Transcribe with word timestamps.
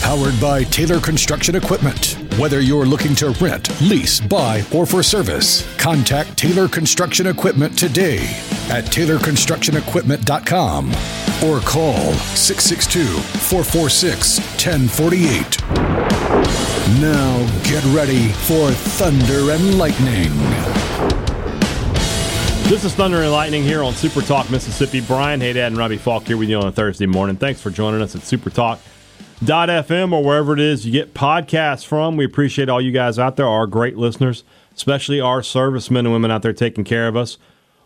Powered 0.00 0.40
by 0.40 0.64
Taylor 0.64 0.98
Construction 1.00 1.54
Equipment. 1.54 2.16
Whether 2.38 2.60
you're 2.60 2.86
looking 2.86 3.14
to 3.16 3.30
rent, 3.40 3.68
lease, 3.80 4.20
buy, 4.20 4.62
or 4.74 4.86
for 4.86 5.02
service, 5.02 5.66
contact 5.76 6.36
Taylor 6.36 6.68
Construction 6.68 7.26
Equipment 7.26 7.76
today 7.78 8.18
at 8.70 8.84
TaylorConstructionEquipment.com 8.86 10.88
or 11.44 11.60
call 11.60 12.12
662 12.34 13.04
446 13.04 14.38
1048. 14.38 15.62
Now 17.00 17.46
get 17.64 17.84
ready 17.94 18.28
for 18.28 18.70
Thunder 18.70 19.52
and 19.52 19.78
Lightning. 19.78 20.30
This 22.68 22.84
is 22.84 22.94
Thunder 22.94 23.22
and 23.22 23.32
Lightning 23.32 23.62
here 23.62 23.82
on 23.82 23.92
Super 23.94 24.22
Talk 24.22 24.50
Mississippi. 24.50 25.00
Brian 25.00 25.40
Hadad 25.40 25.66
and 25.66 25.76
Robbie 25.76 25.98
Faulk 25.98 26.26
here 26.26 26.36
with 26.38 26.48
you 26.48 26.58
on 26.58 26.66
a 26.66 26.72
Thursday 26.72 27.06
morning. 27.06 27.36
Thanks 27.36 27.60
for 27.60 27.70
joining 27.70 28.00
us 28.00 28.16
at 28.16 28.22
Super 28.22 28.50
Talk. 28.50 28.80
FM 29.46 30.12
or 30.12 30.22
wherever 30.22 30.52
it 30.52 30.60
is 30.60 30.86
you 30.86 30.92
get 30.92 31.14
podcasts 31.14 31.84
from. 31.84 32.16
We 32.16 32.24
appreciate 32.24 32.68
all 32.68 32.80
you 32.80 32.92
guys 32.92 33.18
out 33.18 33.36
there, 33.36 33.46
our 33.46 33.66
great 33.66 33.96
listeners, 33.96 34.44
especially 34.74 35.20
our 35.20 35.42
servicemen 35.42 36.06
and 36.06 36.12
women 36.12 36.30
out 36.30 36.42
there 36.42 36.52
taking 36.52 36.84
care 36.84 37.08
of 37.08 37.16
us. 37.16 37.38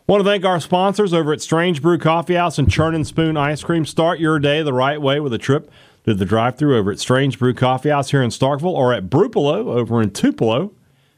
Want 0.07 0.21
to 0.23 0.29
thank 0.29 0.45
our 0.45 0.61
sponsors 0.61 1.13
over 1.13 1.33
at 1.33 1.41
Strange 1.41 1.83
Brew 1.83 1.99
Coffee 1.99 2.35
House 2.35 2.59
and 2.59 2.71
Churn 2.71 2.95
and 2.95 3.07
Spoon 3.07 3.37
Ice 3.37 3.65
Cream. 3.65 3.85
Start 3.85 4.21
your 4.21 4.39
day 4.39 4.63
the 4.63 4.73
right 4.73 5.01
way 5.01 5.19
with 5.19 5.33
a 5.33 5.39
trip 5.39 5.71
to 6.05 6.15
the 6.15 6.25
drive-through 6.25 6.79
over 6.79 6.93
at 6.93 7.01
Strange 7.01 7.39
Brew 7.39 7.55
Coffee 7.55 7.89
House 7.89 8.11
here 8.11 8.23
in 8.23 8.31
Starkville 8.31 8.67
or 8.67 8.93
at 8.93 9.11
Brupolo 9.11 9.67
over 9.67 10.01
in 10.01 10.11
Tupelo. 10.11 10.73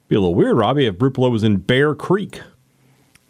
Be 0.08 0.16
a 0.16 0.20
little 0.20 0.34
weird, 0.34 0.56
Robbie, 0.56 0.86
if 0.86 0.94
Brupolo 0.94 1.30
was 1.30 1.44
in 1.44 1.58
Bear 1.58 1.94
Creek. 1.94 2.40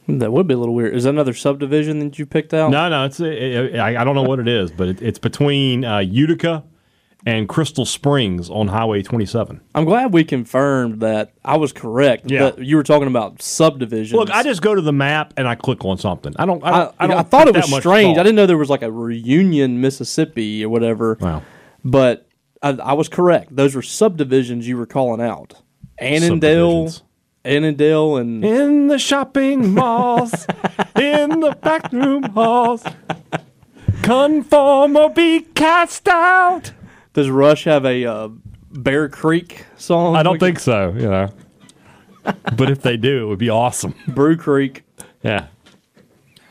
That 0.07 0.31
would 0.31 0.47
be 0.47 0.55
a 0.55 0.59
little 0.59 0.75
weird. 0.75 0.95
Is 0.95 1.05
that 1.05 1.11
another 1.11 1.35
subdivision 1.35 1.99
that 1.99 2.19
you 2.19 2.25
picked 2.25 2.55
out? 2.55 2.71
No, 2.71 2.89
no, 2.89 3.05
it's 3.05 3.19
it, 3.19 3.77
I, 3.77 4.01
I 4.01 4.05
don't 4.05 4.15
know 4.15 4.23
what 4.23 4.39
it 4.39 4.49
is, 4.49 4.71
but 4.71 4.89
it, 4.89 5.03
it's 5.03 5.19
between 5.19 5.85
uh, 5.85 5.99
Utica 5.99 6.63
and 7.27 7.49
Crystal 7.49 7.85
Springs 7.85 8.49
on 8.49 8.69
Highway 8.69 9.03
27. 9.03 9.61
I'm 9.75 9.85
glad 9.85 10.13
we 10.13 10.25
confirmed 10.25 11.01
that 11.01 11.33
I 11.45 11.57
was 11.57 11.73
correct. 11.73 12.31
Yeah. 12.31 12.53
You 12.57 12.77
were 12.77 12.83
talking 12.83 13.09
about 13.09 13.43
subdivisions. 13.43 14.19
Look, 14.19 14.31
I 14.31 14.43
just 14.43 14.63
go 14.63 14.75
to 14.75 14.81
the 14.81 14.93
map 14.93 15.35
and 15.37 15.49
I 15.49 15.55
click 15.55 15.85
on 15.85 15.99
something. 15.99 16.35
I 16.39 16.47
don't. 16.47 16.63
I, 16.65 16.71
don't, 16.71 16.95
I, 16.99 17.05
I, 17.05 17.07
don't 17.07 17.17
I 17.19 17.23
thought 17.23 17.49
it 17.49 17.55
was 17.55 17.65
strange. 17.65 18.17
thought. 18.17 18.21
I 18.21 18.23
didn't 18.23 18.37
know 18.37 18.47
there 18.47 18.57
was 18.57 18.71
like 18.71 18.83
a 18.83 18.93
reunion 18.93 19.81
Mississippi 19.81 20.65
or 20.65 20.69
whatever. 20.69 21.19
Wow. 21.21 21.43
But 21.85 22.29
I, 22.63 22.71
I 22.71 22.93
was 22.95 23.09
correct. 23.09 23.55
Those 23.55 23.75
were 23.75 23.83
subdivisions 23.83 24.69
you 24.69 24.77
were 24.77 24.87
calling 24.87 25.21
out. 25.21 25.55
Annandale, 25.99 26.93
Annandale, 27.45 28.17
and 28.17 28.45
In 28.45 28.87
the 28.87 28.99
shopping 28.99 29.75
malls, 29.75 30.47
in 30.97 31.41
the 31.41 31.57
backroom 31.61 32.23
halls, 32.23 32.85
conform 34.03 34.97
or 34.97 35.11
be 35.11 35.41
cast 35.41 36.07
out. 36.07 36.73
Does 37.19 37.31
Rush 37.31 37.65
have 37.65 37.85
a 37.85 38.05
uh, 38.05 38.29
Bear 38.71 39.09
Creek 39.09 39.67
song? 39.77 40.15
I 40.15 40.23
don't 40.23 40.39
think 40.39 40.61
so. 40.61 40.95
You 40.97 41.11
know, 41.11 41.29
but 42.57 42.71
if 42.71 42.83
they 42.83 42.97
do, 42.97 43.25
it 43.25 43.27
would 43.27 43.41
be 43.41 43.51
awesome. 43.51 43.93
Brew 44.07 44.37
Creek. 44.37 44.85
Yeah. 45.23 45.49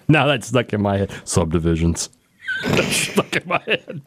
Now 0.09 0.27
that's 0.27 0.47
stuck 0.47 0.73
in 0.73 0.81
my 0.81 0.97
head. 0.97 1.13
Subdivisions. 1.23 2.09
That's 2.63 2.97
stuck 3.13 3.33
in 3.37 3.47
my 3.47 3.61
head. 3.65 4.01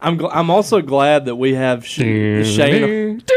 I'm 0.00 0.18
gl- 0.18 0.30
I'm 0.32 0.50
also 0.50 0.82
glad 0.82 1.26
that 1.26 1.36
we 1.36 1.54
have 1.54 1.86
Sh- 1.86 1.98
Shane. 1.98 3.22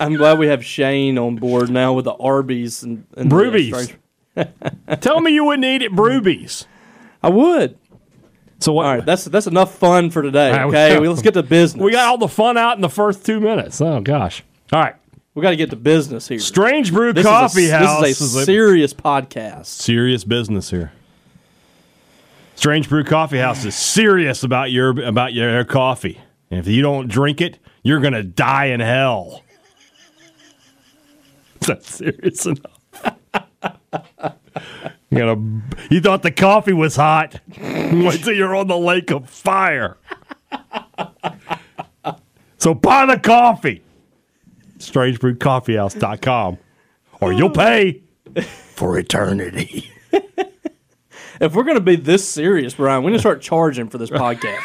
I'm 0.00 0.14
glad 0.14 0.38
we 0.38 0.46
have 0.46 0.64
Shane 0.64 1.18
on 1.18 1.36
board 1.36 1.68
now 1.70 1.92
with 1.92 2.06
the 2.06 2.14
Arby's 2.14 2.82
and, 2.82 3.04
and 3.14 3.30
Brewbies. 3.30 3.94
Tell 5.00 5.20
me 5.20 5.32
you 5.32 5.44
wouldn't 5.44 5.66
eat 5.66 5.82
at 5.82 5.90
Brewbies. 5.90 6.64
I 7.22 7.28
would. 7.28 7.76
So 8.60 8.72
what? 8.72 8.86
All 8.86 8.94
right, 8.96 9.06
that's 9.06 9.24
that's 9.26 9.46
enough 9.46 9.74
fun 9.76 10.10
for 10.10 10.20
today. 10.22 10.50
right, 10.50 10.64
Okay, 10.66 10.98
we- 10.98 11.08
let's 11.08 11.22
get 11.22 11.34
to 11.34 11.42
business. 11.42 11.82
we 11.82 11.92
got 11.92 12.08
all 12.08 12.18
the 12.18 12.26
fun 12.28 12.56
out 12.56 12.76
in 12.76 12.80
the 12.82 12.88
first 12.88 13.24
two 13.24 13.38
minutes. 13.40 13.80
Oh 13.80 14.00
gosh! 14.00 14.42
All 14.72 14.80
right, 14.80 14.96
we 15.34 15.42
got 15.42 15.50
to 15.50 15.56
get 15.56 15.70
to 15.70 15.76
business 15.76 16.26
here. 16.26 16.40
Strange 16.40 16.92
Brew 16.92 17.12
this 17.12 17.24
Coffee 17.24 17.64
is 17.64 17.70
a, 17.70 17.78
House 17.78 18.00
This 18.02 18.20
is 18.20 18.34
a 18.34 18.44
serious 18.44 18.92
podcast. 18.94 19.66
serious 19.66 20.24
business 20.24 20.70
here. 20.70 20.90
Strange 22.56 22.88
Brew 22.88 23.04
Coffee 23.04 23.38
House 23.38 23.64
is 23.64 23.76
serious 23.76 24.42
about 24.42 24.72
your 24.72 24.90
about 25.04 25.32
your 25.34 25.64
coffee. 25.64 26.20
And 26.50 26.58
if 26.58 26.66
you 26.66 26.82
don't 26.82 27.06
drink 27.08 27.40
it, 27.40 27.58
you're 27.84 28.00
gonna 28.00 28.24
die 28.24 28.66
in 28.66 28.80
hell. 28.80 29.44
That's 31.60 31.94
serious 31.94 32.46
enough. 32.46 32.77
You, 35.10 35.18
gotta, 35.18 35.40
you 35.90 36.00
thought 36.00 36.22
the 36.22 36.30
coffee 36.30 36.72
was 36.72 36.96
hot. 36.96 37.40
Wait 37.60 38.22
till 38.22 38.34
you're 38.34 38.54
on 38.54 38.66
the 38.66 38.78
lake 38.78 39.10
of 39.10 39.28
fire. 39.28 39.96
so 42.58 42.74
buy 42.74 43.06
the 43.06 43.18
coffee. 43.18 43.82
StrangeBrewCoffeehouse.com. 44.78 46.58
Or 47.20 47.32
you'll 47.32 47.50
pay 47.50 48.02
for 48.74 48.98
eternity. 48.98 49.90
If 51.40 51.54
we're 51.54 51.62
going 51.62 51.76
to 51.76 51.80
be 51.80 51.96
this 51.96 52.26
serious, 52.26 52.74
Brian, 52.74 53.02
we're 53.02 53.10
going 53.10 53.18
to 53.18 53.20
start 53.20 53.40
charging 53.40 53.88
for 53.88 53.98
this 53.98 54.10
podcast. 54.10 54.60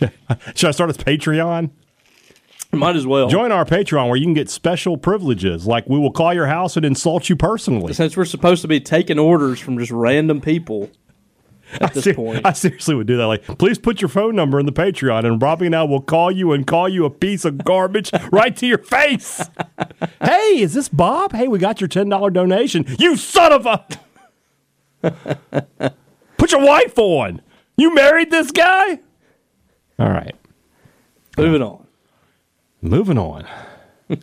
Should 0.54 0.68
I 0.68 0.70
start 0.72 0.90
as 0.90 0.98
Patreon? 0.98 1.70
Might 2.80 2.96
as 2.96 3.06
well. 3.06 3.28
Join 3.28 3.52
our 3.52 3.64
Patreon 3.64 4.08
where 4.08 4.16
you 4.16 4.24
can 4.24 4.34
get 4.34 4.48
special 4.50 4.96
privileges, 4.96 5.66
like 5.66 5.86
we 5.88 5.98
will 5.98 6.12
call 6.12 6.32
your 6.34 6.46
house 6.46 6.76
and 6.76 6.84
insult 6.86 7.28
you 7.28 7.36
personally. 7.36 7.92
Since 7.92 8.16
we're 8.16 8.24
supposed 8.24 8.62
to 8.62 8.68
be 8.68 8.80
taking 8.80 9.18
orders 9.18 9.58
from 9.60 9.78
just 9.78 9.90
random 9.90 10.40
people 10.40 10.90
at 11.80 11.94
this 11.94 12.04
Ser- 12.04 12.14
point. 12.14 12.44
I 12.44 12.52
seriously 12.52 12.94
would 12.94 13.06
do 13.06 13.16
that. 13.16 13.26
Like, 13.26 13.44
please 13.58 13.78
put 13.78 14.00
your 14.00 14.08
phone 14.08 14.36
number 14.36 14.60
in 14.60 14.66
the 14.66 14.72
Patreon, 14.72 15.24
and 15.26 15.40
Robbie 15.42 15.66
and 15.66 15.74
I 15.76 15.82
will 15.82 16.00
call 16.02 16.30
you 16.30 16.52
and 16.52 16.66
call 16.66 16.88
you 16.88 17.04
a 17.04 17.10
piece 17.10 17.44
of 17.44 17.64
garbage 17.64 18.10
right 18.32 18.56
to 18.56 18.66
your 18.66 18.78
face. 18.78 19.42
hey, 20.22 20.58
is 20.60 20.74
this 20.74 20.88
Bob? 20.88 21.32
Hey, 21.32 21.48
we 21.48 21.58
got 21.58 21.80
your 21.80 21.88
ten 21.88 22.08
dollar 22.08 22.30
donation. 22.30 22.84
You 22.98 23.16
son 23.16 23.52
of 23.52 23.66
a! 23.66 23.84
put 26.38 26.52
your 26.52 26.64
wife 26.64 26.98
on. 26.98 27.42
You 27.76 27.94
married 27.94 28.30
this 28.30 28.50
guy? 28.50 29.00
All 29.98 30.08
right. 30.10 30.34
Moving 31.36 31.62
on. 31.62 31.85
Moving 32.82 33.18
on. 33.18 33.46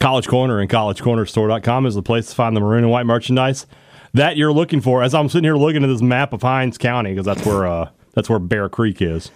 College 0.00 0.28
Corner 0.28 0.60
and 0.60 0.68
collegecornerstore.com 0.68 1.86
is 1.86 1.94
the 1.94 2.02
place 2.02 2.28
to 2.28 2.34
find 2.34 2.56
the 2.56 2.60
maroon 2.60 2.84
and 2.84 2.90
white 2.90 3.06
merchandise 3.06 3.66
that 4.12 4.36
you're 4.36 4.52
looking 4.52 4.80
for. 4.80 5.02
As 5.02 5.14
I'm 5.14 5.28
sitting 5.28 5.44
here 5.44 5.56
looking 5.56 5.82
at 5.82 5.86
this 5.86 6.02
map 6.02 6.32
of 6.32 6.42
Hinds 6.42 6.76
County, 6.78 7.10
because 7.10 7.24
that's 7.24 7.44
where 7.46 7.66
uh, 7.66 7.88
that's 8.12 8.28
where 8.28 8.38
Bear 8.38 8.68
Creek 8.68 9.00
is. 9.00 9.30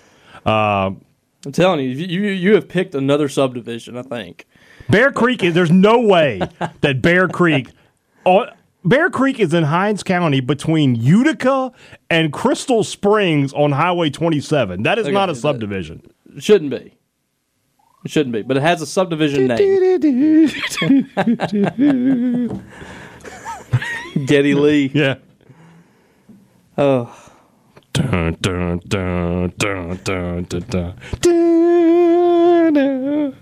I'm 1.45 1.53
telling 1.53 1.81
you, 1.81 1.91
you 1.91 2.23
you 2.23 2.55
have 2.55 2.69
picked 2.69 2.95
another 2.95 3.29
subdivision, 3.29 3.97
I 3.97 4.03
think. 4.03 4.47
Bear 4.91 5.13
Creek 5.13 5.43
is 5.43 5.55
there's 5.55 5.71
no 5.71 6.01
way 6.01 6.41
that 6.81 7.01
Bear 7.01 7.29
Creek 7.29 7.71
oh, 8.27 8.47
Bear 8.85 9.11
Creek 9.11 9.41
is 9.41 9.55
in 9.55 9.65
Hinds 9.65 10.03
County 10.03 10.41
between 10.41 10.95
Utica 10.95 11.73
and 12.11 12.33
Crystal 12.33 12.85
Springs 12.85 13.53
on 13.53 13.73
Highway 13.73 14.11
27. 14.11 14.83
That 14.83 14.99
is 14.99 15.07
Okay, 15.07 15.15
not 15.15 15.31
a 15.31 15.35
subdivision. 15.35 16.03
Shouldn't 16.39 16.71
be. 16.71 16.98
It 18.05 18.11
shouldn't 18.11 18.33
be, 18.33 18.43
but 18.43 18.57
it 18.57 18.63
has 18.63 18.81
a 18.81 18.87
subdivision 18.87 19.49
name. 19.49 19.59
Geddy 24.27 24.55
Lee. 24.55 24.91
Yeah. 24.95 25.17
Oh, 26.77 27.13
Dun, 27.93 28.37
dun, 28.41 28.81
dun, 28.87 29.53
dun, 29.59 29.99
dun, 30.05 30.45
dun, 30.45 30.65
dun. 30.69 30.95
Dun, 31.21 32.73
dun. 32.73 33.37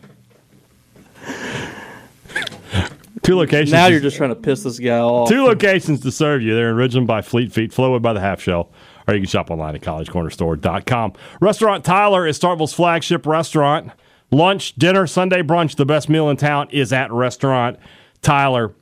Two 3.22 3.36
locations. 3.36 3.72
now 3.72 3.86
you're 3.88 4.00
just 4.00 4.16
trying 4.16 4.31
to 4.31 4.36
piss 4.36 4.62
this 4.62 4.78
guy 4.78 4.98
off. 4.98 5.28
two 5.28 5.44
locations 5.44 6.00
to 6.00 6.10
serve 6.12 6.40
you. 6.42 6.54
They're 6.54 6.70
in 6.70 6.76
Ridgeland 6.76 7.06
by 7.06 7.20
Fleet 7.22 7.52
Feet, 7.52 7.72
Flowwood 7.72 8.00
by 8.00 8.12
the 8.14 8.20
Half 8.20 8.40
Shell, 8.40 8.70
or 9.06 9.14
you 9.14 9.20
can 9.20 9.28
shop 9.28 9.50
online 9.50 9.75
at 9.75 9.82
collegecornerstore.com. 9.82 11.12
Restaurant 11.40 11.84
Tyler 11.84 12.26
is 12.26 12.38
Starkville's 12.38 12.72
flagship 12.72 13.26
restaurant. 13.26 13.90
Lunch, 14.31 14.75
dinner, 14.75 15.06
Sunday 15.06 15.43
brunch, 15.43 15.76
the 15.76 15.87
best 15.87 16.08
meal 16.08 16.28
in 16.31 16.37
town 16.37 16.69
is 16.70 16.93
at 16.93 17.12
Restaurant 17.12 17.78
Tyler. 18.23 18.75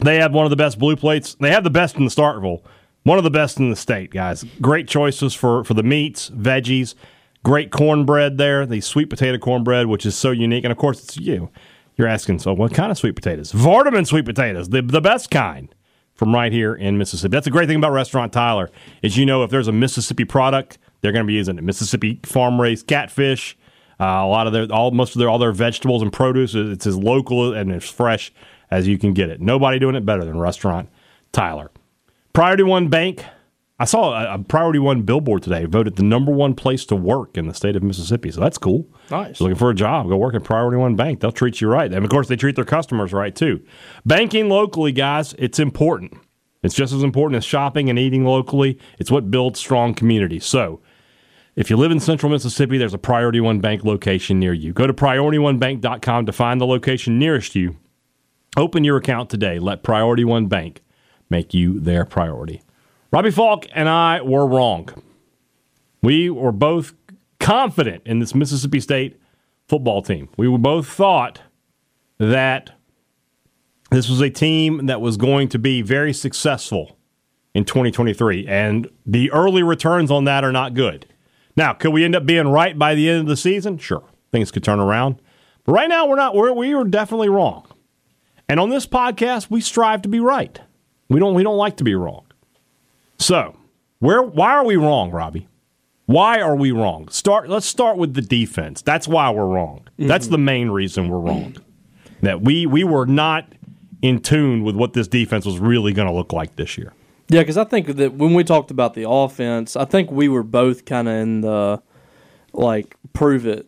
They 0.00 0.16
have 0.16 0.34
one 0.34 0.44
of 0.44 0.50
the 0.50 0.56
best 0.56 0.78
blue 0.78 0.96
plates. 0.96 1.34
They 1.40 1.50
have 1.50 1.64
the 1.64 1.70
best 1.70 1.96
in 1.96 2.04
the 2.04 2.10
Starkville. 2.10 2.62
One 3.04 3.18
of 3.18 3.24
the 3.24 3.30
best 3.30 3.58
in 3.58 3.70
the 3.70 3.76
state, 3.76 4.10
guys. 4.10 4.44
Great 4.60 4.88
choices 4.88 5.34
for, 5.34 5.62
for 5.64 5.74
the 5.74 5.82
meats, 5.82 6.30
veggies, 6.30 6.94
great 7.42 7.70
cornbread 7.70 8.38
there, 8.38 8.66
the 8.66 8.80
sweet 8.80 9.10
potato 9.10 9.38
cornbread, 9.38 9.86
which 9.86 10.06
is 10.06 10.14
so 10.14 10.30
unique. 10.30 10.64
And 10.64 10.72
of 10.72 10.78
course, 10.78 11.02
it's 11.04 11.16
you. 11.16 11.50
You're 11.96 12.08
asking, 12.08 12.40
so 12.40 12.52
what 12.52 12.74
kind 12.74 12.90
of 12.90 12.98
sweet 12.98 13.14
potatoes? 13.14 13.52
Vardaman 13.52 14.06
sweet 14.06 14.24
potatoes, 14.24 14.70
the, 14.70 14.82
the 14.82 15.00
best 15.00 15.30
kind 15.30 15.72
from 16.14 16.34
right 16.34 16.52
here 16.52 16.74
in 16.74 16.98
Mississippi. 16.98 17.30
That's 17.30 17.44
the 17.44 17.50
great 17.50 17.68
thing 17.68 17.76
about 17.76 17.92
Restaurant 17.92 18.32
Tyler 18.32 18.70
is 19.02 19.16
you 19.16 19.26
know 19.26 19.44
if 19.44 19.50
there's 19.50 19.68
a 19.68 19.72
Mississippi 19.72 20.24
product, 20.24 20.78
they're 21.00 21.12
going 21.12 21.24
to 21.24 21.28
be 21.28 21.34
using 21.34 21.58
it. 21.58 21.64
Mississippi 21.64 22.20
farm 22.24 22.60
raised 22.60 22.86
catfish, 22.86 23.56
Uh, 24.00 24.04
a 24.04 24.26
lot 24.26 24.46
of 24.46 24.52
their 24.52 24.66
all 24.72 24.90
most 24.90 25.14
of 25.14 25.18
their 25.18 25.28
all 25.28 25.38
their 25.38 25.52
vegetables 25.52 26.02
and 26.02 26.12
produce. 26.12 26.54
It's 26.54 26.86
as 26.86 26.96
local 26.96 27.52
and 27.52 27.72
as 27.72 27.84
fresh 27.84 28.32
as 28.70 28.88
you 28.88 28.98
can 28.98 29.12
get 29.12 29.30
it. 29.30 29.40
Nobody 29.40 29.78
doing 29.78 29.94
it 29.94 30.04
better 30.04 30.24
than 30.24 30.38
Restaurant 30.38 30.88
Tyler. 31.32 31.70
Priority 32.32 32.64
One 32.64 32.88
Bank. 32.88 33.24
I 33.78 33.86
saw 33.86 34.12
a, 34.12 34.34
a 34.34 34.38
Priority 34.38 34.78
One 34.78 35.02
billboard 35.02 35.42
today 35.42 35.64
voted 35.64 35.96
the 35.96 36.02
number 36.02 36.32
one 36.32 36.54
place 36.54 36.84
to 36.86 36.96
work 36.96 37.36
in 37.36 37.46
the 37.48 37.54
state 37.54 37.76
of 37.76 37.82
Mississippi. 37.82 38.30
So 38.30 38.40
that's 38.40 38.58
cool. 38.58 38.88
Nice. 39.10 39.40
looking 39.40 39.56
for 39.56 39.70
a 39.70 39.74
job, 39.74 40.08
go 40.08 40.16
work 40.16 40.34
at 40.34 40.44
Priority 40.44 40.76
One 40.76 40.96
Bank. 40.96 41.20
They'll 41.20 41.32
treat 41.32 41.60
you 41.60 41.68
right. 41.68 41.92
And 41.92 42.04
of 42.04 42.10
course, 42.10 42.28
they 42.28 42.36
treat 42.36 42.56
their 42.56 42.64
customers 42.64 43.12
right 43.12 43.34
too. 43.34 43.64
Banking 44.06 44.48
locally, 44.48 44.92
guys, 44.92 45.34
it's 45.38 45.58
important. 45.58 46.14
It's 46.62 46.74
just 46.74 46.92
as 46.94 47.02
important 47.02 47.36
as 47.36 47.44
shopping 47.44 47.90
and 47.90 47.98
eating 47.98 48.24
locally. 48.24 48.78
It's 48.98 49.10
what 49.10 49.30
builds 49.30 49.60
strong 49.60 49.92
communities. 49.92 50.46
So, 50.46 50.80
if 51.56 51.70
you 51.70 51.76
live 51.76 51.92
in 51.92 52.00
central 52.00 52.30
Mississippi, 52.30 52.78
there's 52.78 52.94
a 52.94 52.98
Priority 52.98 53.40
One 53.40 53.60
Bank 53.60 53.84
location 53.84 54.40
near 54.40 54.52
you. 54.52 54.72
Go 54.72 54.86
to 54.86 54.94
PriorityOneBank.com 54.94 56.26
to 56.26 56.32
find 56.32 56.60
the 56.60 56.66
location 56.66 57.18
nearest 57.18 57.54
you. 57.54 57.76
Open 58.56 58.84
your 58.84 58.96
account 58.96 59.30
today. 59.30 59.58
Let 59.58 59.82
Priority 59.82 60.24
One 60.24 60.46
Bank 60.46 60.82
make 61.30 61.54
you 61.54 61.80
their 61.80 62.04
priority. 62.04 62.62
Robbie 63.10 63.30
Faulk 63.30 63.66
and 63.72 63.88
I 63.88 64.20
were 64.22 64.46
wrong. 64.46 64.88
We 66.02 66.28
were 66.30 66.52
both 66.52 66.94
confident 67.38 68.02
in 68.06 68.18
this 68.18 68.34
Mississippi 68.34 68.80
State 68.80 69.20
football 69.68 70.02
team. 70.02 70.28
We 70.36 70.48
both 70.58 70.88
thought 70.88 71.40
that 72.18 72.70
this 73.90 74.08
was 74.08 74.20
a 74.20 74.30
team 74.30 74.86
that 74.86 75.00
was 75.00 75.16
going 75.16 75.48
to 75.50 75.58
be 75.58 75.82
very 75.82 76.12
successful 76.12 76.98
in 77.54 77.64
2023, 77.64 78.46
and 78.48 78.88
the 79.06 79.30
early 79.30 79.62
returns 79.62 80.10
on 80.10 80.24
that 80.24 80.44
are 80.44 80.52
not 80.52 80.74
good. 80.74 81.06
Now, 81.56 81.72
could 81.72 81.92
we 81.92 82.04
end 82.04 82.16
up 82.16 82.26
being 82.26 82.48
right 82.48 82.78
by 82.78 82.94
the 82.94 83.08
end 83.08 83.20
of 83.20 83.26
the 83.26 83.36
season? 83.36 83.78
Sure, 83.78 84.04
things 84.32 84.50
could 84.50 84.64
turn 84.64 84.80
around, 84.80 85.20
but 85.64 85.72
right 85.72 85.88
now 85.88 86.06
we're 86.06 86.16
not. 86.16 86.34
We're, 86.34 86.52
we 86.52 86.74
are 86.74 86.84
definitely 86.84 87.28
wrong. 87.28 87.66
And 88.48 88.60
on 88.60 88.70
this 88.70 88.86
podcast, 88.86 89.50
we 89.50 89.60
strive 89.60 90.02
to 90.02 90.08
be 90.08 90.20
right. 90.20 90.60
We 91.08 91.20
don't. 91.20 91.34
We 91.34 91.42
don't 91.42 91.56
like 91.56 91.76
to 91.78 91.84
be 91.84 91.94
wrong. 91.94 92.24
So, 93.18 93.56
where? 94.00 94.22
Why 94.22 94.52
are 94.52 94.64
we 94.64 94.76
wrong, 94.76 95.10
Robbie? 95.10 95.48
Why 96.06 96.40
are 96.40 96.56
we 96.56 96.72
wrong? 96.72 97.08
Start. 97.08 97.48
Let's 97.48 97.66
start 97.66 97.96
with 97.96 98.14
the 98.14 98.20
defense. 98.20 98.82
That's 98.82 99.08
why 99.08 99.30
we're 99.30 99.46
wrong. 99.46 99.88
Mm-hmm. 99.98 100.08
That's 100.08 100.28
the 100.28 100.38
main 100.38 100.70
reason 100.70 101.08
we're 101.08 101.20
wrong. 101.20 101.56
That 102.22 102.42
we 102.42 102.66
we 102.66 102.84
were 102.84 103.06
not 103.06 103.46
in 104.02 104.20
tune 104.20 104.64
with 104.64 104.76
what 104.76 104.92
this 104.92 105.08
defense 105.08 105.46
was 105.46 105.58
really 105.58 105.94
going 105.94 106.08
to 106.08 106.12
look 106.12 106.32
like 106.32 106.56
this 106.56 106.76
year. 106.76 106.92
Yeah, 107.28 107.40
because 107.40 107.56
I 107.56 107.64
think 107.64 107.86
that 107.96 108.14
when 108.14 108.34
we 108.34 108.44
talked 108.44 108.70
about 108.70 108.94
the 108.94 109.08
offense, 109.08 109.76
I 109.76 109.84
think 109.84 110.10
we 110.10 110.28
were 110.28 110.42
both 110.42 110.84
kind 110.84 111.08
of 111.08 111.14
in 111.14 111.40
the 111.40 111.82
like 112.52 112.96
prove 113.12 113.46
it 113.46 113.66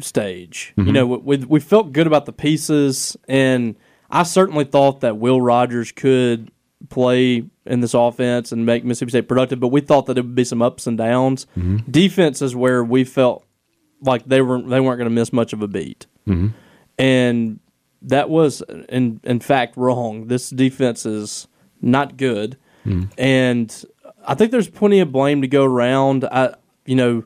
stage. 0.00 0.72
Mm-hmm. 0.76 0.86
You 0.86 0.92
know, 0.92 1.06
we 1.06 1.36
we 1.38 1.60
felt 1.60 1.92
good 1.92 2.06
about 2.06 2.26
the 2.26 2.32
pieces, 2.32 3.16
and 3.28 3.76
I 4.10 4.22
certainly 4.24 4.64
thought 4.64 5.00
that 5.00 5.16
Will 5.16 5.40
Rogers 5.40 5.92
could 5.92 6.50
play 6.88 7.44
in 7.66 7.80
this 7.80 7.94
offense 7.94 8.52
and 8.52 8.64
make 8.64 8.84
Mississippi 8.84 9.10
State 9.10 9.28
productive. 9.28 9.60
But 9.60 9.68
we 9.68 9.80
thought 9.80 10.06
that 10.06 10.18
it 10.18 10.22
would 10.22 10.34
be 10.34 10.44
some 10.44 10.62
ups 10.62 10.86
and 10.86 10.96
downs. 10.98 11.46
Mm-hmm. 11.56 11.90
Defense 11.90 12.42
is 12.42 12.56
where 12.56 12.82
we 12.82 13.04
felt 13.04 13.44
like 14.02 14.24
they 14.26 14.40
were 14.40 14.60
they 14.60 14.80
weren't 14.80 14.98
going 14.98 15.10
to 15.10 15.14
miss 15.14 15.32
much 15.32 15.52
of 15.52 15.62
a 15.62 15.68
beat, 15.68 16.06
mm-hmm. 16.26 16.48
and 16.98 17.60
that 18.02 18.30
was 18.30 18.62
in 18.88 19.20
in 19.24 19.40
fact 19.40 19.76
wrong. 19.76 20.26
This 20.26 20.50
defense 20.50 21.06
is 21.06 21.48
not 21.80 22.16
good, 22.16 22.56
mm. 22.90 23.08
and 23.18 23.84
I 24.26 24.34
think 24.34 24.50
there's 24.50 24.68
plenty 24.68 25.00
of 25.00 25.12
blame 25.12 25.42
to 25.42 25.48
go 25.48 25.64
around. 25.64 26.24
I 26.24 26.54
you 26.86 26.96
know, 26.96 27.24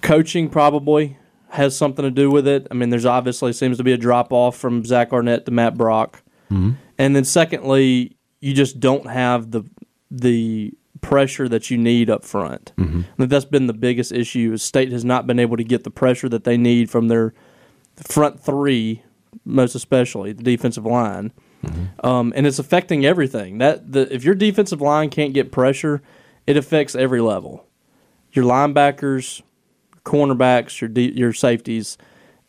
coaching 0.00 0.48
probably 0.48 1.16
has 1.50 1.76
something 1.76 2.02
to 2.02 2.10
do 2.10 2.30
with 2.30 2.46
it. 2.46 2.66
I 2.70 2.74
mean, 2.74 2.90
there's 2.90 3.06
obviously 3.06 3.52
seems 3.52 3.76
to 3.78 3.84
be 3.84 3.92
a 3.92 3.98
drop 3.98 4.32
off 4.32 4.56
from 4.56 4.84
Zach 4.84 5.12
Arnett 5.12 5.44
to 5.46 5.50
Matt 5.50 5.76
Brock, 5.76 6.22
mm-hmm. 6.50 6.72
and 6.98 7.16
then 7.16 7.24
secondly, 7.24 8.16
you 8.40 8.54
just 8.54 8.80
don't 8.80 9.06
have 9.06 9.50
the 9.50 9.64
the 10.10 10.72
pressure 11.00 11.48
that 11.48 11.70
you 11.70 11.76
need 11.76 12.08
up 12.08 12.24
front. 12.24 12.72
Mm-hmm. 12.76 13.00
I 13.00 13.16
think 13.16 13.30
that's 13.30 13.44
been 13.44 13.66
the 13.66 13.72
biggest 13.72 14.12
issue. 14.12 14.52
Is 14.52 14.62
State 14.62 14.92
has 14.92 15.04
not 15.04 15.26
been 15.26 15.38
able 15.38 15.56
to 15.56 15.64
get 15.64 15.84
the 15.84 15.90
pressure 15.90 16.28
that 16.28 16.44
they 16.44 16.56
need 16.56 16.90
from 16.90 17.08
their 17.08 17.34
front 17.96 18.40
three, 18.40 19.02
most 19.44 19.74
especially 19.74 20.32
the 20.32 20.42
defensive 20.42 20.86
line, 20.86 21.32
mm-hmm. 21.64 22.06
um, 22.06 22.32
and 22.36 22.46
it's 22.46 22.58
affecting 22.58 23.04
everything. 23.04 23.58
That 23.58 23.92
the 23.92 24.12
if 24.12 24.24
your 24.24 24.34
defensive 24.34 24.80
line 24.80 25.10
can't 25.10 25.34
get 25.34 25.52
pressure, 25.52 26.02
it 26.46 26.56
affects 26.56 26.94
every 26.94 27.20
level. 27.20 27.66
Your 28.32 28.44
linebackers, 28.44 29.42
cornerbacks, 30.04 30.80
your 30.80 30.88
de- 30.88 31.16
your 31.16 31.32
safeties, 31.32 31.98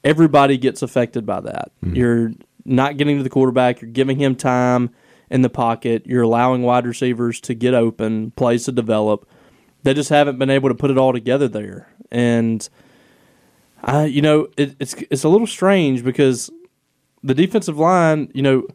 everybody 0.04 0.58
gets 0.58 0.82
affected 0.82 1.26
by 1.26 1.42
that. 1.42 1.72
Mm-hmm. 1.84 1.96
You're 1.96 2.32
not 2.66 2.98
getting 2.98 3.18
to 3.18 3.24
the 3.24 3.30
quarterback. 3.30 3.82
You're 3.82 3.92
giving 3.92 4.20
him 4.20 4.36
time 4.36 4.90
in 5.30 5.42
the 5.42 5.50
pocket. 5.50 6.04
You're 6.06 6.24
allowing 6.24 6.62
wide 6.62 6.86
receivers 6.86 7.42
to 7.42 7.54
get 7.54 7.74
open, 7.74 8.32
plays 8.32 8.66
to 8.66 8.72
develop. 8.72 9.28
They 9.84 9.94
just 9.94 10.10
haven't 10.10 10.40
been 10.40 10.50
able 10.50 10.70
to 10.70 10.76
put 10.76 10.92
it 10.92 10.98
all 10.98 11.12
together 11.12 11.48
there, 11.50 11.90
and 12.10 12.68
I, 13.84 14.06
you 14.06 14.22
know, 14.22 14.48
it, 14.56 14.76
it's 14.80 14.94
it's 15.10 15.26
a 15.26 15.30
little 15.30 15.48
strange 15.48 16.04
because 16.06 16.50
the 17.22 17.34
defensive 17.34 17.78
line, 17.78 18.32
you 18.34 18.42
know, 18.42 18.68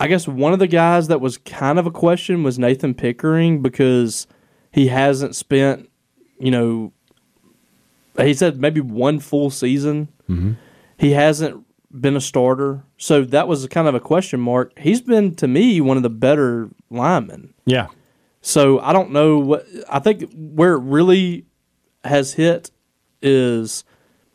I 0.00 0.08
guess 0.08 0.26
one 0.26 0.52
of 0.52 0.58
the 0.58 0.66
guys 0.66 1.08
that 1.08 1.20
was 1.20 1.38
kind 1.38 1.78
of 1.78 1.86
a 1.86 1.90
question 1.90 2.42
was 2.42 2.58
Nathan 2.58 2.94
Pickering 2.94 3.62
because 3.62 4.26
he 4.72 4.88
hasn't 4.88 5.36
spent, 5.36 5.88
you 6.38 6.50
know, 6.50 6.92
he 8.18 8.34
said 8.34 8.60
maybe 8.60 8.80
one 8.80 9.20
full 9.20 9.50
season. 9.50 10.08
Mm-hmm. 10.28 10.52
He 10.98 11.12
hasn't 11.12 11.64
been 11.90 12.16
a 12.16 12.20
starter, 12.20 12.84
so 12.96 13.24
that 13.24 13.46
was 13.46 13.66
kind 13.68 13.86
of 13.86 13.94
a 13.94 14.00
question 14.00 14.40
mark. 14.40 14.76
He's 14.78 15.00
been 15.00 15.34
to 15.36 15.48
me 15.48 15.80
one 15.80 15.96
of 15.96 16.02
the 16.02 16.10
better 16.10 16.70
linemen. 16.90 17.54
Yeah. 17.64 17.88
So 18.40 18.80
I 18.80 18.92
don't 18.92 19.10
know 19.10 19.38
what 19.38 19.66
I 19.88 20.00
think 20.00 20.30
where 20.34 20.74
it 20.74 20.82
really 20.82 21.46
has 22.04 22.34
hit 22.34 22.70
is 23.22 23.84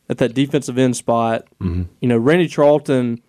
at 0.08 0.18
that 0.18 0.34
defensive 0.34 0.78
end 0.78 0.96
spot. 0.96 1.46
Mm-hmm. 1.60 1.82
You 2.00 2.08
know, 2.08 2.18
Randy 2.18 2.48
Charlton. 2.48 3.22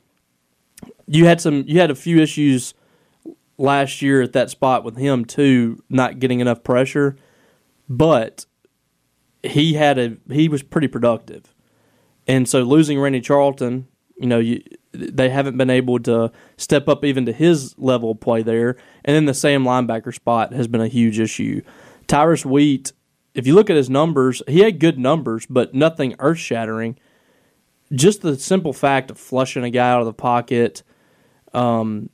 You 1.11 1.25
had 1.25 1.41
some. 1.41 1.63
You 1.67 1.79
had 1.79 1.91
a 1.91 1.95
few 1.95 2.19
issues 2.19 2.73
last 3.57 4.01
year 4.01 4.21
at 4.21 4.33
that 4.33 4.49
spot 4.49 4.83
with 4.83 4.97
him 4.97 5.25
too, 5.25 5.83
not 5.89 6.19
getting 6.19 6.39
enough 6.39 6.63
pressure, 6.63 7.15
but 7.89 8.45
he 9.43 9.73
had 9.73 9.97
a 9.97 10.17
he 10.31 10.47
was 10.47 10.63
pretty 10.63 10.87
productive, 10.87 11.53
and 12.27 12.47
so 12.47 12.61
losing 12.61 12.99
Randy 12.99 13.21
Charlton, 13.21 13.87
you 14.17 14.27
know, 14.27 14.39
you, 14.39 14.63
they 14.93 15.29
haven't 15.29 15.57
been 15.57 15.69
able 15.69 15.99
to 15.99 16.31
step 16.57 16.87
up 16.87 17.03
even 17.03 17.25
to 17.25 17.33
his 17.33 17.77
level 17.77 18.11
of 18.11 18.19
play 18.19 18.41
there, 18.41 18.77
and 19.03 19.15
then 19.15 19.25
the 19.25 19.33
Sam 19.33 19.63
linebacker 19.63 20.13
spot 20.13 20.53
has 20.53 20.67
been 20.67 20.81
a 20.81 20.87
huge 20.87 21.19
issue. 21.19 21.61
Tyrus 22.07 22.45
Wheat 22.45 22.93
if 23.33 23.47
you 23.47 23.55
look 23.55 23.69
at 23.69 23.75
his 23.75 23.89
numbers, 23.89 24.41
he 24.47 24.59
had 24.59 24.79
good 24.79 24.99
numbers, 24.99 25.45
but 25.45 25.73
nothing 25.73 26.15
earth 26.19 26.37
shattering. 26.37 26.97
Just 27.93 28.21
the 28.21 28.37
simple 28.37 28.73
fact 28.73 29.11
of 29.11 29.17
flushing 29.17 29.63
a 29.63 29.69
guy 29.69 29.89
out 29.89 30.01
of 30.01 30.05
the 30.05 30.13
pocket, 30.13 30.83
um, 31.53 32.09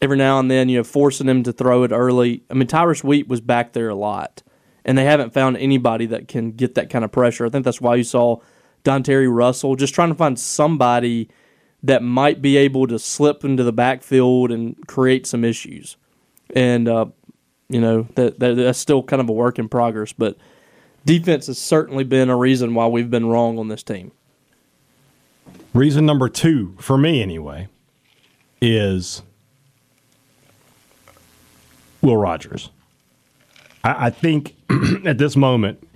every 0.00 0.16
now 0.16 0.38
and 0.38 0.50
then, 0.50 0.68
you 0.68 0.78
know, 0.78 0.84
forcing 0.84 1.28
him 1.28 1.42
to 1.44 1.52
throw 1.52 1.84
it 1.84 1.92
early. 1.92 2.42
I 2.50 2.54
mean, 2.54 2.66
Tyrus 2.66 3.04
Wheat 3.04 3.28
was 3.28 3.40
back 3.40 3.72
there 3.72 3.88
a 3.88 3.94
lot, 3.94 4.42
and 4.84 4.96
they 4.98 5.04
haven't 5.04 5.32
found 5.32 5.56
anybody 5.56 6.06
that 6.06 6.28
can 6.28 6.52
get 6.52 6.74
that 6.74 6.90
kind 6.90 7.04
of 7.04 7.12
pressure. 7.12 7.46
I 7.46 7.50
think 7.50 7.64
that's 7.64 7.80
why 7.80 7.96
you 7.96 8.04
saw 8.04 8.38
Donterry 8.84 9.28
Russell 9.28 9.76
just 9.76 9.94
trying 9.94 10.08
to 10.08 10.14
find 10.14 10.38
somebody 10.38 11.28
that 11.82 12.02
might 12.02 12.40
be 12.40 12.56
able 12.56 12.86
to 12.86 12.98
slip 12.98 13.44
into 13.44 13.62
the 13.62 13.72
backfield 13.72 14.50
and 14.50 14.76
create 14.86 15.26
some 15.26 15.44
issues. 15.44 15.96
And 16.54 16.88
uh, 16.88 17.06
you 17.68 17.80
know 17.80 18.06
that, 18.14 18.38
that 18.38 18.54
that's 18.54 18.78
still 18.78 19.02
kind 19.02 19.20
of 19.20 19.28
a 19.28 19.32
work 19.32 19.58
in 19.58 19.68
progress, 19.68 20.12
but 20.12 20.36
defense 21.04 21.46
has 21.46 21.58
certainly 21.58 22.04
been 22.04 22.28
a 22.28 22.36
reason 22.36 22.74
why 22.74 22.86
we've 22.86 23.10
been 23.10 23.26
wrong 23.26 23.58
on 23.58 23.68
this 23.68 23.82
team. 23.82 24.12
Reason 25.72 26.04
number 26.04 26.28
two, 26.28 26.76
for 26.78 26.98
me 26.98 27.22
anyway, 27.22 27.68
is 28.62 29.22
Will 32.00 32.16
Rogers. 32.16 32.70
I, 33.84 34.06
I 34.06 34.10
think 34.10 34.54
at 35.04 35.18
this 35.18 35.36
moment, 35.36 35.86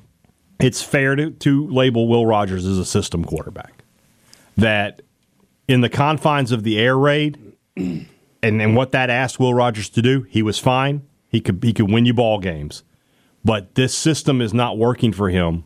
it's 0.58 0.82
fair 0.82 1.14
to, 1.16 1.30
to 1.30 1.68
label 1.68 2.08
Will 2.08 2.26
Rogers 2.26 2.66
as 2.66 2.76
a 2.76 2.84
system 2.84 3.24
quarterback. 3.24 3.84
That 4.56 5.02
in 5.68 5.80
the 5.80 5.88
confines 5.88 6.50
of 6.50 6.64
the 6.64 6.78
air 6.78 6.98
raid 6.98 7.38
and, 7.76 8.08
and 8.42 8.76
what 8.76 8.90
that 8.92 9.10
asked 9.10 9.38
Will 9.38 9.54
Rogers 9.54 9.88
to 9.90 10.02
do, 10.02 10.22
he 10.22 10.42
was 10.42 10.58
fine. 10.58 11.06
He 11.28 11.40
could 11.40 11.62
he 11.62 11.72
could 11.72 11.90
win 11.90 12.06
you 12.06 12.14
ball 12.14 12.38
games, 12.38 12.82
but 13.44 13.74
this 13.74 13.94
system 13.94 14.40
is 14.40 14.54
not 14.54 14.78
working 14.78 15.12
for 15.12 15.28
him, 15.28 15.64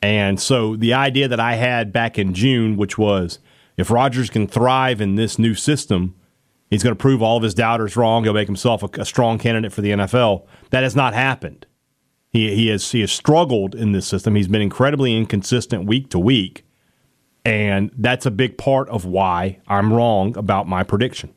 And 0.00 0.38
so 0.38 0.76
the 0.76 0.94
idea 0.94 1.26
that 1.26 1.40
I 1.40 1.54
had 1.56 1.92
back 1.92 2.18
in 2.18 2.32
June, 2.32 2.76
which 2.76 2.96
was 2.96 3.40
if 3.76 3.90
Rogers 3.90 4.30
can 4.30 4.46
thrive 4.46 5.00
in 5.00 5.16
this 5.16 5.38
new 5.38 5.54
system, 5.54 6.14
he's 6.70 6.82
going 6.82 6.94
to 6.94 7.00
prove 7.00 7.20
all 7.20 7.36
of 7.36 7.42
his 7.42 7.54
doubters 7.54 7.96
wrong. 7.96 8.24
He'll 8.24 8.32
make 8.32 8.48
himself 8.48 8.82
a, 8.82 9.00
a 9.00 9.04
strong 9.04 9.38
candidate 9.38 9.72
for 9.72 9.82
the 9.82 9.90
NFL. 9.90 10.46
That 10.70 10.82
has 10.82 10.96
not 10.96 11.12
happened. 11.12 11.66
He, 12.30 12.54
he 12.54 12.68
has 12.68 12.92
he 12.92 13.00
has 13.00 13.10
struggled 13.10 13.74
in 13.74 13.92
this 13.92 14.06
system. 14.06 14.36
He's 14.36 14.48
been 14.48 14.62
incredibly 14.62 15.16
inconsistent 15.16 15.86
week 15.86 16.10
to 16.10 16.18
week, 16.18 16.64
and 17.44 17.90
that's 17.98 18.24
a 18.24 18.30
big 18.30 18.56
part 18.56 18.88
of 18.88 19.04
why 19.04 19.58
I'm 19.66 19.92
wrong 19.92 20.36
about 20.36 20.68
my 20.68 20.84
prediction. 20.84 21.34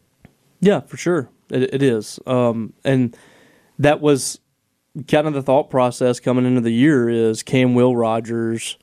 Yeah, 0.60 0.82
for 0.82 0.98
sure, 0.98 1.30
it, 1.50 1.74
it 1.74 1.82
is. 1.82 2.20
Um, 2.28 2.74
and 2.86 3.18
that 3.80 4.02
was 4.02 4.40
kind 5.08 5.25
of 5.25 5.34
the 5.34 5.42
thought 5.42 5.72
process 5.72 6.20
coming 6.20 6.46
into 6.46 6.62
the 6.62 6.72
year: 6.72 7.10
is 7.10 7.42
can 7.42 7.74
Will 7.74 7.96
Rogers 7.96 8.78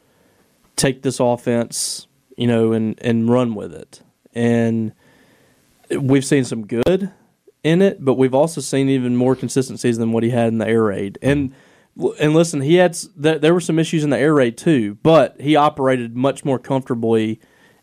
take 0.74 1.02
this 1.02 1.20
offense, 1.20 2.08
you 2.36 2.48
know, 2.48 2.72
and 2.72 3.00
and 3.00 3.28
run 3.30 3.54
with 3.54 3.72
it? 3.72 4.02
And 4.34 4.92
we've 5.98 6.24
seen 6.24 6.44
some 6.44 6.66
good 6.66 7.12
in 7.62 7.82
it, 7.82 8.04
but 8.04 8.14
we've 8.14 8.34
also 8.34 8.60
seen 8.60 8.88
even 8.88 9.16
more 9.16 9.36
consistencies 9.36 9.98
than 9.98 10.12
what 10.12 10.22
he 10.22 10.30
had 10.30 10.48
in 10.48 10.58
the 10.58 10.68
air 10.68 10.84
raid. 10.84 11.18
And 11.22 11.54
and 12.18 12.34
listen, 12.34 12.60
he 12.60 12.76
had 12.76 12.96
there 13.16 13.52
were 13.52 13.60
some 13.60 13.78
issues 13.78 14.04
in 14.04 14.10
the 14.10 14.18
air 14.18 14.34
raid 14.34 14.56
too, 14.56 14.96
but 15.02 15.40
he 15.40 15.56
operated 15.56 16.16
much 16.16 16.44
more 16.44 16.58
comfortably 16.58 17.40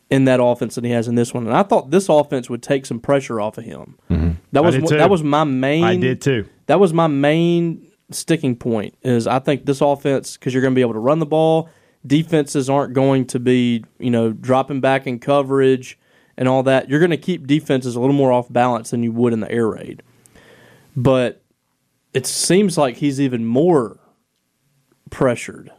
in 0.09 0.25
that 0.25 0.41
offense 0.41 0.75
than 0.75 0.85
he 0.85 0.91
has 0.91 1.07
in 1.07 1.15
this 1.15 1.33
one. 1.33 1.45
And 1.45 1.55
I 1.55 1.63
thought 1.63 1.91
this 1.91 2.09
offense 2.09 2.49
would 2.49 2.63
take 2.63 2.85
some 2.85 2.99
pressure 2.99 3.41
off 3.41 3.57
of 3.57 3.65
him. 3.65 3.97
Mm-hmm. 4.09 4.31
That 4.53 4.63
was 4.63 4.75
that 4.89 5.09
was 5.09 5.23
my 5.23 5.43
main. 5.43 5.83
I 5.83 5.97
did 5.97 6.21
too. 6.21 6.47
That 6.67 6.79
was 6.79 6.93
my 6.93 7.07
main 7.07 7.91
sticking 8.11 8.55
point. 8.55 8.95
Is 9.03 9.27
I 9.27 9.39
think 9.39 9.65
this 9.65 9.81
offense 9.81 10.37
because 10.37 10.53
you're 10.53 10.61
going 10.61 10.73
to 10.73 10.75
be 10.75 10.81
able 10.81 10.93
to 10.93 10.99
run 10.99 11.19
the 11.19 11.25
ball. 11.25 11.69
Defenses 12.05 12.69
aren't 12.69 12.93
going 12.93 13.25
to 13.27 13.39
be 13.39 13.83
you 13.99 14.09
know 14.09 14.31
dropping 14.31 14.79
back 14.79 15.05
in 15.05 15.19
coverage 15.19 15.99
and 16.37 16.47
all 16.47 16.63
that. 16.63 16.89
You're 16.89 16.99
going 16.99 17.11
to 17.11 17.17
keep 17.17 17.47
defenses 17.47 17.95
a 17.95 17.99
little 17.99 18.15
more 18.15 18.31
off 18.31 18.51
balance 18.51 18.91
than 18.91 19.03
you 19.03 19.11
would 19.11 19.33
in 19.33 19.39
the 19.39 19.51
air 19.51 19.67
raid. 19.67 20.03
But 20.95 21.43
it 22.13 22.25
seems 22.25 22.77
like 22.77 22.97
he's 22.97 23.19
even 23.19 23.45
more 23.45 23.99
pressured. 25.09 25.71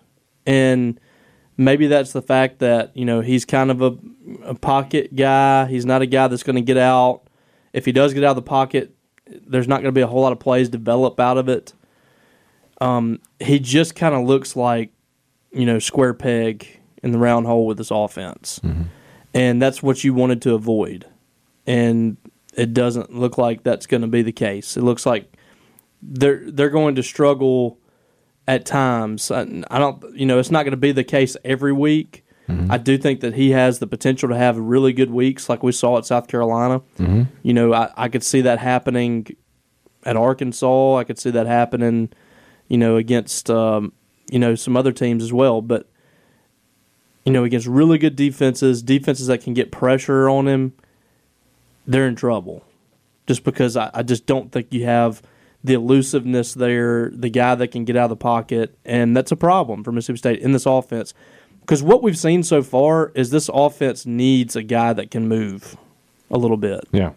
And 0.47 0.99
maybe 1.57 1.87
that's 1.87 2.13
the 2.13 2.23
fact 2.23 2.61
that, 2.61 2.97
you 2.97 3.05
know, 3.05 3.21
he's 3.21 3.45
kind 3.45 3.71
of 3.71 3.83
a, 3.83 3.97
a 4.45 4.55
pocket 4.55 5.15
guy. 5.15 5.67
He's 5.67 5.87
not 5.87 6.03
a 6.03 6.07
guy 6.07 6.29
that's 6.29 6.43
going 6.43 6.57
to 6.57 6.63
get 6.63 6.77
out. 6.77 7.23
If 7.73 7.85
he 7.85 7.93
does 7.93 8.15
get 8.15 8.25
out 8.25 8.31
of 8.31 8.37
the 8.37 8.43
pocket, 8.43 8.95
there's 9.27 9.69
not 9.69 9.77
going 9.77 9.93
to 9.95 9.99
be 9.99 10.01
a 10.01 10.07
whole 10.07 10.23
lot 10.23 10.33
of 10.33 10.41
plays 10.41 10.69
develop 10.69 11.21
out 11.21 11.37
of 11.37 11.49
it. 11.49 11.75
Um, 12.81 13.21
he 13.41 13.59
just 13.59 13.95
kind 13.95 14.15
of 14.15 14.27
looks 14.27 14.57
like, 14.57 14.93
you 15.53 15.67
know, 15.67 15.79
square 15.79 16.15
peg 16.15 16.81
in 17.03 17.13
the 17.13 17.19
round 17.19 17.47
hole 17.47 17.67
with 17.67 17.77
this 17.77 17.91
offense. 17.91 18.61
Mm-hmm. 18.63 18.83
And 19.39 19.63
that's 19.63 19.83
what 19.83 20.03
you 20.03 20.15
wanted 20.15 20.43
to 20.43 20.55
avoid. 20.55 21.07
And 21.67 22.17
it 22.55 22.75
doesn't 22.75 23.15
look 23.15 23.39
like 23.39 23.63
that's 23.63 23.87
going 23.87 24.01
to 24.01 24.09
be 24.09 24.23
the 24.23 24.33
case. 24.33 24.77
It 24.77 24.83
looks 24.83 25.07
like 25.07 25.33
they're 26.03 26.51
they're 26.51 26.71
going 26.71 26.97
to 26.97 27.03
struggle 27.03 27.79
at 28.49 28.65
times. 28.65 29.31
I, 29.31 29.43
I 29.71 29.79
don't, 29.79 30.03
you 30.17 30.27
know, 30.27 30.39
it's 30.39 30.51
not 30.51 30.65
going 30.65 30.73
to 30.73 30.77
be 30.77 30.93
the 30.93 31.05
case 31.05 31.37
every 31.45 31.73
week. 31.73 32.25
Mm-hmm. 32.49 32.73
I 32.73 32.79
do 32.79 32.97
think 32.97 33.21
that 33.21 33.35
he 33.35 33.51
has 33.51 33.79
the 33.79 33.87
potential 33.87 34.31
to 34.31 34.37
have 34.37 34.57
really 34.57 34.93
good 34.93 35.11
weeks, 35.11 35.49
like 35.49 35.63
we 35.63 35.71
saw 35.71 35.99
at 35.99 36.07
South 36.07 36.29
Carolina. 36.29 36.81
Mm-hmm. 36.99 37.23
You 37.43 37.53
know, 37.53 37.75
I, 37.75 37.91
I 37.97 38.09
could 38.09 38.25
see 38.25 38.41
that 38.41 38.59
happening 38.59 39.27
at 40.03 40.17
Arkansas. 40.17 40.97
I 40.97 41.05
could 41.05 41.19
see 41.19 41.31
that 41.31 41.47
happening, 41.47 42.11
you 42.67 42.79
know, 42.79 42.97
against 42.97 43.51
um, 43.51 43.93
you 44.31 44.39
know 44.39 44.55
some 44.55 44.77
other 44.77 44.93
teams 44.93 45.23
as 45.23 45.33
well. 45.33 45.61
But 45.61 45.89
you 47.29 47.33
know, 47.33 47.45
against 47.45 47.67
really 47.67 47.99
good 47.99 48.17
defenses, 48.17 48.83
defenses 48.83 49.27
that 49.27 49.43
can 49.43 49.53
get 49.53 49.71
pressure 49.71 50.31
on 50.31 50.49
him, 50.49 50.73
they're 51.87 52.09
in 52.09 52.17
trouble. 52.17 52.65
Just 53.27 53.45
because 53.45 53.77
I, 53.77 53.91
I 53.93 54.03
just 54.03 54.25
don't 54.25 54.51
think 54.51 54.73
you 54.73 54.87
have 54.87 55.21
the 55.63 55.75
elusiveness 55.75 56.55
there, 56.55 57.11
the 57.11 57.29
guy 57.29 57.55
that 57.55 57.69
can 57.69 57.85
get 57.85 57.97
out 57.97 58.05
of 58.05 58.09
the 58.09 58.17
pocket, 58.17 58.79
and 58.83 59.15
that's 59.15 59.31
a 59.31 59.37
problem 59.37 59.85
for 59.85 59.93
Mississippi 59.93 60.17
State 60.17 60.39
in 60.39 60.53
this 60.53 60.65
offense. 60.65 61.13
Because 61.61 61.83
what 61.83 62.03
we've 62.03 62.17
seen 62.17 62.43
so 62.43 62.63
far 62.63 63.13
is 63.15 63.29
this 63.29 63.51
offense 63.53 64.07
needs 64.07 64.57
a 64.57 64.63
guy 64.63 64.95
that 64.95 65.11
can 65.11 65.29
move 65.29 65.77
a 66.31 66.39
little 66.39 66.57
bit. 66.57 66.89
Yeah. 66.93 67.11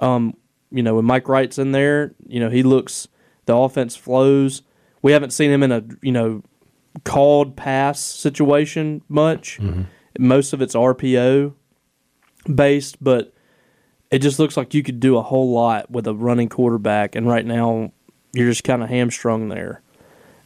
Um, 0.00 0.34
you 0.70 0.82
know, 0.82 0.94
when 0.94 1.04
Mike 1.04 1.28
Wright's 1.28 1.58
in 1.58 1.72
there, 1.72 2.14
you 2.26 2.40
know, 2.40 2.48
he 2.48 2.62
looks 2.62 3.06
the 3.44 3.54
offense 3.54 3.96
flows. 3.96 4.62
We 5.02 5.12
haven't 5.12 5.32
seen 5.32 5.50
him 5.50 5.62
in 5.62 5.72
a, 5.72 5.84
you 6.00 6.12
know, 6.12 6.42
called 7.04 7.56
pass 7.56 8.00
situation 8.00 9.02
much. 9.08 9.58
Mm-hmm. 9.60 9.82
Most 10.18 10.52
of 10.52 10.60
it's 10.60 10.74
RPO 10.74 11.54
based, 12.54 13.02
but 13.02 13.32
it 14.10 14.18
just 14.18 14.38
looks 14.38 14.56
like 14.56 14.74
you 14.74 14.82
could 14.82 15.00
do 15.00 15.16
a 15.16 15.22
whole 15.22 15.52
lot 15.52 15.90
with 15.90 16.06
a 16.06 16.14
running 16.14 16.48
quarterback, 16.48 17.16
and 17.16 17.26
right 17.26 17.46
now 17.46 17.92
you're 18.32 18.50
just 18.50 18.64
kind 18.64 18.82
of 18.82 18.88
hamstrung 18.88 19.48
there. 19.48 19.82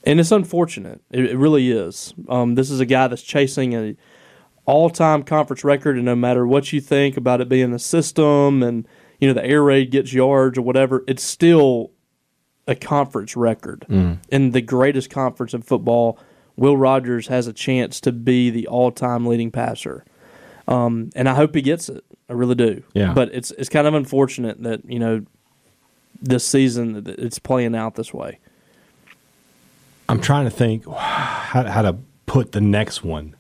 And 0.05 0.21
it's 0.21 0.31
unfortunate. 0.31 1.01
It, 1.11 1.33
it 1.33 1.37
really 1.37 1.71
is. 1.73 2.15
Um, 2.29 2.55
this 2.55 2.71
is 2.71 2.79
a 2.79 2.87
guy 2.87 3.09
that's 3.09 3.23
chasing 3.23 3.75
a 3.75 3.97
all-time 4.67 5.23
conference 5.25 5.65
record, 5.65 5.97
and 5.97 6.05
no 6.05 6.15
matter 6.15 6.47
what 6.47 6.73
you 6.73 6.81
think 6.81 7.17
about 7.17 7.41
it 7.41 7.49
being 7.49 7.73
the 7.73 7.79
system 7.79 8.63
and 8.63 8.87
you 9.21 9.27
know 9.29 9.35
the 9.35 9.45
air 9.45 9.63
raid 9.63 9.91
gets 9.91 10.13
yards 10.13 10.59
or 10.59 10.63
whatever, 10.63 11.05
it's 11.09 11.23
still 11.23 11.91
a 12.69 12.75
conference 12.75 13.37
record 13.37 13.87
mm. 13.89 14.19
in 14.29 14.51
the 14.51 14.61
greatest 14.61 15.11
conference 15.11 15.55
in 15.55 15.63
football. 15.63 16.19
Will 16.57 16.77
Rogers 16.77 17.27
has 17.29 17.47
a 17.47 17.53
chance 17.53 18.01
to 18.01 18.13
be 18.13 18.51
the 18.51 18.67
all-time 18.67 19.27
leading 19.27 19.51
passer, 19.51 20.05
um, 20.69 21.11
and 21.15 21.29
I 21.29 21.35
hope 21.35 21.55
he 21.55 21.63
gets 21.63 21.89
it. 21.89 22.05
I 22.29 22.33
really 22.33 22.55
do. 22.55 22.83
Yeah. 22.95 23.13
But 23.13 23.33
it's 23.33 23.51
it's 23.53 23.69
kind 23.69 23.87
of 23.87 23.95
unfortunate 23.95 24.63
that 24.63 24.85
you 24.91 24.99
know 24.99 25.25
this 26.21 26.47
season 26.47 27.03
it's 27.19 27.39
playing 27.39 27.75
out 27.75 27.95
this 27.95 28.13
way. 28.13 28.39
I'm 30.09 30.21
trying 30.21 30.45
to 30.45 30.51
think 30.51 30.87
how, 30.87 31.65
how 31.65 31.83
to 31.83 31.97
put 32.27 32.53
the 32.53 32.61
next 32.61 33.03
one 33.05 33.35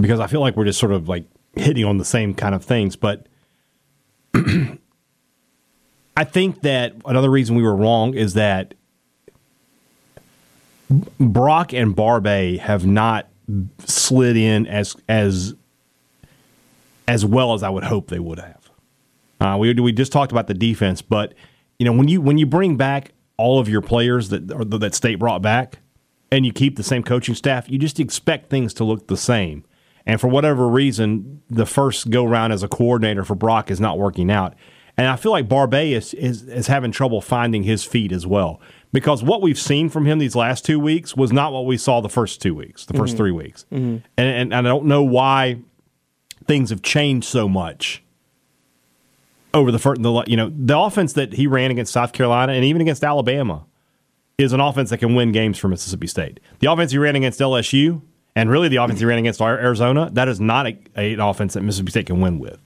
because 0.00 0.20
I 0.20 0.26
feel 0.26 0.40
like 0.40 0.56
we're 0.56 0.64
just 0.64 0.78
sort 0.78 0.92
of 0.92 1.08
like 1.08 1.24
hitting 1.54 1.84
on 1.84 1.98
the 1.98 2.04
same 2.04 2.34
kind 2.34 2.54
of 2.54 2.64
things, 2.64 2.96
but. 2.96 3.26
I 6.14 6.24
think 6.24 6.60
that 6.62 6.94
another 7.06 7.30
reason 7.30 7.56
we 7.56 7.62
were 7.62 7.74
wrong 7.74 8.14
is 8.14 8.34
that 8.34 8.74
Brock 11.18 11.72
and 11.72 11.94
Barbay 11.94 12.58
have 12.58 12.86
not 12.86 13.28
slid 13.84 14.36
in 14.36 14.66
as 14.66 14.96
as 15.08 15.54
as 17.08 17.24
well 17.24 17.54
as 17.54 17.62
I 17.62 17.70
would 17.70 17.84
hope 17.84 18.08
they 18.08 18.18
would 18.18 18.38
have. 18.38 18.70
Uh, 19.40 19.56
we 19.58 19.72
we 19.74 19.92
just 19.92 20.12
talked 20.12 20.32
about 20.32 20.46
the 20.46 20.54
defense, 20.54 21.02
but 21.02 21.34
you 21.78 21.84
know 21.84 21.92
when 21.92 22.08
you 22.08 22.20
when 22.20 22.38
you 22.38 22.46
bring 22.46 22.76
back 22.76 23.12
all 23.36 23.58
of 23.58 23.68
your 23.68 23.80
players 23.80 24.28
that 24.28 24.48
that 24.80 24.94
state 24.94 25.16
brought 25.16 25.42
back, 25.42 25.78
and 26.32 26.46
you 26.46 26.52
keep 26.52 26.76
the 26.76 26.82
same 26.82 27.02
coaching 27.02 27.34
staff, 27.34 27.68
you 27.68 27.78
just 27.78 28.00
expect 28.00 28.48
things 28.48 28.72
to 28.74 28.84
look 28.84 29.06
the 29.06 29.16
same. 29.16 29.64
And 30.06 30.20
for 30.20 30.28
whatever 30.28 30.66
reason, 30.66 31.42
the 31.48 31.66
first 31.66 32.10
go 32.10 32.24
round 32.24 32.52
as 32.52 32.62
a 32.62 32.68
coordinator 32.68 33.22
for 33.22 33.34
Brock 33.34 33.70
is 33.70 33.78
not 33.78 33.98
working 33.98 34.30
out. 34.30 34.54
And 34.96 35.06
I 35.06 35.16
feel 35.16 35.30
like 35.30 35.48
Barbay 35.48 35.92
is, 35.92 36.12
is, 36.14 36.42
is 36.44 36.66
having 36.66 36.90
trouble 36.90 37.20
finding 37.20 37.62
his 37.62 37.84
feet 37.84 38.12
as 38.12 38.26
well. 38.26 38.60
Because 38.92 39.22
what 39.22 39.40
we've 39.40 39.58
seen 39.58 39.88
from 39.88 40.04
him 40.04 40.18
these 40.18 40.36
last 40.36 40.66
two 40.66 40.78
weeks 40.78 41.16
was 41.16 41.32
not 41.32 41.52
what 41.52 41.64
we 41.64 41.78
saw 41.78 42.00
the 42.00 42.10
first 42.10 42.42
two 42.42 42.54
weeks, 42.54 42.84
the 42.84 42.92
1st 42.92 42.98
mm-hmm. 42.98 43.16
three 43.16 43.30
weeks. 43.30 43.64
Mm-hmm. 43.72 43.84
And, 43.84 44.04
and, 44.18 44.52
and 44.52 44.66
I 44.66 44.70
don't 44.70 44.84
know 44.84 45.02
why 45.02 45.58
things 46.46 46.70
have 46.70 46.82
changed 46.82 47.26
so 47.26 47.48
much 47.48 48.02
over 49.54 49.72
the 49.72 49.78
first, 49.78 50.02
the, 50.02 50.24
you 50.26 50.36
know, 50.36 50.52
the 50.54 50.78
offense 50.78 51.14
that 51.14 51.32
he 51.32 51.46
ran 51.46 51.70
against 51.70 51.92
South 51.92 52.12
Carolina 52.12 52.52
and 52.52 52.64
even 52.64 52.82
against 52.82 53.02
Alabama 53.02 53.64
is 54.38 54.52
an 54.52 54.60
offense 54.60 54.90
that 54.90 54.98
can 54.98 55.14
win 55.14 55.32
games 55.32 55.58
for 55.58 55.68
Mississippi 55.68 56.06
State. 56.06 56.40
The 56.58 56.70
offense 56.70 56.92
he 56.92 56.98
ran 56.98 57.16
against 57.16 57.40
LSU 57.40 58.02
and 58.34 58.50
really 58.50 58.68
the 58.68 58.76
offense 58.76 59.00
he 59.00 59.06
ran 59.06 59.18
against 59.18 59.40
Arizona, 59.40 60.10
that 60.12 60.28
is 60.28 60.40
not 60.40 60.66
a, 60.66 60.78
a, 60.96 61.14
an 61.14 61.20
offense 61.20 61.54
that 61.54 61.62
Mississippi 61.62 61.90
State 61.90 62.06
can 62.06 62.20
win 62.20 62.38
with. 62.38 62.58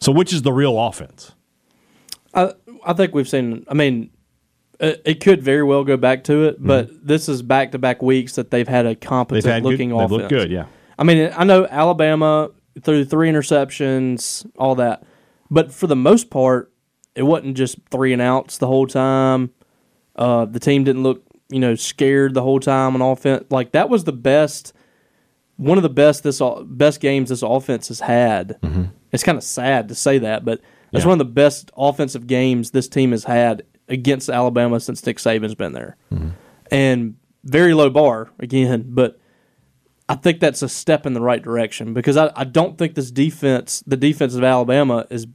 So, 0.00 0.12
which 0.12 0.32
is 0.32 0.42
the 0.42 0.52
real 0.52 0.78
offense? 0.78 1.32
I 2.34 2.52
I 2.84 2.92
think 2.92 3.14
we've 3.14 3.28
seen. 3.28 3.64
I 3.68 3.74
mean, 3.74 4.10
it, 4.80 5.02
it 5.04 5.20
could 5.20 5.42
very 5.42 5.62
well 5.62 5.84
go 5.84 5.96
back 5.96 6.24
to 6.24 6.44
it, 6.44 6.56
but 6.64 6.88
mm-hmm. 6.88 7.06
this 7.06 7.28
is 7.28 7.42
back 7.42 7.72
to 7.72 7.78
back 7.78 8.02
weeks 8.02 8.34
that 8.34 8.50
they've 8.50 8.68
had 8.68 8.86
a 8.86 8.94
competent 8.94 9.44
had 9.44 9.62
looking 9.62 9.90
good, 9.90 9.96
offense. 9.96 10.10
They 10.10 10.16
look 10.18 10.28
good, 10.28 10.50
yeah. 10.50 10.66
I 10.98 11.04
mean, 11.04 11.32
I 11.36 11.44
know 11.44 11.66
Alabama 11.66 12.50
threw 12.82 13.04
three 13.04 13.30
interceptions, 13.30 14.46
all 14.56 14.74
that. 14.76 15.04
But 15.50 15.72
for 15.72 15.86
the 15.86 15.96
most 15.96 16.30
part, 16.30 16.72
it 17.14 17.22
wasn't 17.22 17.56
just 17.56 17.78
three 17.90 18.12
and 18.12 18.20
outs 18.22 18.58
the 18.58 18.66
whole 18.66 18.86
time. 18.86 19.50
Uh, 20.14 20.44
the 20.44 20.60
team 20.60 20.84
didn't 20.84 21.02
look, 21.02 21.24
you 21.48 21.60
know, 21.60 21.74
scared 21.74 22.34
the 22.34 22.42
whole 22.42 22.60
time 22.60 22.94
on 22.94 23.02
offense. 23.02 23.44
Like 23.50 23.72
that 23.72 23.88
was 23.88 24.04
the 24.04 24.12
best, 24.12 24.72
one 25.56 25.78
of 25.78 25.82
the 25.82 25.90
best 25.90 26.22
this 26.22 26.40
best 26.64 27.00
games 27.00 27.28
this 27.28 27.42
offense 27.42 27.88
has 27.88 28.00
had. 28.00 28.58
Mm-hmm. 28.62 28.84
It's 29.12 29.22
kind 29.22 29.38
of 29.38 29.44
sad 29.44 29.88
to 29.88 29.94
say 29.94 30.18
that, 30.18 30.44
but 30.44 30.60
it's 30.92 31.04
yeah. 31.04 31.08
one 31.08 31.20
of 31.20 31.26
the 31.26 31.32
best 31.32 31.70
offensive 31.76 32.26
games 32.26 32.70
this 32.70 32.88
team 32.88 33.12
has 33.12 33.24
had 33.24 33.62
against 33.88 34.28
Alabama 34.28 34.80
since 34.80 35.04
Nick 35.04 35.18
Saban's 35.18 35.54
been 35.54 35.72
there. 35.72 35.96
Mm-hmm. 36.12 36.30
And 36.70 37.16
very 37.44 37.74
low 37.74 37.90
bar 37.90 38.30
again, 38.38 38.86
but 38.88 39.18
I 40.08 40.14
think 40.14 40.40
that's 40.40 40.62
a 40.62 40.68
step 40.68 41.06
in 41.06 41.14
the 41.14 41.20
right 41.20 41.42
direction 41.42 41.94
because 41.94 42.16
I, 42.16 42.32
I 42.34 42.44
don't 42.44 42.78
think 42.78 42.94
this 42.94 43.10
defense, 43.10 43.82
the 43.86 43.96
defense 43.96 44.34
of 44.34 44.44
Alabama, 44.44 45.06
is 45.10 45.26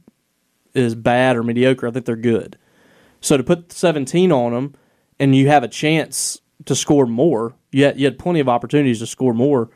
is 0.74 0.94
bad 0.94 1.36
or 1.36 1.42
mediocre. 1.42 1.86
I 1.86 1.90
think 1.90 2.06
they're 2.06 2.16
good. 2.16 2.56
So 3.20 3.36
to 3.36 3.44
put 3.44 3.72
17 3.72 4.32
on 4.32 4.52
them, 4.52 4.74
and 5.18 5.36
you 5.36 5.48
have 5.48 5.62
a 5.62 5.68
chance 5.68 6.40
to 6.64 6.74
score 6.74 7.06
more, 7.06 7.54
you 7.70 7.84
had, 7.84 8.00
you 8.00 8.06
had 8.06 8.18
plenty 8.18 8.40
of 8.40 8.48
opportunities 8.48 8.98
to 9.00 9.06
score 9.06 9.34
more. 9.34 9.70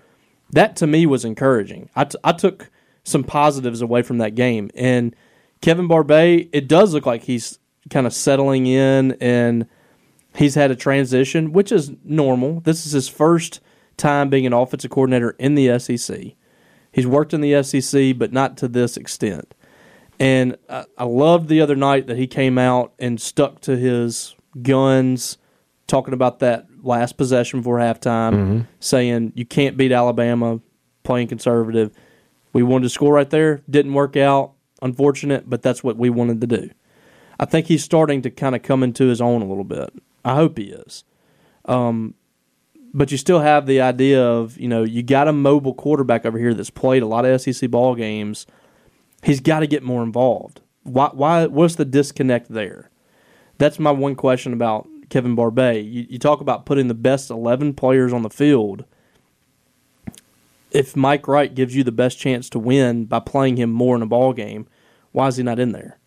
That 0.50 0.74
to 0.76 0.86
me 0.86 1.04
was 1.04 1.24
encouraging. 1.24 1.90
I, 1.94 2.04
t- 2.04 2.18
I 2.24 2.32
took 2.32 2.70
some 3.04 3.24
positives 3.24 3.82
away 3.82 4.02
from 4.02 4.18
that 4.18 4.34
game, 4.34 4.70
and 4.74 5.14
Kevin 5.60 5.86
Barbay, 5.86 6.48
it 6.52 6.66
does 6.66 6.94
look 6.94 7.06
like 7.06 7.24
he's 7.24 7.58
kind 7.90 8.06
of 8.06 8.12
settling 8.12 8.66
in 8.66 9.12
and 9.20 9.66
he's 10.34 10.54
had 10.54 10.70
a 10.70 10.76
transition, 10.76 11.52
which 11.52 11.72
is 11.72 11.92
normal. 12.04 12.60
This 12.60 12.86
is 12.86 12.92
his 12.92 13.08
first 13.08 13.60
time 13.96 14.28
being 14.28 14.46
an 14.46 14.52
offensive 14.52 14.90
coordinator 14.90 15.30
in 15.38 15.54
the 15.54 15.78
SEC. 15.78 16.34
He's 16.92 17.06
worked 17.06 17.34
in 17.34 17.40
the 17.40 17.62
SEC, 17.62 18.16
but 18.16 18.32
not 18.32 18.56
to 18.58 18.68
this 18.68 18.96
extent. 18.96 19.54
And 20.18 20.56
I, 20.68 20.84
I 20.96 21.04
loved 21.04 21.48
the 21.48 21.60
other 21.60 21.76
night 21.76 22.06
that 22.06 22.16
he 22.16 22.26
came 22.26 22.58
out 22.58 22.94
and 22.98 23.20
stuck 23.20 23.60
to 23.62 23.76
his 23.76 24.34
guns, 24.62 25.38
talking 25.86 26.14
about 26.14 26.38
that 26.40 26.66
last 26.82 27.16
possession 27.16 27.60
before 27.60 27.78
halftime, 27.78 28.32
mm-hmm. 28.32 28.60
saying 28.80 29.32
you 29.34 29.44
can't 29.44 29.76
beat 29.76 29.92
Alabama 29.92 30.60
playing 31.02 31.28
conservative. 31.28 31.92
We 32.52 32.62
wanted 32.62 32.84
to 32.84 32.90
score 32.90 33.12
right 33.12 33.28
there, 33.28 33.62
didn't 33.68 33.92
work 33.92 34.16
out. 34.16 34.52
Unfortunate, 34.82 35.48
but 35.48 35.62
that's 35.62 35.82
what 35.82 35.96
we 35.96 36.10
wanted 36.10 36.40
to 36.42 36.46
do. 36.46 36.70
I 37.38 37.44
think 37.44 37.66
he's 37.66 37.84
starting 37.84 38.22
to 38.22 38.30
kind 38.30 38.54
of 38.54 38.62
come 38.62 38.82
into 38.82 39.06
his 39.06 39.20
own 39.20 39.42
a 39.42 39.46
little 39.46 39.64
bit. 39.64 39.92
I 40.24 40.34
hope 40.34 40.58
he 40.58 40.64
is. 40.64 41.04
Um, 41.66 42.14
but 42.94 43.12
you 43.12 43.18
still 43.18 43.40
have 43.40 43.66
the 43.66 43.80
idea 43.80 44.24
of 44.24 44.58
you 44.58 44.68
know 44.68 44.82
you 44.82 45.02
got 45.02 45.28
a 45.28 45.32
mobile 45.32 45.74
quarterback 45.74 46.24
over 46.24 46.38
here 46.38 46.54
that's 46.54 46.70
played 46.70 47.02
a 47.02 47.06
lot 47.06 47.24
of 47.24 47.40
SEC 47.40 47.70
ball 47.70 47.94
games. 47.94 48.46
He's 49.22 49.40
got 49.40 49.60
to 49.60 49.66
get 49.66 49.82
more 49.82 50.02
involved. 50.02 50.60
Why? 50.82 51.10
Why? 51.12 51.46
What's 51.46 51.74
the 51.74 51.84
disconnect 51.84 52.48
there? 52.48 52.90
That's 53.58 53.78
my 53.78 53.90
one 53.90 54.14
question 54.14 54.52
about 54.52 54.88
Kevin 55.10 55.34
Barbay. 55.34 55.80
You, 55.80 56.06
you 56.08 56.18
talk 56.18 56.40
about 56.40 56.64
putting 56.64 56.88
the 56.88 56.94
best 56.94 57.30
eleven 57.30 57.74
players 57.74 58.12
on 58.12 58.22
the 58.22 58.30
field. 58.30 58.84
If 60.70 60.96
Mike 60.96 61.28
Wright 61.28 61.54
gives 61.54 61.76
you 61.76 61.84
the 61.84 61.92
best 61.92 62.18
chance 62.18 62.50
to 62.50 62.58
win 62.58 63.04
by 63.04 63.20
playing 63.20 63.56
him 63.56 63.70
more 63.70 63.94
in 63.94 64.02
a 64.02 64.06
ball 64.06 64.32
game, 64.32 64.66
why 65.12 65.28
is 65.28 65.36
he 65.36 65.42
not 65.42 65.58
in 65.58 65.72
there? 65.72 65.98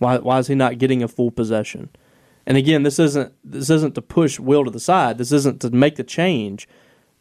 Why 0.00 0.18
why 0.18 0.38
is 0.38 0.48
he 0.48 0.56
not 0.56 0.78
getting 0.78 1.02
a 1.02 1.08
full 1.08 1.30
possession? 1.30 1.90
And 2.46 2.56
again, 2.56 2.82
this 2.82 2.98
isn't 2.98 3.32
this 3.44 3.70
isn't 3.70 3.94
to 3.94 4.02
push 4.02 4.40
Will 4.40 4.64
to 4.64 4.70
the 4.70 4.80
side. 4.80 5.18
This 5.18 5.30
isn't 5.30 5.60
to 5.60 5.70
make 5.70 5.96
the 5.96 6.02
change, 6.02 6.66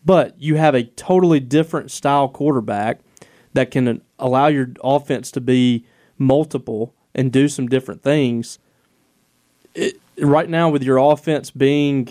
but 0.03 0.33
you 0.41 0.55
have 0.55 0.74
a 0.74 0.83
totally 0.83 1.41
different 1.41 1.91
style 1.91 2.29
quarterback 2.29 3.01
that 3.53 3.69
can 3.69 4.01
allow 4.17 4.48
your 4.48 4.69
offense 4.81 5.29
to 5.31 5.41
be 5.41 5.86
multiple 6.17 6.93
and 7.13 7.31
do 7.31 7.50
some 7.50 7.67
different 7.67 8.01
things. 8.01 8.59
It, 9.75 10.00
right 10.17 10.50
now, 10.50 10.69
with 10.69 10.83
your 10.83 10.98
offense 10.98 11.51
being, 11.51 12.07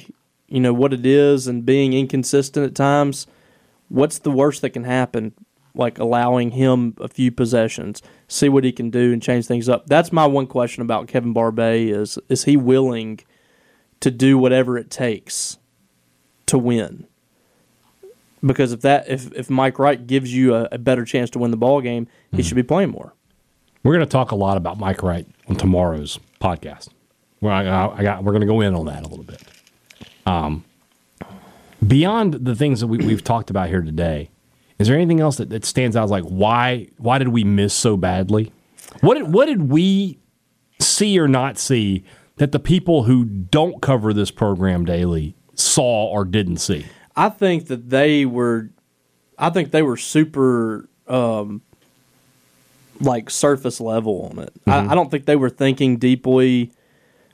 you 0.49 0.61
know, 0.61 0.75
what 0.75 0.93
it 0.93 1.07
is 1.07 1.47
and 1.47 1.65
being 1.65 1.95
inconsistent 1.95 2.67
at 2.67 2.75
times, 2.75 3.27
what's 3.89 4.19
the 4.19 4.31
worst 4.31 4.61
that 4.63 4.71
can 4.71 4.85
happen? 4.85 5.33
Like 5.75 5.99
allowing 5.99 6.51
him 6.53 6.95
a 6.99 7.09
few 7.09 7.31
possessions 7.31 8.03
see 8.29 8.49
what 8.49 8.63
he 8.63 8.73
can 8.73 8.91
do 8.91 9.13
and 9.13 9.23
change 9.23 9.47
things 9.47 9.69
up. 9.69 9.87
That's 9.87 10.13
my 10.13 10.27
one 10.27 10.47
question 10.47 10.83
about 10.83 11.09
Kevin 11.09 11.33
Barbay 11.33 11.89
is 11.89 12.19
is 12.29 12.45
he 12.45 12.57
willing 12.57 13.21
to 14.01 14.11
do 14.11 14.39
whatever 14.39 14.79
it 14.79 14.91
takes 14.91 15.59
to 16.47 16.59
win? 16.59 17.07
Because 18.45 18.73
if 18.73 18.83
that 18.83 19.09
if, 19.09 19.33
if 19.33 19.51
Mike 19.51 19.79
Wright 19.79 20.07
gives 20.07 20.33
you 20.33 20.55
a, 20.55 20.69
a 20.73 20.79
better 20.79 21.05
chance 21.05 21.31
to 21.31 21.39
win 21.39 21.51
the 21.51 21.57
ball 21.57 21.81
game, 21.81 22.07
he 22.31 22.37
mm-hmm. 22.37 22.47
should 22.47 22.55
be 22.55 22.63
playing 22.63 22.91
more. 22.91 23.15
We're 23.83 23.95
going 23.95 24.07
to 24.07 24.11
talk 24.11 24.33
a 24.33 24.37
lot 24.37 24.57
about 24.57 24.79
Mike 24.79 25.03
Wright 25.03 25.27
on 25.49 25.57
tomorrow's 25.57 26.19
podcast. 26.41 26.89
Where 27.41 27.53
I, 27.53 27.61
I 27.89 28.03
got, 28.03 28.25
we're 28.25 28.33
going 28.33 28.41
to 28.41 28.47
go 28.47 28.61
in 28.61 28.75
on 28.75 28.87
that 28.87 29.05
a 29.05 29.09
little 29.09 29.25
bit. 29.25 29.41
Um, 30.27 30.65
beyond 31.87 32.35
the 32.35 32.57
things 32.57 32.81
that 32.81 32.89
we, 32.89 32.99
we've 32.99 33.23
talked 33.23 33.51
about 33.51 33.69
here 33.69 33.81
today, 33.81 34.31
is 34.79 34.89
there 34.89 34.97
anything 34.97 35.21
else 35.21 35.37
that, 35.37 35.51
that 35.51 35.65
stands 35.65 35.97
out? 35.97 36.09
Like 36.09 36.25
why 36.25 36.89
why 36.99 37.19
did 37.19 37.29
we 37.29 37.45
miss 37.45 37.75
so 37.75 37.97
badly? 37.97 38.53
What 39.01 39.15
did 39.15 39.33
what 39.33 39.47
did 39.47 39.71
we 39.71 40.19
see 40.81 41.19
or 41.19 41.29
not 41.29 41.59
see 41.59 42.05
that 42.37 42.53
the 42.53 42.61
people 42.61 43.05
who 43.05 43.25
don't 43.25 43.83
cover 43.83 44.13
this 44.13 44.31
program 44.31 44.85
daily 44.85 45.35
saw 45.55 46.07
or 46.07 46.25
didn't 46.25 46.59
see? 46.59 46.87
I 47.17 47.29
think 47.29 47.67
that 47.67 47.91
they 47.91 48.25
were, 48.25 48.71
I 49.37 49.51
think 49.51 49.73
they 49.73 49.83
were 49.83 49.97
super, 49.97 50.89
um, 51.09 51.63
like 53.01 53.31
surface 53.31 53.81
level 53.81 54.31
on 54.31 54.39
it. 54.39 54.53
Mm-hmm. 54.67 54.89
I, 54.89 54.93
I, 54.93 54.95
don't 54.95 55.11
think 55.11 55.27
they 55.27 55.37
were 55.37 55.51
thinking 55.51 55.99
deeply. 55.99 56.73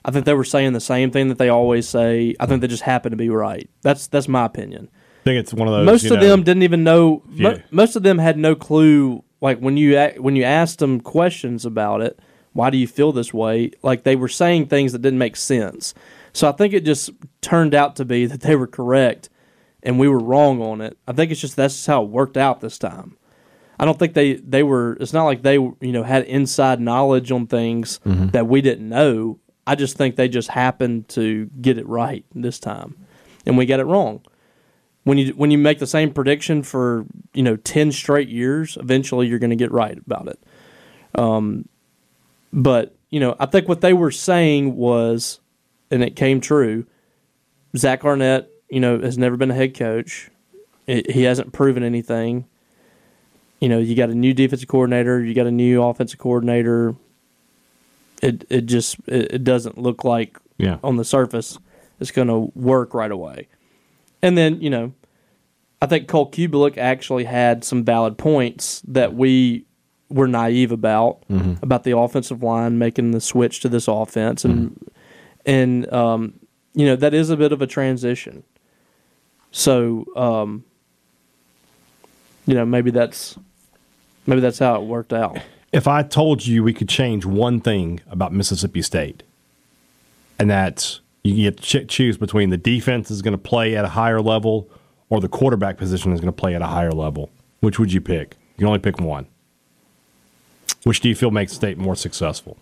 I 0.05 0.11
think 0.11 0.27
they 0.27 0.35
were 0.35 0.45
saying 0.45 0.73
the 0.73 0.81
same 0.81 1.11
thing 1.11 1.29
that 1.29 1.39
they 1.39 1.49
always 1.49 1.89
say. 1.89 2.35
I 2.39 2.47
think 2.47 2.61
they 2.61 2.67
just 2.67 2.83
happened 2.83 3.13
to 3.13 3.17
be 3.17 3.31
right. 3.31 3.69
That's 3.83 4.07
that's 4.07 4.29
my 4.29 4.45
opinion. 4.45 4.91
I 5.25 5.31
think 5.33 5.41
it's 5.41 5.55
one 5.55 5.67
of 5.67 5.73
those. 5.73 5.87
Most 5.87 6.05
of 6.05 6.21
know, 6.21 6.29
them 6.29 6.43
didn't 6.43 6.65
even 6.65 6.85
know. 6.85 7.23
Mo- 7.29 7.63
most 7.71 7.97
of 7.97 8.03
them 8.03 8.19
had 8.19 8.37
no 8.37 8.55
clue. 8.55 9.25
Like 9.41 9.59
when 9.59 9.79
you 9.79 9.99
when 10.19 10.37
you 10.37 10.45
asked 10.45 10.81
them 10.81 11.01
questions 11.01 11.65
about 11.65 12.03
it, 12.03 12.21
why 12.53 12.69
do 12.69 12.77
you 12.77 12.87
feel 12.87 13.11
this 13.11 13.33
way? 13.33 13.71
Like 13.83 14.03
they 14.03 14.17
were 14.17 14.29
saying 14.29 14.67
things 14.67 14.93
that 14.93 15.01
didn't 15.01 15.19
make 15.19 15.37
sense. 15.37 15.95
So 16.35 16.47
I 16.47 16.53
think 16.53 16.75
it 16.75 16.85
just 16.85 17.09
turned 17.41 17.75
out 17.75 17.97
to 17.97 18.05
be 18.05 18.27
that 18.27 18.43
they 18.43 18.55
were 18.55 18.67
correct 18.67 19.31
and 19.83 19.99
we 19.99 20.09
were 20.09 20.19
wrong 20.19 20.61
on 20.61 20.83
it. 20.83 20.99
I 21.09 21.13
think 21.13 21.33
it's 21.33 21.41
just 21.41 21.57
that's 21.57 21.75
just 21.75 21.87
how 21.87 22.03
it 22.03 22.11
worked 22.11 22.37
out 22.37 22.61
this 22.61 22.77
time. 22.79 23.17
I 23.79 23.87
don't 23.87 23.99
think 23.99 24.13
they 24.13 24.35
they 24.35 24.63
were. 24.63 24.99
It's 25.01 25.15
not 25.15 25.25
like 25.25 25.41
they 25.41 25.55
you 25.55 25.77
know 25.81 26.03
had 26.03 26.25
inside 26.25 26.81
knowledge 26.81 27.33
on 27.33 27.47
things 27.47 27.99
mm-hmm. 28.05 28.29
that 28.29 28.47
we 28.47 28.61
didn't 28.61 28.91
know. 28.91 29.39
I 29.67 29.75
just 29.75 29.97
think 29.97 30.17
they 30.17 30.29
just 30.29 30.51
happened 30.51 31.09
to 31.11 31.47
get 31.47 31.79
it 31.79 31.89
right 31.89 32.27
this 32.35 32.59
time, 32.59 33.07
and 33.47 33.57
we 33.57 33.65
got 33.65 33.81
it 33.81 33.85
wrong 33.85 34.21
when 35.05 35.19
you 35.19 35.33
when 35.35 35.51
you 35.51 35.59
make 35.59 35.79
the 35.79 35.87
same 35.87 36.13
prediction 36.13 36.63
for 36.63 37.07
you 37.33 37.43
know 37.43 37.57
ten 37.57 37.93
straight 37.93 38.29
years, 38.29 38.77
eventually 38.81 39.27
you're 39.29 39.39
going 39.39 39.51
to 39.51 39.57
get 39.57 39.71
right 39.71 39.97
about 39.97 40.29
it. 40.29 40.39
Um, 41.15 41.69
but 42.53 42.95
you 43.11 43.21
know, 43.21 43.37
I 43.39 43.47
think 43.47 43.69
what 43.69 43.81
they 43.81 43.93
were 43.93 44.11
saying 44.11 44.77
was, 44.77 45.41
and 45.91 46.03
it 46.03 46.17
came 46.17 46.41
true. 46.41 46.87
Zach 47.77 48.05
Arnett, 48.05 48.49
you 48.69 48.81
know, 48.81 48.99
has 49.01 49.19
never 49.19 49.37
been 49.37 49.51
a 49.51 49.55
head 49.55 49.77
coach. 49.77 50.31
It, 50.87 51.11
he 51.11 51.23
hasn't 51.23 51.53
proven 51.53 51.83
anything. 51.83 52.47
You 53.61 53.69
know, 53.69 53.79
you 53.79 53.95
got 53.95 54.11
a 54.11 54.15
new 54.15 54.35
defensive 54.35 54.69
coordinator, 54.69 55.23
you 55.23 55.35
got 55.35 55.47
a 55.47 55.51
new 55.51 55.83
offensive 55.83 56.19
coordinator. 56.19 56.95
It 58.23 58.45
it 58.49 58.63
just 58.63 58.97
it, 59.07 59.35
it 59.35 59.45
doesn't 59.45 59.79
look 59.79 60.05
like 60.05 60.39
yeah. 60.59 60.79
on 60.83 60.97
the 60.97 61.05
surface 61.05 61.59
it's 62.01 62.11
going 62.11 62.29
to 62.29 62.53
work 62.55 62.95
right 62.95 63.11
away. 63.11 63.49
And 64.25 64.39
then, 64.39 64.59
you 64.63 64.71
know, 64.71 64.95
I 65.83 65.87
think 65.87 66.09
Cole 66.09 66.31
Cubelic 66.31 66.79
actually 66.79 67.25
had 67.25 67.63
some 67.63 67.85
valid 67.85 68.17
points 68.17 68.81
that 68.89 69.13
we 69.13 69.67
were 70.09 70.27
naive 70.27 70.73
about 70.73 71.29
mm-hmm. 71.29 71.63
about 71.63 71.85
the 71.85 71.95
offensive 71.95 72.43
line 72.43 72.79
making 72.79 73.11
the 73.11 73.21
switch 73.21 73.61
to 73.61 73.69
this 73.69 73.87
offense, 73.87 74.43
and 74.47 74.71
mm-hmm. 74.71 74.85
and 75.45 75.93
um, 75.93 76.41
you 76.73 76.87
know 76.87 76.97
that 76.97 77.13
is 77.13 77.29
a 77.29 77.37
bit 77.37 77.53
of 77.53 77.61
a 77.61 77.67
transition. 77.67 78.45
So, 79.51 80.07
um, 80.17 80.65
you 82.47 82.55
know, 82.55 82.65
maybe 82.65 82.91
that's 82.91 83.39
maybe 84.27 84.41
that's 84.41 84.61
how 84.61 84.77
it 84.77 84.87
worked 84.87 85.13
out. 85.13 85.39
If 85.71 85.87
I 85.87 86.03
told 86.03 86.47
you 86.47 86.65
we 86.65 86.73
could 86.73 86.89
change 86.89 87.27
one 87.27 87.61
thing 87.61 88.01
about 88.09 88.33
Mississippi 88.33 88.81
State, 88.81 89.23
and 90.39 90.49
that's 90.49 91.01
you 91.25 91.51
get 91.51 91.61
to 91.61 91.85
choose 91.87 92.19
between 92.19 92.51
the 92.51 92.57
defense 92.57 93.11
is 93.11 93.23
going 93.23 93.33
to 93.33 93.39
play 93.39 93.75
at 93.75 93.85
a 93.85 93.89
higher 93.89 94.21
level 94.21 94.71
or 95.09 95.21
the 95.21 95.29
quarterback 95.29 95.79
position 95.79 96.13
is 96.13 96.21
going 96.21 96.33
to 96.33 96.39
play 96.39 96.55
at 96.55 96.63
a 96.63 96.67
higher 96.67 96.93
level. 96.93 97.31
Which 97.61 97.79
would 97.79 97.93
you 97.93 98.01
pick? 98.01 98.37
You 98.57 98.59
can 98.59 98.67
only 98.67 98.79
pick 98.79 99.01
one. 99.01 99.27
Which 100.85 101.01
do 101.01 101.09
you 101.09 101.15
feel 101.15 101.31
makes 101.31 101.53
the 101.53 101.57
State 101.57 101.79
more 101.79 101.97
successful? 101.97 102.59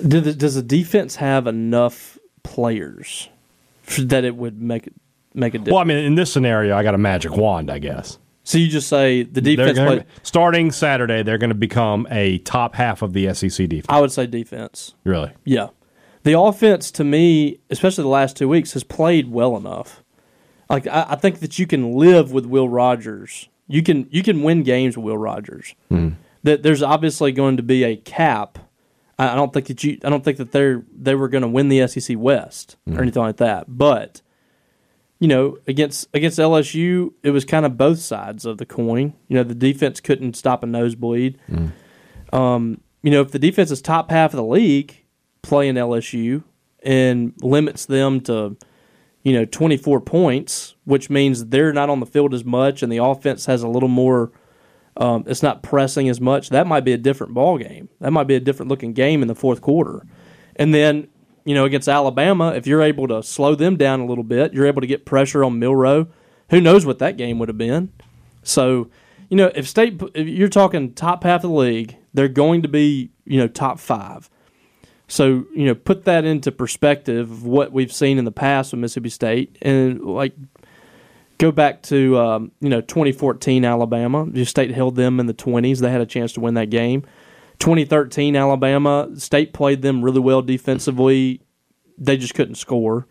The, 0.00 0.34
does 0.36 0.56
the 0.56 0.62
defense 0.62 1.16
have 1.16 1.46
enough 1.46 2.18
players 2.42 3.28
that 3.98 4.24
it 4.24 4.34
would 4.34 4.60
make 4.60 4.88
make 5.34 5.54
a 5.54 5.58
difference? 5.58 5.72
Well, 5.72 5.80
I 5.80 5.84
mean, 5.84 5.98
in 5.98 6.16
this 6.16 6.32
scenario, 6.32 6.76
I 6.76 6.82
got 6.82 6.94
a 6.94 6.98
magic 6.98 7.36
wand, 7.36 7.70
I 7.70 7.78
guess. 7.78 8.18
So 8.42 8.58
you 8.58 8.68
just 8.68 8.88
say 8.88 9.22
the 9.24 9.40
defense 9.40 9.78
gonna, 9.78 9.96
play, 9.96 10.06
starting 10.22 10.72
Saturday, 10.72 11.22
they're 11.22 11.38
going 11.38 11.50
to 11.50 11.54
become 11.54 12.08
a 12.10 12.38
top 12.38 12.74
half 12.74 13.02
of 13.02 13.12
the 13.12 13.32
SEC 13.34 13.68
defense. 13.68 13.86
I 13.88 14.00
would 14.00 14.10
say 14.10 14.26
defense. 14.26 14.94
Really? 15.04 15.30
Yeah 15.44 15.68
the 16.28 16.38
offense 16.38 16.90
to 16.90 17.04
me, 17.04 17.58
especially 17.70 18.02
the 18.02 18.08
last 18.08 18.36
two 18.36 18.50
weeks, 18.50 18.74
has 18.74 18.84
played 18.84 19.30
well 19.30 19.56
enough. 19.56 20.04
Like 20.68 20.86
I, 20.86 21.06
I 21.08 21.16
think 21.16 21.40
that 21.40 21.58
you 21.58 21.66
can 21.66 21.94
live 21.94 22.32
with 22.32 22.44
Will 22.44 22.68
Rogers. 22.68 23.48
You 23.66 23.82
can 23.82 24.06
you 24.10 24.22
can 24.22 24.42
win 24.42 24.62
games 24.62 24.94
with 24.98 25.06
Will 25.06 25.16
Rogers. 25.16 25.74
Mm. 25.90 26.16
That 26.42 26.62
there's 26.62 26.82
obviously 26.82 27.32
going 27.32 27.56
to 27.56 27.62
be 27.62 27.82
a 27.82 27.96
cap. 27.96 28.58
I, 29.18 29.30
I 29.30 29.34
don't 29.36 29.54
think 29.54 29.68
that 29.68 29.82
you. 29.82 29.98
I 30.04 30.10
don't 30.10 30.22
think 30.22 30.36
that 30.36 30.52
they're 30.52 30.84
they 30.94 31.14
were 31.14 31.30
going 31.30 31.40
to 31.40 31.48
win 31.48 31.70
the 31.70 31.88
SEC 31.88 32.18
West 32.18 32.76
mm. 32.86 32.92
or 32.92 32.96
hmm. 32.96 33.02
anything 33.04 33.22
like 33.22 33.38
that. 33.38 33.64
But 33.66 34.20
you 35.20 35.28
know, 35.28 35.56
against 35.66 36.08
against 36.12 36.38
LSU, 36.38 37.14
it 37.22 37.30
was 37.30 37.46
kind 37.46 37.64
of 37.64 37.78
both 37.78 38.00
sides 38.00 38.44
of 38.44 38.58
the 38.58 38.66
coin. 38.66 39.14
You 39.28 39.36
know, 39.36 39.44
the 39.44 39.54
defense 39.54 39.98
couldn't 39.98 40.36
stop 40.36 40.62
a 40.62 40.66
nosebleed. 40.66 41.38
Um, 42.34 42.82
you 43.02 43.10
know, 43.10 43.22
if 43.22 43.30
the 43.30 43.38
defense 43.38 43.70
is 43.70 43.80
top 43.80 44.10
half 44.10 44.34
of 44.34 44.36
the 44.36 44.44
league 44.44 45.06
playing 45.42 45.74
LSU 45.74 46.42
and 46.82 47.32
limits 47.42 47.86
them 47.86 48.20
to, 48.22 48.56
you 49.22 49.32
know, 49.32 49.44
24 49.44 50.00
points, 50.00 50.74
which 50.84 51.10
means 51.10 51.46
they're 51.46 51.72
not 51.72 51.90
on 51.90 52.00
the 52.00 52.06
field 52.06 52.34
as 52.34 52.44
much 52.44 52.82
and 52.82 52.92
the 52.92 52.98
offense 52.98 53.46
has 53.46 53.62
a 53.62 53.68
little 53.68 53.88
more 53.88 54.32
um, 54.98 55.24
it's 55.28 55.44
not 55.44 55.62
pressing 55.62 56.08
as 56.08 56.20
much. 56.20 56.50
That 56.50 56.66
might 56.66 56.84
be 56.84 56.92
a 56.92 56.98
different 56.98 57.32
ball 57.32 57.56
game. 57.56 57.88
That 58.00 58.10
might 58.10 58.26
be 58.26 58.34
a 58.34 58.40
different 58.40 58.68
looking 58.68 58.92
game 58.92 59.22
in 59.22 59.28
the 59.28 59.34
fourth 59.34 59.60
quarter. 59.60 60.04
And 60.56 60.74
then, 60.74 61.06
you 61.44 61.54
know, 61.54 61.64
against 61.64 61.88
Alabama, 61.88 62.52
if 62.54 62.66
you're 62.66 62.82
able 62.82 63.06
to 63.08 63.22
slow 63.22 63.54
them 63.54 63.76
down 63.76 64.00
a 64.00 64.06
little 64.06 64.24
bit, 64.24 64.52
you're 64.52 64.66
able 64.66 64.80
to 64.80 64.88
get 64.88 65.06
pressure 65.06 65.44
on 65.44 65.60
Milroe. 65.60 66.08
Who 66.50 66.60
knows 66.60 66.84
what 66.84 66.98
that 66.98 67.16
game 67.16 67.38
would 67.38 67.48
have 67.48 67.56
been? 67.56 67.92
So, 68.42 68.90
you 69.28 69.36
know, 69.36 69.52
if 69.54 69.68
state, 69.68 70.02
if 70.14 70.26
you're 70.26 70.48
talking 70.48 70.92
top 70.94 71.22
half 71.22 71.44
of 71.44 71.50
the 71.50 71.56
league, 71.56 71.96
they're 72.12 72.26
going 72.26 72.62
to 72.62 72.68
be, 72.68 73.10
you 73.24 73.38
know, 73.38 73.46
top 73.46 73.78
five. 73.78 74.28
So, 75.08 75.46
you 75.54 75.64
know, 75.64 75.74
put 75.74 76.04
that 76.04 76.24
into 76.24 76.52
perspective 76.52 77.30
of 77.30 77.44
what 77.44 77.72
we've 77.72 77.92
seen 77.92 78.18
in 78.18 78.26
the 78.26 78.30
past 78.32 78.72
with 78.72 78.80
Mississippi 78.80 79.08
State, 79.08 79.56
and 79.62 80.02
like 80.02 80.34
go 81.38 81.50
back 81.50 81.82
to 81.84 82.18
um, 82.18 82.52
you 82.60 82.68
know 82.68 82.80
2014 82.82 83.64
Alabama. 83.64 84.26
The 84.28 84.44
state 84.44 84.70
held 84.72 84.96
them 84.96 85.18
in 85.18 85.26
the 85.26 85.34
20s. 85.34 85.80
They 85.80 85.90
had 85.90 86.00
a 86.00 86.06
chance 86.06 86.32
to 86.34 86.40
win 86.40 86.54
that 86.54 86.70
game. 86.70 87.06
2013 87.60 88.36
Alabama 88.36 89.08
State 89.16 89.52
played 89.52 89.82
them 89.82 90.04
really 90.04 90.20
well 90.20 90.42
defensively. 90.42 91.40
They 91.96 92.16
just 92.16 92.34
couldn't 92.34 92.56
score. 92.56 93.06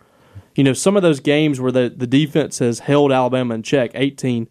You 0.55 0.63
know 0.63 0.73
some 0.73 0.95
of 0.95 1.03
those 1.03 1.19
games 1.19 1.59
where 1.59 1.71
the 1.71 1.93
the 1.95 2.07
defense 2.07 2.59
has 2.59 2.79
held 2.79 3.11
Alabama 3.11 3.55
in 3.55 3.63
check. 3.63 3.91
18 3.93 4.47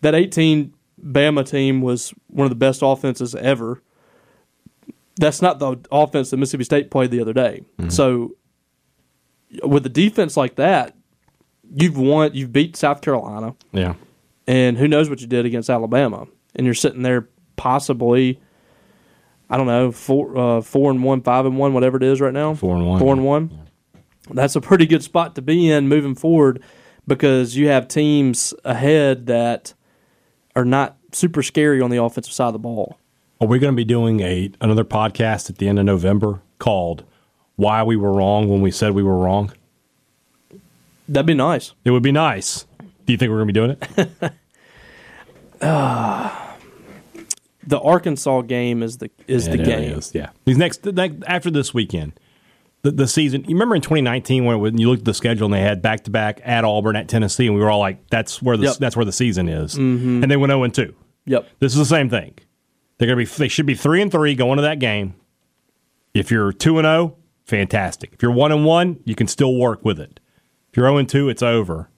that 0.00 0.14
18 0.14 0.74
Bama 1.00 1.48
team 1.48 1.80
was 1.80 2.12
one 2.26 2.44
of 2.44 2.50
the 2.50 2.56
best 2.56 2.80
offenses 2.82 3.34
ever. 3.34 3.82
That's 5.22 5.40
not 5.40 5.58
the 5.60 5.76
offense 5.92 6.30
that 6.30 6.36
Mississippi 6.36 6.64
State 6.64 6.90
played 6.90 7.10
the 7.12 7.20
other 7.20 7.32
day. 7.32 7.62
So 7.88 8.32
with 9.62 9.86
a 9.86 9.88
defense 9.88 10.36
like 10.36 10.56
that, 10.56 10.96
you've 11.74 11.96
won. 11.96 12.32
You've 12.34 12.52
beat 12.52 12.74
South 12.76 13.00
Carolina, 13.02 13.54
Yeah. 13.72 13.94
and 14.48 14.76
who 14.78 14.88
knows 14.88 15.08
what 15.08 15.20
you 15.20 15.26
did 15.28 15.46
against 15.46 15.70
Alabama? 15.70 16.26
And 16.56 16.64
you're 16.66 16.74
sitting 16.74 17.02
there 17.02 17.28
possibly, 17.56 18.40
I 19.48 19.56
don't 19.56 19.66
know, 19.66 19.92
four, 19.92 20.36
uh, 20.36 20.60
four 20.60 20.90
and 20.90 21.04
one, 21.04 21.22
five 21.22 21.46
and 21.46 21.56
one, 21.56 21.72
whatever 21.72 21.96
it 21.96 22.02
is 22.02 22.20
right 22.20 22.32
now. 22.32 22.54
Four 22.54 22.76
and 22.76 22.86
one. 22.86 22.98
Four 22.98 23.12
and 23.12 23.24
one. 23.24 23.58
That's 24.30 24.56
a 24.56 24.60
pretty 24.60 24.86
good 24.86 25.02
spot 25.04 25.34
to 25.36 25.42
be 25.42 25.70
in 25.70 25.88
moving 25.88 26.14
forward 26.16 26.62
because 27.06 27.56
you 27.56 27.68
have 27.68 27.86
teams 27.88 28.54
ahead 28.64 29.26
that 29.26 29.74
are 30.56 30.64
not 30.64 30.96
super 31.12 31.42
scary 31.42 31.80
on 31.80 31.90
the 31.90 32.02
offensive 32.02 32.32
side 32.32 32.48
of 32.48 32.52
the 32.54 32.58
ball. 32.58 32.98
Are 33.42 33.46
we 33.46 33.58
going 33.58 33.72
to 33.72 33.76
be 33.76 33.84
doing 33.84 34.20
a 34.20 34.52
another 34.60 34.84
podcast 34.84 35.50
at 35.50 35.58
the 35.58 35.66
end 35.66 35.80
of 35.80 35.84
November 35.84 36.40
called 36.60 37.02
"Why 37.56 37.82
We 37.82 37.96
Were 37.96 38.12
Wrong 38.12 38.48
When 38.48 38.60
We 38.60 38.70
Said 38.70 38.92
We 38.92 39.02
Were 39.02 39.18
Wrong"? 39.18 39.52
That'd 41.08 41.26
be 41.26 41.34
nice. 41.34 41.72
It 41.84 41.90
would 41.90 42.04
be 42.04 42.12
nice. 42.12 42.66
Do 43.04 43.12
you 43.12 43.16
think 43.16 43.30
we're 43.30 43.44
going 43.44 43.48
to 43.48 43.52
be 43.52 43.60
doing 43.60 43.76
it? 44.20 44.32
The 47.64 47.78
Arkansas 47.80 48.42
game 48.42 48.82
is 48.82 48.98
the 48.98 49.10
is 49.28 49.48
the 49.48 49.56
game. 49.56 49.98
is, 49.98 50.12
Yeah. 50.14 50.30
These 50.44 50.58
next 50.58 50.82
the 50.82 50.92
next- 50.92 51.22
after 51.28 51.48
this 51.48 51.72
weekend, 51.72 52.12
the, 52.82 52.90
the 52.90 53.06
season. 53.06 53.42
You 53.44 53.54
remember 53.54 53.76
in 53.76 53.82
2019 53.82 54.44
when, 54.44 54.58
when 54.60 54.78
you 54.78 54.90
looked 54.90 55.02
at 55.02 55.04
the 55.04 55.14
schedule 55.14 55.44
and 55.46 55.54
they 55.54 55.60
had 55.60 55.80
back 55.80 56.02
to 56.04 56.10
back 56.10 56.40
at 56.44 56.64
Auburn, 56.64 56.96
at 56.96 57.08
Tennessee, 57.08 57.46
and 57.46 57.54
we 57.54 57.60
were 57.60 57.70
all 57.70 57.78
like, 57.78 58.08
"That's 58.08 58.42
where 58.42 58.56
the 58.56 58.64
Yep. 58.64 58.76
that's 58.78 58.96
where 58.96 59.04
the 59.04 59.12
season 59.12 59.48
is," 59.48 59.74
mm-hmm. 59.76 60.22
and 60.22 60.30
they 60.30 60.36
went 60.36 60.50
0 60.50 60.64
and 60.64 60.74
2. 60.74 60.92
Yep. 61.26 61.48
This 61.60 61.72
is 61.72 61.78
the 61.78 61.84
same 61.84 62.10
thing. 62.10 62.34
They're 62.98 63.08
gonna 63.08 63.16
be. 63.16 63.24
They 63.24 63.48
should 63.48 63.66
be 63.66 63.74
three 63.74 64.00
and 64.02 64.10
three 64.10 64.34
going 64.34 64.56
to 64.56 64.62
that 64.62 64.78
game. 64.78 65.14
If 66.14 66.30
you're 66.30 66.52
two 66.52 66.78
and 66.78 66.84
zero, 66.84 67.16
fantastic. 67.44 68.12
If 68.12 68.22
you're 68.22 68.32
one 68.32 68.52
and 68.52 68.64
one, 68.64 69.00
you 69.04 69.14
can 69.14 69.26
still 69.26 69.56
work 69.56 69.84
with 69.84 69.98
it. 69.98 70.20
If 70.70 70.76
you're 70.76 70.86
zero 70.86 70.98
and 70.98 71.08
two, 71.08 71.28
it's 71.28 71.42
over. 71.42 71.88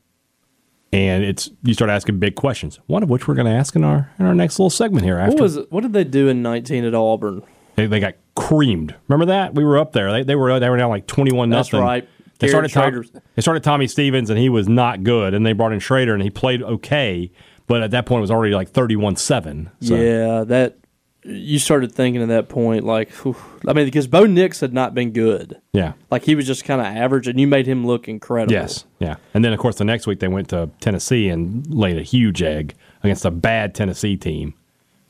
And 0.93 1.25
it's 1.25 1.51
you 1.63 1.75
start 1.75 1.91
asking 1.91 2.21
big 2.21 2.37
questions. 2.37 2.79
One 2.87 3.03
of 3.03 3.11
which 3.11 3.27
we're 3.27 3.35
going 3.35 3.49
to 3.49 3.53
ask 3.53 3.75
in 3.75 3.83
our 3.83 4.13
in 4.19 4.27
our 4.27 4.35
next 4.35 4.59
little 4.59 4.71
segment 4.71 5.05
here. 5.05 5.19
After 5.19 5.35
What 5.35 5.43
was 5.43 5.57
it? 5.57 5.73
What 5.73 5.81
did 5.83 5.93
they 5.93 6.05
do 6.05 6.29
in 6.29 6.41
19 6.43 6.85
at 6.85 6.95
Auburn? 6.95 7.43
they, 7.77 7.87
they 7.87 7.99
got 8.01 8.15
creamed. 8.37 8.95
Remember 9.09 9.27
that 9.27 9.55
we 9.55 9.65
were 9.65 9.79
up 9.79 9.93
there. 9.93 10.13
They, 10.13 10.23
they 10.23 10.37
were 10.37 10.59
they 10.61 10.69
were 10.69 10.77
down 10.77 10.91
like 10.91 11.07
twenty 11.07 11.33
one 11.33 11.51
nothing. 11.51 11.81
That's 11.81 11.83
right. 11.83 12.09
They 12.39 12.49
started 12.49 12.73
Tom, 12.73 13.05
they 13.35 13.43
started 13.43 13.63
Tommy 13.63 13.87
Stevens 13.87 14.29
and 14.31 14.39
he 14.39 14.49
was 14.49 14.69
not 14.69 15.03
good. 15.03 15.35
And 15.35 15.45
they 15.47 15.53
brought 15.53 15.73
in 15.73 15.79
Shrader 15.79 16.15
and 16.15 16.23
he 16.23 16.31
played 16.31 16.63
okay, 16.63 17.31
but 17.67 17.83
at 17.83 17.91
that 17.93 18.07
point 18.07 18.19
it 18.19 18.23
was 18.23 18.31
already 18.31 18.55
like 18.55 18.71
thirty 18.71 18.97
one 18.97 19.17
seven. 19.17 19.71
Yeah, 19.81 20.45
that 20.45 20.79
you 21.25 21.59
started 21.59 21.91
thinking 21.93 22.21
at 22.23 22.29
that 22.29 22.49
point, 22.49 22.85
like, 22.85 23.11
whew. 23.13 23.37
I 23.67 23.73
mean, 23.73 23.87
because 23.87 24.07
Bo 24.07 24.27
Nix 24.27 24.61
had 24.61 24.73
not 24.75 24.95
been 24.95 25.13
good. 25.13 25.61
yeah. 25.73 25.95
Like 26.11 26.23
he 26.25 26.35
was 26.35 26.47
just 26.47 26.65
kind 26.65 26.81
of 26.81 26.87
average, 26.87 27.27
and 27.29 27.41
you 27.41 27.47
made 27.47 27.67
him 27.67 27.87
look 27.87 28.09
incredible. 28.09 28.53
Yes, 28.53 28.85
yeah, 28.99 29.17
and 29.33 29.45
then 29.45 29.53
of 29.53 29.59
course 29.59 29.77
the 29.77 29.85
next 29.85 30.07
week 30.07 30.21
they 30.21 30.29
went 30.29 30.49
to 30.51 30.71
Tennessee 30.81 31.29
and 31.29 31.67
laid 31.75 31.99
a 31.99 32.03
huge 32.03 32.43
egg 32.43 32.75
against 33.03 33.25
a 33.25 33.31
bad 33.31 33.75
Tennessee 33.75 34.17
team. 34.17 34.55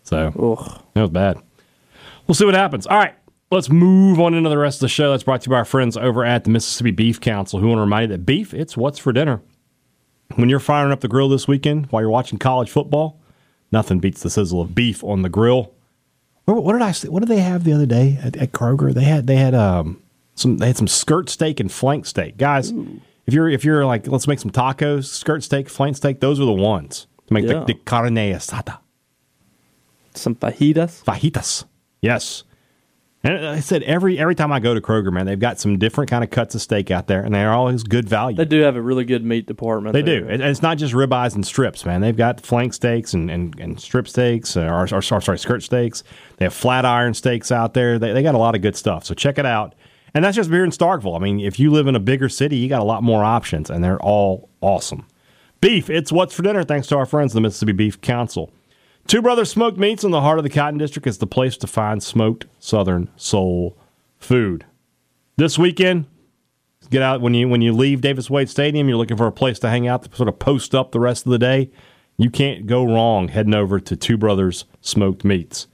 So 0.03 0.33
Ugh. 0.59 0.83
that 0.95 1.01
was 1.01 1.11
bad. 1.11 1.39
We'll 2.27 2.35
see 2.35 2.45
what 2.45 2.55
happens. 2.55 2.87
All 2.87 2.97
right, 2.97 3.15
let's 3.51 3.69
move 3.69 4.21
on 4.21 4.35
into 4.35 4.49
the 4.49 4.57
rest 4.59 4.77
of 4.77 4.81
the 4.83 4.89
show. 4.89 5.11
That's 5.11 5.23
brought 5.25 5.43
to 5.43 5.47
you 5.47 5.51
by 5.51 5.57
our 5.59 5.65
friends 5.65 5.97
over 5.97 6.25
at 6.25 6.45
the 6.45 6.51
Mississippi 6.51 6.91
Beef 6.93 7.21
Council, 7.21 7.59
who 7.59 7.67
want 7.69 7.79
to 7.79 7.83
remind 7.83 8.11
you 8.11 8.17
that 8.17 8.25
beef 8.25 8.55
it's 8.55 8.77
what's 8.77 8.99
for 8.99 9.13
dinner. 9.13 9.43
When 10.37 10.49
you're 10.49 10.61
firing 10.61 10.91
up 10.93 11.01
the 11.01 11.09
grill 11.09 11.29
this 11.29 11.47
weekend 11.47 11.87
while 11.87 12.03
you're 12.03 12.11
watching 12.11 12.39
college 12.39 12.71
football, 12.71 13.21
nothing 13.71 13.99
beats 13.99 14.23
the 14.23 14.31
sizzle 14.31 14.61
of 14.63 14.75
beef 14.75 15.05
on 15.05 15.21
the 15.23 15.29
grill. 15.29 15.74
What, 16.45 16.63
what 16.65 16.73
did 16.75 16.83
I 16.83 16.93
see? 16.93 17.09
What 17.09 17.21
did 17.21 17.29
they 17.29 17.41
have 17.41 17.65
the 17.65 17.73
other 17.73 17.87
day 17.87 18.19
at, 18.23 18.37
at 18.37 18.53
Kroger? 18.53 18.93
They 18.93 19.05
had 19.05 19.27
they 19.27 19.37
had 19.37 19.55
um 19.55 20.03
some 20.35 20.59
they 20.59 20.67
had 20.67 20.77
some 20.77 20.89
skirt 20.89 21.29
steak 21.31 21.61
and 21.61 21.71
flank 21.73 22.07
steak, 22.07 22.37
guys. 22.37 22.73
If 23.27 23.33
you're 23.33 23.49
if 23.49 23.65
you're 23.65 23.87
like 23.87 24.07
let's 24.07 24.27
make 24.29 24.39
some 24.41 24.51
tacos, 24.51 25.07
skirt 25.07 25.43
steak, 25.43 25.69
flank 25.69 25.97
steak, 25.97 26.21
those 26.21 26.39
are 26.41 26.45
the 26.45 26.53
ones 26.53 27.07
to 27.29 27.35
make 27.35 27.45
Yeah. 27.45 27.61
the, 27.61 27.65
the 27.67 27.75
carne 27.75 28.15
asada 28.15 28.79
Some 30.15 30.35
fajitas. 30.35 31.03
fajitas. 31.05 31.65
Yes. 32.03 32.45
And 33.25 33.47
I 33.47 33.61
said 33.61 33.83
every 33.85 34.19
every 34.19 34.35
time 34.35 34.53
I 34.53 34.61
go 34.61 34.75
to 34.75 34.83
Kroger, 34.83 35.11
man, 35.11 35.25
they've 35.25 35.41
got 35.41 35.59
some 35.59 35.79
different 35.79 36.11
kind 36.11 36.23
of 36.23 36.29
cuts 36.29 36.55
of 36.55 36.61
steak 36.61 36.91
out 36.91 37.07
there, 37.07 37.23
and 37.23 37.35
they're 37.35 37.53
always 37.53 37.83
good 37.83 38.07
value. 38.07 38.37
They 38.37 38.45
do 38.45 38.61
have 38.61 38.77
a 38.77 38.83
really 38.83 39.05
good 39.07 39.25
meat 39.25 39.47
department. 39.47 39.95
They 39.95 40.03
there. 40.03 40.21
do. 40.21 40.29
And 40.29 40.43
it's 40.43 40.61
not 40.61 40.77
just 40.77 40.93
ribeyes 40.93 41.35
and 41.35 41.45
strips, 41.47 41.87
man. 41.87 42.03
They've 42.03 42.15
got 42.15 42.43
flank 42.43 42.75
steaks 42.75 43.15
and, 43.15 43.31
and, 43.31 43.59
and 43.59 43.81
strip 43.81 44.09
steaks, 44.09 44.59
uh, 44.59 44.65
or, 44.65 44.87
or, 44.93 44.99
or 44.99 45.03
sorry, 45.03 45.39
skirt 45.39 45.63
steaks. 45.63 46.05
They 46.37 46.45
have 46.45 46.53
flat 46.53 46.85
iron 46.85 47.15
steaks 47.15 47.51
out 47.51 47.73
there. 47.73 47.99
They, 47.99 48.13
they 48.13 48.23
got 48.23 48.35
a 48.35 48.39
lot 48.39 48.55
of 48.55 48.61
good 48.61 48.77
stuff. 48.77 49.07
So 49.07 49.15
check 49.15 49.39
it 49.39 49.47
out. 49.47 49.75
And 50.13 50.23
that's 50.25 50.37
just 50.37 50.51
beer 50.51 50.63
in 50.63 50.71
Starkville. 50.71 51.17
I 51.17 51.19
mean, 51.19 51.41
if 51.41 51.59
you 51.59 51.71
live 51.71 51.87
in 51.87 51.97
a 51.97 52.01
bigger 52.01 52.29
city, 52.29 52.57
you 52.57 52.69
got 52.69 52.83
a 52.83 52.85
lot 52.85 53.03
more 53.03 53.25
options, 53.25 53.71
and 53.71 53.83
they're 53.83 54.01
all 54.01 54.51
awesome. 54.61 55.07
Beef, 55.63 55.89
it's 55.89 56.13
what's 56.13 56.35
for 56.35 56.43
dinner, 56.43 56.63
thanks 56.63 56.89
to 56.89 56.97
our 56.99 57.07
friends, 57.07 57.33
the 57.33 57.41
Mississippi 57.41 57.73
Beef 57.73 58.01
Council. 58.03 58.53
Two 59.07 59.21
Brothers 59.21 59.51
Smoked 59.51 59.77
Meats 59.77 60.03
in 60.03 60.13
the 60.13 60.23
heart 60.23 60.39
of 60.39 60.45
the 60.45 60.51
Cotton 60.51 60.79
District 60.79 61.07
is 61.07 61.19
the 61.19 61.27
place 61.27 61.59
to 61.59 61.67
find 61.67 62.03
smoked 62.03 62.47
Southern 62.59 63.11
soul 63.17 63.77
food. 64.19 64.65
This 65.37 65.59
weekend, 65.59 66.07
get 66.89 67.03
out 67.03 67.21
when 67.21 67.35
you 67.35 67.47
when 67.47 67.61
you 67.61 67.75
leave 67.75 68.01
Davis 68.01 68.31
Wade 68.31 68.49
Stadium. 68.49 68.89
You're 68.89 68.97
looking 68.97 69.19
for 69.19 69.27
a 69.27 69.33
place 69.33 69.59
to 69.59 69.69
hang 69.69 69.87
out 69.87 70.05
to 70.05 70.17
sort 70.17 70.31
of 70.31 70.39
post 70.39 70.75
up 70.75 70.93
the 70.93 71.01
rest 71.01 71.27
of 71.27 71.33
the 71.33 71.39
day. 71.39 71.71
You 72.17 72.31
can't 72.31 72.67
go 72.67 72.83
wrong 72.83 73.29
heading 73.29 73.55
over 73.55 73.79
to 73.79 73.95
Two 73.95 74.17
Brothers 74.17 74.65
Smoked 74.81 75.23
Meats. 75.23 75.67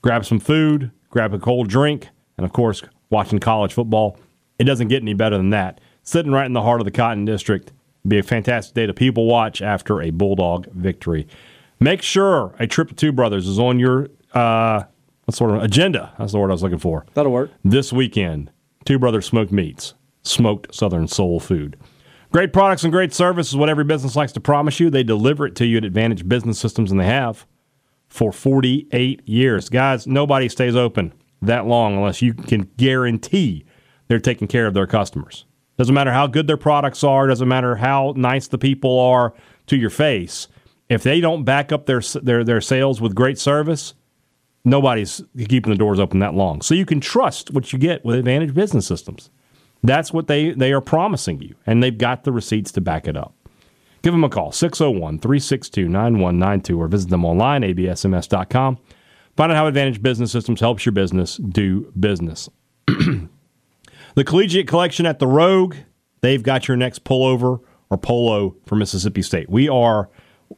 Grab 0.00 0.24
some 0.24 0.38
food, 0.38 0.92
grab 1.10 1.34
a 1.34 1.40
cold 1.40 1.68
drink, 1.68 2.10
and 2.36 2.44
of 2.44 2.52
course, 2.52 2.82
watching 3.10 3.40
college 3.40 3.72
football. 3.72 4.16
It 4.60 4.64
doesn't 4.64 4.88
get 4.88 5.02
any 5.02 5.14
better 5.14 5.36
than 5.36 5.50
that. 5.50 5.80
Sitting 6.04 6.30
right 6.30 6.46
in 6.46 6.52
the 6.52 6.62
heart 6.62 6.80
of 6.80 6.84
the 6.84 6.92
Cotton 6.92 7.24
District. 7.24 7.72
Be 8.06 8.18
a 8.18 8.22
fantastic 8.22 8.74
day 8.76 8.86
to 8.86 8.94
people 8.94 9.26
watch 9.26 9.60
after 9.60 10.00
a 10.00 10.10
Bulldog 10.10 10.70
victory. 10.70 11.26
Make 11.80 12.02
sure 12.02 12.54
a 12.58 12.66
trip 12.66 12.88
to 12.88 12.94
Two 12.94 13.12
Brothers 13.12 13.46
is 13.46 13.58
on 13.58 13.78
your 13.78 14.08
uh, 14.32 14.84
what 15.24 15.34
sort 15.34 15.50
of 15.54 15.62
agenda. 15.62 16.12
That's 16.18 16.32
the 16.32 16.38
word 16.38 16.50
I 16.50 16.54
was 16.54 16.62
looking 16.62 16.78
for 16.78 17.04
That'll 17.14 17.32
work. 17.32 17.50
this 17.64 17.92
weekend. 17.92 18.50
Two 18.84 18.98
Brothers 18.98 19.26
Smoked 19.26 19.50
Meats, 19.50 19.94
smoked 20.22 20.72
Southern 20.74 21.08
soul 21.08 21.40
food. 21.40 21.76
Great 22.32 22.52
products 22.52 22.84
and 22.84 22.92
great 22.92 23.12
service 23.12 23.48
is 23.48 23.56
what 23.56 23.68
every 23.68 23.82
business 23.84 24.14
likes 24.14 24.32
to 24.32 24.40
promise 24.40 24.78
you. 24.78 24.90
They 24.90 25.02
deliver 25.02 25.46
it 25.46 25.56
to 25.56 25.66
you 25.66 25.78
at 25.78 25.84
Advantage 25.84 26.28
Business 26.28 26.58
Systems, 26.58 26.90
and 26.92 27.00
they 27.00 27.06
have 27.06 27.46
for 28.08 28.30
48 28.32 29.28
years. 29.28 29.68
Guys, 29.68 30.06
nobody 30.06 30.48
stays 30.48 30.76
open 30.76 31.12
that 31.42 31.66
long 31.66 31.96
unless 31.96 32.22
you 32.22 32.32
can 32.32 32.70
guarantee 32.76 33.64
they're 34.08 34.20
taking 34.20 34.46
care 34.48 34.66
of 34.66 34.74
their 34.74 34.86
customers. 34.86 35.44
Doesn't 35.76 35.94
matter 35.94 36.12
how 36.12 36.26
good 36.28 36.46
their 36.46 36.56
products 36.56 37.02
are, 37.02 37.26
doesn't 37.26 37.48
matter 37.48 37.76
how 37.76 38.14
nice 38.16 38.46
the 38.48 38.58
people 38.58 38.98
are 39.00 39.34
to 39.66 39.76
your 39.76 39.90
face. 39.90 40.46
If 40.88 41.02
they 41.02 41.20
don't 41.20 41.44
back 41.44 41.72
up 41.72 41.86
their 41.86 42.00
their 42.22 42.44
their 42.44 42.60
sales 42.60 43.00
with 43.00 43.14
great 43.14 43.38
service, 43.38 43.94
nobody's 44.64 45.22
keeping 45.36 45.70
the 45.70 45.78
doors 45.78 45.98
open 45.98 46.20
that 46.20 46.34
long. 46.34 46.62
So 46.62 46.74
you 46.74 46.86
can 46.86 47.00
trust 47.00 47.50
what 47.50 47.72
you 47.72 47.78
get 47.78 48.04
with 48.04 48.16
Advantage 48.16 48.54
Business 48.54 48.86
Systems. 48.86 49.30
That's 49.82 50.12
what 50.12 50.26
they, 50.26 50.50
they 50.50 50.72
are 50.72 50.80
promising 50.80 51.40
you, 51.40 51.54
and 51.66 51.82
they've 51.82 51.96
got 51.96 52.24
the 52.24 52.32
receipts 52.32 52.72
to 52.72 52.80
back 52.80 53.06
it 53.06 53.16
up. 53.16 53.34
Give 54.02 54.12
them 54.12 54.24
a 54.24 54.28
call, 54.28 54.52
601 54.52 55.18
362 55.18 55.88
9192, 55.88 56.80
or 56.80 56.88
visit 56.88 57.10
them 57.10 57.24
online, 57.24 57.62
absms.com. 57.62 58.78
Find 59.36 59.52
out 59.52 59.56
how 59.56 59.66
Advantage 59.66 60.02
Business 60.02 60.32
Systems 60.32 60.60
helps 60.60 60.86
your 60.86 60.92
business 60.92 61.36
do 61.36 61.92
business. 61.98 62.48
the 62.86 64.24
Collegiate 64.24 64.66
Collection 64.66 65.06
at 65.06 65.18
the 65.18 65.26
Rogue, 65.26 65.76
they've 66.20 66.42
got 66.42 66.68
your 66.68 66.76
next 66.76 67.04
pullover 67.04 67.60
or 67.90 67.98
polo 67.98 68.56
for 68.66 68.76
Mississippi 68.76 69.22
State. 69.22 69.50
We 69.50 69.68
are, 69.68 70.08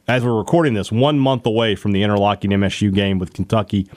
as 0.07 0.23
we're 0.23 0.37
recording 0.37 0.73
this, 0.73 0.91
one 0.91 1.19
month 1.19 1.45
away 1.45 1.75
from 1.75 1.91
the 1.91 2.03
interlocking 2.03 2.51
MSU 2.51 2.93
game 2.93 3.19
with 3.19 3.33
Kentucky. 3.33 3.89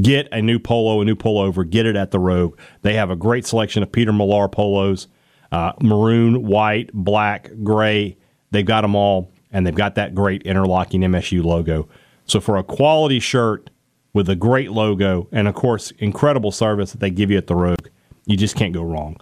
Get 0.00 0.28
a 0.32 0.42
new 0.42 0.58
polo, 0.58 1.00
a 1.00 1.04
new 1.04 1.16
pullover, 1.16 1.68
get 1.68 1.86
it 1.86 1.96
at 1.96 2.10
the 2.10 2.18
Rogue. 2.18 2.58
They 2.82 2.94
have 2.94 3.10
a 3.10 3.16
great 3.16 3.46
selection 3.46 3.82
of 3.82 3.90
Peter 3.90 4.12
Millar 4.12 4.48
polos, 4.48 5.08
uh, 5.52 5.72
maroon, 5.80 6.46
white, 6.46 6.90
black, 6.92 7.50
gray 7.62 8.16
They've 8.50 8.64
got 8.64 8.82
them 8.82 8.94
all, 8.94 9.32
and 9.50 9.66
they've 9.66 9.74
got 9.74 9.96
that 9.96 10.14
great 10.14 10.42
interlocking 10.42 11.02
MSU 11.02 11.44
logo. 11.44 11.88
So 12.24 12.40
for 12.40 12.56
a 12.56 12.64
quality 12.64 13.20
shirt 13.20 13.70
with 14.12 14.28
a 14.28 14.36
great 14.36 14.72
logo 14.72 15.28
and 15.30 15.46
of 15.46 15.54
course 15.54 15.90
incredible 15.98 16.50
service 16.50 16.92
that 16.92 17.00
they 17.00 17.10
give 17.10 17.30
you 17.30 17.36
at 17.36 17.46
the 17.46 17.54
Rogue, 17.54 17.88
you 18.24 18.36
just 18.36 18.56
can't 18.56 18.72
go 18.72 18.82
wrong. 18.82 19.16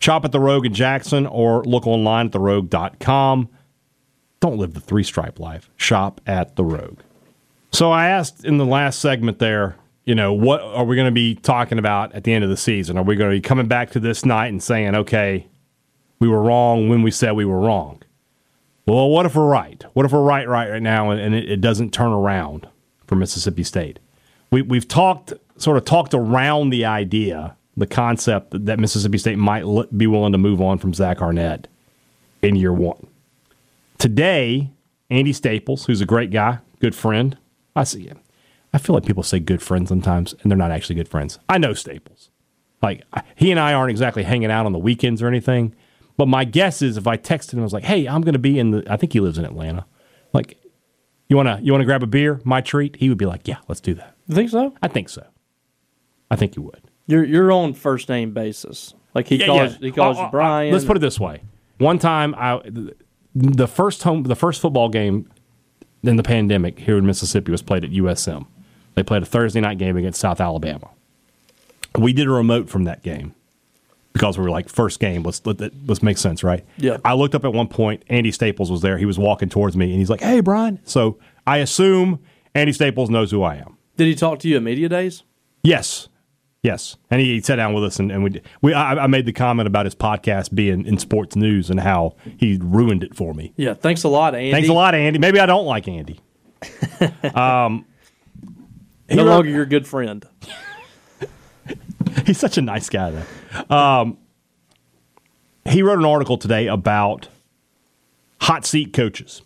Shop 0.00 0.24
at 0.24 0.32
the 0.32 0.40
Rogue 0.40 0.66
in 0.66 0.74
Jackson 0.74 1.26
or 1.26 1.62
look 1.64 1.86
online 1.86 2.26
at 2.26 2.32
therogue.com. 2.32 3.48
Don't 4.40 4.58
live 4.58 4.74
the 4.74 4.80
three 4.80 5.04
stripe 5.04 5.38
life. 5.38 5.70
Shop 5.76 6.20
at 6.26 6.56
the 6.56 6.64
Rogue. 6.64 7.00
So 7.72 7.92
I 7.92 8.08
asked 8.08 8.44
in 8.44 8.58
the 8.58 8.66
last 8.66 8.98
segment 8.98 9.38
there, 9.38 9.76
you 10.04 10.14
know, 10.14 10.32
what 10.32 10.60
are 10.60 10.84
we 10.84 10.96
going 10.96 11.06
to 11.06 11.12
be 11.12 11.34
talking 11.34 11.78
about 11.78 12.14
at 12.14 12.24
the 12.24 12.32
end 12.32 12.42
of 12.42 12.50
the 12.50 12.56
season? 12.56 12.98
Are 12.98 13.04
we 13.04 13.16
going 13.16 13.30
to 13.30 13.36
be 13.36 13.40
coming 13.40 13.68
back 13.68 13.90
to 13.90 14.00
this 14.00 14.24
night 14.24 14.48
and 14.48 14.62
saying, 14.62 14.94
okay, 14.94 15.46
we 16.18 16.28
were 16.28 16.42
wrong 16.42 16.88
when 16.88 17.02
we 17.02 17.10
said 17.10 17.32
we 17.32 17.44
were 17.44 17.60
wrong? 17.60 18.02
Well, 18.86 19.08
what 19.10 19.26
if 19.26 19.36
we're 19.36 19.46
right? 19.46 19.84
What 19.92 20.06
if 20.06 20.12
we're 20.12 20.22
right 20.22 20.48
right 20.48 20.70
right 20.70 20.82
now 20.82 21.10
and, 21.10 21.34
it, 21.34 21.48
it, 21.48 21.60
doesn't 21.60 21.92
turn 21.92 22.10
around 22.10 22.66
for 23.06 23.14
Mississippi 23.14 23.62
State? 23.62 24.00
We, 24.50 24.62
we've 24.62 24.88
talked 24.88 25.32
sort 25.58 25.76
of 25.76 25.84
talked 25.84 26.14
around 26.14 26.70
the 26.70 26.86
idea, 26.86 27.56
the 27.76 27.86
concept 27.86 28.66
that 28.66 28.80
Mississippi 28.80 29.18
State 29.18 29.38
might 29.38 29.64
be 29.96 30.06
willing 30.06 30.32
to 30.32 30.38
move 30.38 30.60
on 30.60 30.78
from 30.78 30.92
Zach 30.92 31.20
Arnett 31.20 31.68
in 32.42 32.56
year 32.56 32.72
one. 32.72 33.06
Today, 34.00 34.70
Andy 35.10 35.34
Staples, 35.34 35.84
who's 35.84 36.00
a 36.00 36.06
great 36.06 36.30
guy, 36.30 36.60
good 36.80 36.94
friend. 36.94 37.36
I 37.76 37.84
see 37.84 38.06
him. 38.06 38.18
I 38.72 38.78
feel 38.78 38.94
like 38.94 39.04
people 39.04 39.22
say 39.22 39.40
good 39.40 39.60
friends 39.60 39.90
sometimes, 39.90 40.32
and 40.40 40.50
they're 40.50 40.56
not 40.56 40.70
actually 40.70 40.94
good 40.94 41.08
friends. 41.08 41.38
I 41.50 41.58
know 41.58 41.74
Staples. 41.74 42.30
Like 42.82 43.04
he 43.36 43.50
and 43.50 43.60
I 43.60 43.74
aren't 43.74 43.90
exactly 43.90 44.22
hanging 44.22 44.50
out 44.50 44.64
on 44.64 44.72
the 44.72 44.78
weekends 44.78 45.20
or 45.20 45.28
anything, 45.28 45.74
but 46.16 46.28
my 46.28 46.44
guess 46.44 46.80
is 46.80 46.96
if 46.96 47.06
I 47.06 47.18
texted 47.18 47.52
him, 47.52 47.60
I 47.60 47.62
was 47.62 47.74
like, 47.74 47.84
"Hey, 47.84 48.08
I'm 48.08 48.22
going 48.22 48.32
to 48.32 48.38
be 48.38 48.58
in 48.58 48.70
the." 48.70 48.90
I 48.90 48.96
think 48.96 49.12
he 49.12 49.20
lives 49.20 49.36
in 49.36 49.44
Atlanta. 49.44 49.84
Like, 50.32 50.58
you 51.28 51.36
wanna 51.36 51.60
you 51.62 51.70
wanna 51.70 51.84
grab 51.84 52.02
a 52.02 52.06
beer? 52.06 52.40
My 52.42 52.62
treat. 52.62 52.96
He 52.96 53.10
would 53.10 53.18
be 53.18 53.26
like, 53.26 53.46
"Yeah, 53.46 53.58
let's 53.68 53.82
do 53.82 53.92
that." 53.94 54.16
You 54.28 54.34
think 54.34 54.48
so? 54.48 54.72
I 54.82 54.88
think 54.88 55.10
so. 55.10 55.26
I 56.30 56.36
think 56.36 56.56
you 56.56 56.62
would. 56.62 56.80
You're 57.06 57.24
you're 57.24 57.52
on 57.52 57.74
first 57.74 58.08
name 58.08 58.32
basis. 58.32 58.94
Like 59.12 59.28
he 59.28 59.36
yeah, 59.36 59.46
calls 59.46 59.72
yeah. 59.72 59.78
he 59.78 59.92
calls 59.92 60.16
uh, 60.16 60.22
you 60.22 60.28
Brian. 60.30 60.72
Uh, 60.72 60.72
let's 60.72 60.86
put 60.86 60.96
it 60.96 61.00
this 61.00 61.20
way. 61.20 61.42
One 61.76 61.98
time, 61.98 62.34
I 62.38 62.62
the 63.34 63.68
first 63.68 64.02
home 64.02 64.24
the 64.24 64.36
first 64.36 64.60
football 64.60 64.88
game 64.88 65.30
in 66.02 66.16
the 66.16 66.22
pandemic 66.22 66.78
here 66.78 66.96
in 66.96 67.06
Mississippi 67.06 67.50
was 67.52 67.62
played 67.62 67.84
at 67.84 67.90
USM. 67.90 68.46
They 68.94 69.02
played 69.02 69.22
a 69.22 69.26
Thursday 69.26 69.60
night 69.60 69.78
game 69.78 69.96
against 69.96 70.20
South 70.20 70.40
Alabama. 70.40 70.90
We 71.98 72.12
did 72.12 72.26
a 72.26 72.30
remote 72.30 72.68
from 72.68 72.84
that 72.84 73.02
game 73.02 73.34
because 74.12 74.38
we 74.38 74.44
were 74.44 74.50
like 74.50 74.68
first 74.68 75.00
game. 75.00 75.22
Let's 75.22 75.44
let, 75.44 75.60
let's 75.86 76.02
make 76.02 76.18
sense, 76.18 76.42
right? 76.42 76.64
Yeah. 76.76 76.98
I 77.04 77.14
looked 77.14 77.34
up 77.34 77.44
at 77.44 77.52
one 77.52 77.68
point. 77.68 78.04
Andy 78.08 78.32
Staples 78.32 78.70
was 78.70 78.82
there. 78.82 78.98
He 78.98 79.06
was 79.06 79.18
walking 79.18 79.48
towards 79.48 79.76
me, 79.76 79.90
and 79.90 79.98
he's 79.98 80.10
like, 80.10 80.20
"Hey, 80.20 80.40
Brian." 80.40 80.80
So 80.84 81.18
I 81.46 81.58
assume 81.58 82.20
Andy 82.54 82.72
Staples 82.72 83.10
knows 83.10 83.30
who 83.30 83.42
I 83.42 83.56
am. 83.56 83.76
Did 83.96 84.06
he 84.06 84.14
talk 84.14 84.38
to 84.40 84.48
you 84.48 84.56
at 84.56 84.62
media 84.62 84.88
days? 84.88 85.22
Yes, 85.62 86.08
yes. 86.62 86.96
And 87.10 87.20
he, 87.20 87.34
he 87.34 87.40
sat 87.40 87.56
down 87.56 87.72
with 87.72 87.84
us, 87.84 87.98
and, 87.98 88.10
and 88.10 88.22
we 88.22 88.40
we 88.62 88.74
I, 88.74 89.04
I, 89.04 89.06
made 89.06 89.26
the 89.26 89.32
comment 89.32 89.66
about 89.66 89.86
his 89.86 89.94
podcast 89.94 90.54
being 90.54 90.86
in 90.86 90.98
sports 90.98 91.36
news 91.36 91.70
and 91.70 91.80
how 91.80 92.16
he 92.38 92.58
ruined 92.62 93.04
it 93.04 93.14
for 93.14 93.34
me. 93.34 93.52
Yeah. 93.56 93.74
Thanks 93.74 94.04
a 94.04 94.08
lot, 94.08 94.34
Andy. 94.34 94.52
Thanks 94.52 94.68
a 94.68 94.72
lot, 94.72 94.94
Andy. 94.94 95.18
Maybe 95.18 95.40
I 95.40 95.46
don't 95.46 95.66
like 95.66 95.88
Andy. 95.88 96.20
um, 97.34 97.86
no 99.10 99.24
longer 99.24 99.50
your 99.50 99.66
good 99.66 99.86
friend. 99.86 100.26
He's 102.26 102.38
such 102.38 102.58
a 102.58 102.62
nice 102.62 102.88
guy, 102.88 103.10
though. 103.10 103.74
Um, 103.74 104.18
he 105.64 105.82
wrote 105.82 105.98
an 105.98 106.04
article 106.04 106.38
today 106.38 106.66
about 106.66 107.28
hot 108.40 108.64
seat 108.64 108.92
coaches. 108.92 109.42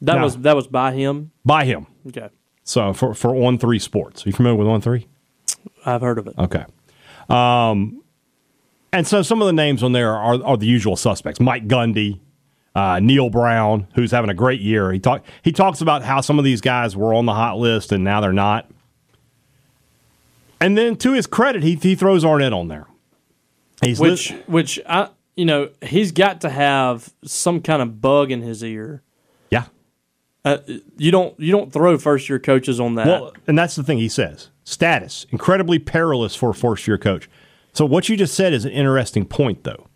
That 0.00 0.16
now, 0.16 0.24
was 0.24 0.36
that 0.38 0.56
was 0.56 0.66
by 0.66 0.92
him. 0.92 1.32
By 1.44 1.64
him. 1.64 1.86
Okay. 2.08 2.28
So 2.62 2.92
for 2.92 3.14
for 3.14 3.34
On 3.34 3.58
Three 3.58 3.78
Sports, 3.78 4.24
are 4.24 4.28
you 4.28 4.32
familiar 4.34 4.58
with 4.58 4.68
On 4.68 4.80
Three? 4.80 5.08
I've 5.84 6.00
heard 6.00 6.18
of 6.18 6.26
it. 6.26 6.34
Okay. 6.38 6.64
Um, 7.28 8.02
and 8.92 9.06
so 9.06 9.22
some 9.22 9.42
of 9.42 9.46
the 9.46 9.52
names 9.52 9.82
on 9.82 9.92
there 9.92 10.14
are, 10.14 10.42
are 10.44 10.56
the 10.56 10.66
usual 10.66 10.96
suspects: 10.96 11.40
Mike 11.40 11.66
Gundy, 11.66 12.20
uh, 12.74 13.00
Neal 13.00 13.30
Brown, 13.30 13.86
who's 13.94 14.10
having 14.10 14.30
a 14.30 14.34
great 14.34 14.60
year. 14.60 14.92
He 14.92 14.98
talk 14.98 15.24
he 15.42 15.52
talks 15.52 15.80
about 15.80 16.02
how 16.02 16.20
some 16.20 16.38
of 16.38 16.44
these 16.44 16.60
guys 16.60 16.96
were 16.96 17.14
on 17.14 17.26
the 17.26 17.34
hot 17.34 17.58
list 17.58 17.92
and 17.92 18.04
now 18.04 18.20
they're 18.20 18.32
not. 18.32 18.70
And 20.60 20.78
then 20.78 20.96
to 20.96 21.12
his 21.12 21.26
credit, 21.26 21.62
he 21.62 21.74
he 21.74 21.94
throws 21.94 22.24
Arnett 22.24 22.52
on 22.52 22.68
there. 22.68 22.86
He's 23.82 24.00
which 24.00 24.30
which 24.46 24.80
I 24.88 25.08
you 25.36 25.44
know 25.44 25.70
he's 25.82 26.12
got 26.12 26.40
to 26.42 26.50
have 26.50 27.12
some 27.24 27.60
kind 27.60 27.82
of 27.82 28.00
bug 28.00 28.30
in 28.30 28.42
his 28.42 28.62
ear. 28.62 29.02
Yeah. 29.50 29.66
Uh, 30.44 30.58
you 30.96 31.10
don't 31.10 31.38
you 31.38 31.52
don't 31.52 31.72
throw 31.72 31.98
first 31.98 32.28
year 32.28 32.38
coaches 32.38 32.80
on 32.80 32.94
that. 32.96 33.06
Well, 33.06 33.32
and 33.46 33.58
that's 33.58 33.76
the 33.76 33.82
thing 33.82 33.98
he 33.98 34.08
says. 34.08 34.50
Status 34.64 35.26
incredibly 35.30 35.78
perilous 35.78 36.34
for 36.34 36.50
a 36.50 36.54
first 36.54 36.86
year 36.86 36.98
coach. 36.98 37.28
So 37.72 37.84
what 37.84 38.08
you 38.08 38.16
just 38.16 38.34
said 38.34 38.52
is 38.52 38.64
an 38.64 38.72
interesting 38.72 39.24
point 39.26 39.64
though, 39.64 39.88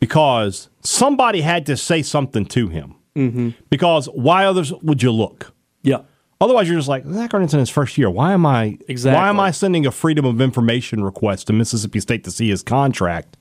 because 0.00 0.68
somebody 0.80 1.42
had 1.42 1.66
to 1.66 1.76
say 1.76 2.02
something 2.02 2.46
to 2.46 2.68
him. 2.68 2.96
Mm-hmm. 3.14 3.50
Because 3.70 4.06
why 4.06 4.44
others 4.44 4.72
would 4.82 5.02
you 5.02 5.10
look? 5.10 5.54
Yeah. 5.82 6.02
Otherwise, 6.40 6.68
you're 6.68 6.76
just 6.76 6.88
like 6.88 7.04
Zach 7.06 7.32
Arnett's 7.32 7.54
in 7.54 7.60
his 7.60 7.70
first 7.70 7.96
year. 7.96 8.10
Why 8.10 8.32
am 8.32 8.44
I 8.44 8.78
exactly. 8.88 9.18
Why 9.18 9.28
am 9.28 9.40
I 9.40 9.50
sending 9.50 9.86
a 9.86 9.90
freedom 9.90 10.26
of 10.26 10.40
information 10.40 11.02
request 11.02 11.46
to 11.46 11.54
Mississippi 11.54 11.98
State 12.00 12.24
to 12.24 12.30
see 12.30 12.50
his 12.50 12.62
contract 12.62 13.38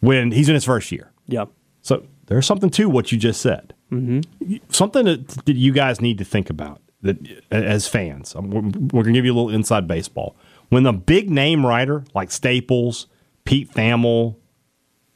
when 0.00 0.32
he's 0.32 0.48
in 0.48 0.54
his 0.54 0.64
first 0.64 0.90
year? 0.90 1.12
Yeah. 1.26 1.44
So 1.82 2.06
there's 2.26 2.46
something 2.46 2.70
to 2.70 2.88
what 2.88 3.12
you 3.12 3.18
just 3.18 3.42
said. 3.42 3.74
Mm-hmm. 3.92 4.56
Something 4.70 5.04
that, 5.04 5.28
that, 5.44 5.56
you 5.56 5.72
guys 5.72 6.00
need 6.00 6.16
to 6.18 6.24
think 6.24 6.48
about 6.48 6.80
that 7.02 7.16
as 7.50 7.86
fans. 7.88 8.34
We're, 8.34 8.60
we're 8.60 9.02
going 9.02 9.06
to 9.06 9.12
give 9.12 9.24
you 9.24 9.32
a 9.32 9.38
little 9.38 9.50
inside 9.50 9.86
baseball. 9.86 10.36
When 10.68 10.86
a 10.86 10.92
big 10.92 11.30
name 11.30 11.66
writer 11.66 12.04
like 12.14 12.30
Staples, 12.30 13.06
Pete 13.44 13.70
Thamel, 13.72 14.36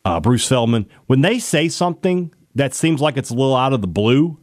uh, 0.04 0.20
Bruce 0.20 0.46
Feldman, 0.46 0.86
when 1.06 1.22
they 1.22 1.38
say 1.38 1.68
something 1.68 2.32
that 2.54 2.74
seems 2.74 3.00
like 3.00 3.16
it's 3.16 3.30
a 3.30 3.34
little 3.34 3.56
out 3.56 3.72
of 3.72 3.80
the 3.80 3.86
blue, 3.86 4.38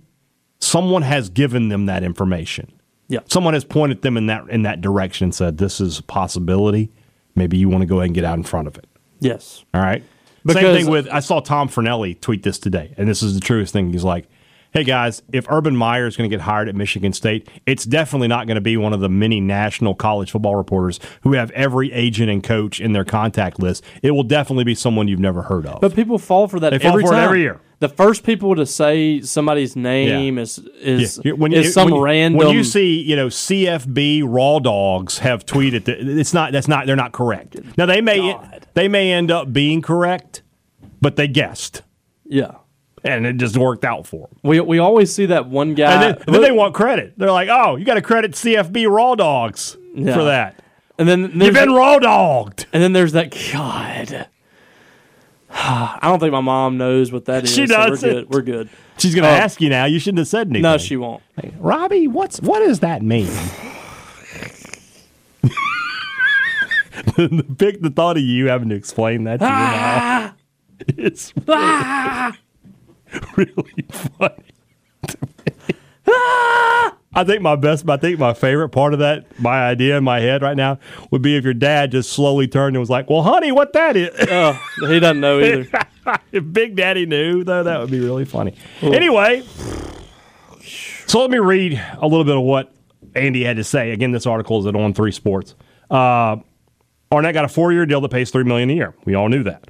someone 0.59 1.01
has 1.01 1.29
given 1.29 1.69
them 1.69 1.85
that 1.85 2.03
information. 2.03 2.71
Yeah. 3.07 3.19
Someone 3.27 3.53
has 3.53 3.63
pointed 3.63 4.01
them 4.01 4.17
in 4.17 4.27
that 4.27 4.49
in 4.49 4.63
that 4.63 4.81
direction 4.81 5.25
and 5.25 5.35
said 5.35 5.57
this 5.57 5.79
is 5.79 5.99
a 5.99 6.03
possibility. 6.03 6.91
Maybe 7.35 7.57
you 7.57 7.69
want 7.69 7.81
to 7.81 7.85
go 7.85 7.97
ahead 7.97 8.07
and 8.07 8.15
get 8.15 8.23
out 8.23 8.37
in 8.37 8.43
front 8.43 8.67
of 8.67 8.77
it. 8.77 8.87
Yes. 9.19 9.65
All 9.73 9.81
right. 9.81 10.03
Because, 10.45 10.61
Same 10.61 10.75
thing 10.75 10.91
with 10.91 11.07
I 11.09 11.19
saw 11.19 11.39
Tom 11.39 11.69
Fornelli 11.69 12.19
tweet 12.19 12.43
this 12.43 12.59
today, 12.59 12.93
and 12.97 13.07
this 13.07 13.23
is 13.23 13.33
the 13.35 13.39
truest 13.39 13.71
thing. 13.71 13.91
He's 13.91 14.03
like, 14.03 14.27
"Hey 14.73 14.83
guys, 14.83 15.21
if 15.31 15.45
Urban 15.49 15.75
Meyer 15.75 16.07
is 16.07 16.17
going 16.17 16.29
to 16.29 16.35
get 16.35 16.43
hired 16.43 16.69
at 16.69 16.75
Michigan 16.75 17.13
State, 17.13 17.47
it's 17.65 17.85
definitely 17.85 18.27
not 18.27 18.47
going 18.47 18.55
to 18.55 18.61
be 18.61 18.77
one 18.77 18.93
of 18.93 18.99
the 18.99 19.09
many 19.09 19.39
national 19.39 19.95
college 19.95 20.31
football 20.31 20.55
reporters 20.55 20.99
who 21.21 21.33
have 21.33 21.51
every 21.51 21.91
agent 21.93 22.29
and 22.29 22.43
coach 22.43 22.81
in 22.81 22.93
their 22.93 23.05
contact 23.05 23.59
list. 23.59 23.83
It 24.01 24.11
will 24.11 24.23
definitely 24.23 24.63
be 24.63 24.75
someone 24.75 25.07
you've 25.07 25.19
never 25.19 25.43
heard 25.43 25.65
of." 25.65 25.81
But 25.81 25.95
people 25.95 26.17
fall 26.17 26.47
for 26.47 26.59
that 26.59 26.71
they 26.71 26.87
every 26.87 27.03
time. 27.03 27.13
every 27.15 27.41
year 27.41 27.59
the 27.83 27.89
first 27.89 28.23
people 28.23 28.55
to 28.55 28.65
say 28.65 29.19
somebody's 29.19 29.75
name 29.75 30.37
yeah. 30.37 30.41
is 30.41 30.57
is, 30.79 31.19
yeah. 31.25 31.33
when, 31.33 31.51
is 31.51 31.73
some 31.73 31.91
when, 31.91 32.01
random. 32.01 32.37
When 32.39 32.55
you 32.55 32.63
see 32.63 33.01
you 33.01 33.17
know 33.17 33.27
CFB 33.27 34.23
Raw 34.25 34.59
Dogs 34.59 35.17
have 35.17 35.45
tweeted 35.45 35.83
that 35.85 35.99
it's 35.99 36.33
not 36.33 36.53
that's 36.53 36.69
not 36.69 36.85
they're 36.85 36.95
not 36.95 37.11
correct. 37.11 37.57
Now 37.77 37.85
they 37.85 37.99
may 37.99 38.19
God. 38.31 38.67
they 38.73 38.87
may 38.87 39.11
end 39.11 39.31
up 39.31 39.51
being 39.51 39.81
correct, 39.81 40.43
but 41.01 41.17
they 41.17 41.27
guessed. 41.27 41.81
Yeah. 42.23 42.55
And 43.03 43.25
it 43.25 43.37
just 43.37 43.57
worked 43.57 43.83
out 43.83 44.07
for 44.07 44.27
them. 44.27 44.39
We, 44.43 44.59
we 44.61 44.79
always 44.79 45.13
see 45.13 45.25
that 45.25 45.49
one 45.49 45.73
guy. 45.73 45.93
And 45.93 46.01
then, 46.01 46.23
then 46.25 46.41
they 46.41 46.51
want 46.51 46.73
credit. 46.73 47.13
They're 47.17 47.31
like, 47.31 47.49
oh, 47.49 47.75
you 47.75 47.83
got 47.83 47.95
to 47.95 48.01
credit 48.01 48.31
CFB 48.31 48.89
Raw 48.89 49.15
Dogs 49.15 49.75
yeah. 49.93 50.13
for 50.13 50.23
that. 50.23 50.63
And 50.97 51.07
then 51.07 51.31
you've 51.33 51.53
been 51.53 51.73
raw 51.73 51.99
dogged. 51.99 52.67
And 52.71 52.81
then 52.83 52.93
there's 52.93 53.13
that 53.13 53.35
God. 53.51 54.27
I 55.55 55.99
don't 56.01 56.19
think 56.19 56.31
my 56.31 56.41
mom 56.41 56.77
knows 56.77 57.11
what 57.11 57.25
that 57.25 57.43
is. 57.43 57.53
She 57.53 57.65
does. 57.65 57.99
So 57.99 58.07
we're 58.07 58.13
good. 58.13 58.29
We're 58.29 58.41
good. 58.41 58.69
She's 58.97 59.15
going 59.15 59.23
to 59.23 59.29
uh, 59.29 59.33
ask 59.33 59.59
you 59.59 59.69
now. 59.69 59.85
You 59.85 59.99
shouldn't 59.99 60.19
have 60.19 60.27
said 60.27 60.47
anything. 60.47 60.61
No, 60.63 60.77
she 60.77 60.97
won't. 60.97 61.23
Hey, 61.39 61.53
Robbie, 61.57 62.07
what's 62.07 62.39
what 62.41 62.59
does 62.59 62.79
that 62.81 63.01
mean? 63.01 63.25
the 67.17 67.45
big 67.57 67.81
the 67.81 67.89
thought 67.89 68.17
of 68.17 68.23
you 68.23 68.47
having 68.47 68.69
to 68.69 68.75
explain 68.75 69.23
that 69.23 69.39
to 69.39 69.45
ah! 69.49 70.21
your 70.21 70.27
mom. 70.97 71.05
It's 71.05 71.33
ah! 71.47 72.37
really 73.37 73.85
funny 74.17 74.43
to 75.07 75.17
I 77.15 77.23
think 77.25 77.41
my 77.41 77.55
best, 77.55 77.87
I 77.87 77.97
think 77.97 78.19
my 78.19 78.33
favorite 78.33 78.69
part 78.69 78.93
of 78.93 78.99
that, 78.99 79.39
my 79.39 79.67
idea 79.67 79.97
in 79.97 80.03
my 80.03 80.19
head 80.19 80.41
right 80.41 80.57
now, 80.57 80.79
would 81.11 81.21
be 81.21 81.37
if 81.37 81.43
your 81.43 81.53
dad 81.53 81.91
just 81.91 82.11
slowly 82.11 82.47
turned 82.47 82.75
and 82.75 82.79
was 82.81 82.89
like, 82.89 83.09
"Well, 83.09 83.21
honey, 83.21 83.51
what 83.51 83.73
that 83.73 83.95
is?" 83.95 84.09
Oh, 84.31 84.59
he 84.87 84.99
doesn't 84.99 85.19
know 85.19 85.39
either. 85.39 85.67
if 86.31 86.43
Big 86.51 86.75
Daddy 86.75 87.05
knew, 87.05 87.43
though, 87.43 87.63
that 87.63 87.79
would 87.79 87.91
be 87.91 87.99
really 87.99 88.25
funny. 88.25 88.55
Anyway, 88.81 89.43
so 91.05 91.21
let 91.21 91.29
me 91.29 91.37
read 91.37 91.79
a 91.97 92.07
little 92.07 92.25
bit 92.25 92.35
of 92.35 92.41
what 92.41 92.73
Andy 93.15 93.43
had 93.43 93.57
to 93.57 93.63
say. 93.63 93.91
Again, 93.91 94.11
this 94.11 94.25
article 94.25 94.59
is 94.59 94.65
at 94.65 94.75
On 94.75 94.93
Three 94.93 95.11
Sports. 95.11 95.53
Uh, 95.91 96.37
Arnett 97.11 97.35
got 97.35 97.45
a 97.45 97.49
four-year 97.49 97.85
deal 97.85 98.01
that 98.01 98.09
pays 98.09 98.31
three 98.31 98.43
million 98.43 98.71
a 98.71 98.73
year. 98.73 98.95
We 99.05 99.13
all 99.13 99.29
knew 99.29 99.43
that. 99.43 99.63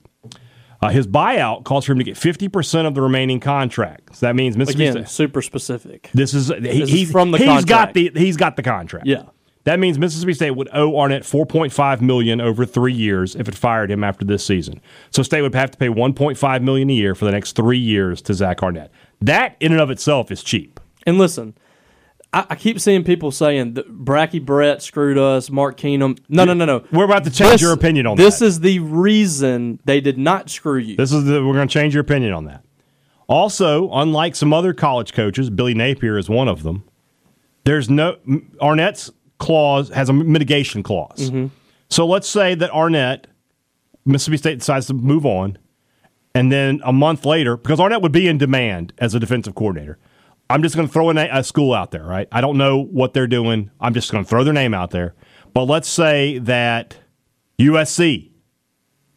Uh, 0.83 0.89
his 0.89 1.07
buyout 1.07 1.63
calls 1.63 1.85
for 1.85 1.93
him 1.93 1.97
to 1.99 2.03
get 2.03 2.17
fifty 2.17 2.47
percent 2.47 2.87
of 2.87 2.93
the 2.95 3.01
remaining 3.01 3.39
contract. 3.39 4.15
So 4.15 4.25
that 4.25 4.35
means 4.35 4.57
Mississippi 4.57 4.87
Again, 4.87 5.05
State. 5.05 5.13
super 5.13 5.41
specific. 5.41 6.09
This 6.13 6.33
is 6.33 6.49
he, 6.49 6.81
is 6.81 6.89
he's 6.89 7.11
from 7.11 7.31
the 7.31 7.37
he's 7.37 7.65
got 7.65 7.93
the 7.93 8.11
he's 8.15 8.37
got 8.37 8.55
the 8.55 8.63
contract. 8.63 9.07
Yeah. 9.07 9.23
That 9.65 9.79
means 9.79 9.97
Mississippi 9.97 10.33
State 10.33 10.51
would 10.51 10.67
owe 10.73 10.99
Arnett 10.99 11.23
4.5 11.23 12.01
million 12.01 12.41
over 12.41 12.65
3 12.65 12.91
years 12.91 13.33
if 13.33 13.47
it 13.47 13.55
fired 13.55 13.89
him 13.89 14.03
after 14.03 14.25
this 14.25 14.45
season. 14.45 14.81
So 15.09 15.23
State 15.23 15.41
would 15.41 15.55
have 15.55 15.71
to 15.71 15.77
pay 15.77 15.87
1.5 15.87 16.61
million 16.61 16.89
a 16.89 16.93
year 16.93 17.15
for 17.15 17.23
the 17.23 17.31
next 17.31 17.55
3 17.55 17.77
years 17.77 18.21
to 18.23 18.33
Zach 18.33 18.61
Arnett. 18.61 18.91
That 19.21 19.55
in 19.61 19.71
and 19.71 19.79
of 19.79 19.89
itself 19.89 20.31
is 20.31 20.43
cheap. 20.43 20.81
And 21.05 21.17
listen, 21.17 21.55
I, 22.33 22.45
I 22.49 22.55
keep 22.55 22.79
seeing 22.79 23.03
people 23.03 23.31
saying 23.31 23.75
that 23.75 24.03
Bracky 24.03 24.43
Brett 24.43 24.81
screwed 24.81 25.17
us, 25.17 25.49
Mark 25.49 25.77
Keenum. 25.77 26.19
No, 26.27 26.43
no, 26.43 26.53
no, 26.53 26.65
no. 26.65 26.83
We're 26.91 27.05
about 27.05 27.23
to 27.25 27.31
change 27.31 27.61
your 27.61 27.73
opinion 27.73 28.07
on 28.07 28.17
that. 28.17 28.23
this 28.23 28.39
that. 28.39 28.45
is 28.45 28.59
the 28.59 28.79
reason 28.79 29.79
they 29.85 30.01
did 30.01 30.17
not 30.17 30.49
screw 30.49 30.79
you. 30.79 30.95
This 30.95 31.11
is 31.11 31.23
the, 31.25 31.45
we're 31.45 31.53
going 31.53 31.67
to 31.67 31.73
change 31.73 31.93
your 31.93 32.01
opinion 32.01 32.33
on 32.33 32.45
that. 32.45 32.63
Also, 33.27 33.89
unlike 33.91 34.35
some 34.35 34.53
other 34.53 34.73
college 34.73 35.13
coaches, 35.13 35.49
Billy 35.49 35.73
Napier 35.73 36.17
is 36.17 36.29
one 36.29 36.47
of 36.47 36.63
them. 36.63 36.83
There's 37.63 37.89
no 37.89 38.17
Arnett's 38.59 39.09
clause 39.37 39.89
has 39.89 40.09
a 40.09 40.13
mitigation 40.13 40.83
clause. 40.83 41.29
Mm-hmm. 41.29 41.47
So 41.89 42.05
let's 42.05 42.27
say 42.27 42.55
that 42.55 42.71
Arnett, 42.71 43.27
Mississippi 44.05 44.37
State 44.37 44.59
decides 44.59 44.87
to 44.87 44.93
move 44.93 45.25
on, 45.25 45.57
and 46.35 46.51
then 46.51 46.81
a 46.83 46.91
month 46.91 47.25
later, 47.25 47.55
because 47.55 47.79
Arnett 47.79 48.01
would 48.01 48.11
be 48.11 48.27
in 48.27 48.37
demand 48.37 48.93
as 48.97 49.13
a 49.13 49.19
defensive 49.19 49.55
coordinator, 49.55 49.97
I'm 50.53 50.61
just 50.61 50.75
going 50.75 50.87
to 50.87 50.93
throw 50.93 51.09
a, 51.09 51.13
na- 51.13 51.27
a 51.31 51.43
school 51.43 51.73
out 51.73 51.91
there, 51.91 52.03
right? 52.03 52.27
I 52.31 52.39
don't 52.41 52.57
know 52.57 52.77
what 52.83 53.13
they're 53.13 53.27
doing. 53.27 53.71
I'm 53.81 53.93
just 53.93 54.11
going 54.11 54.23
to 54.23 54.29
throw 54.29 54.43
their 54.43 54.53
name 54.53 54.73
out 54.73 54.91
there. 54.91 55.15
But 55.53 55.63
let's 55.63 55.87
say 55.89 56.37
that 56.39 56.95
USC, 57.59 58.29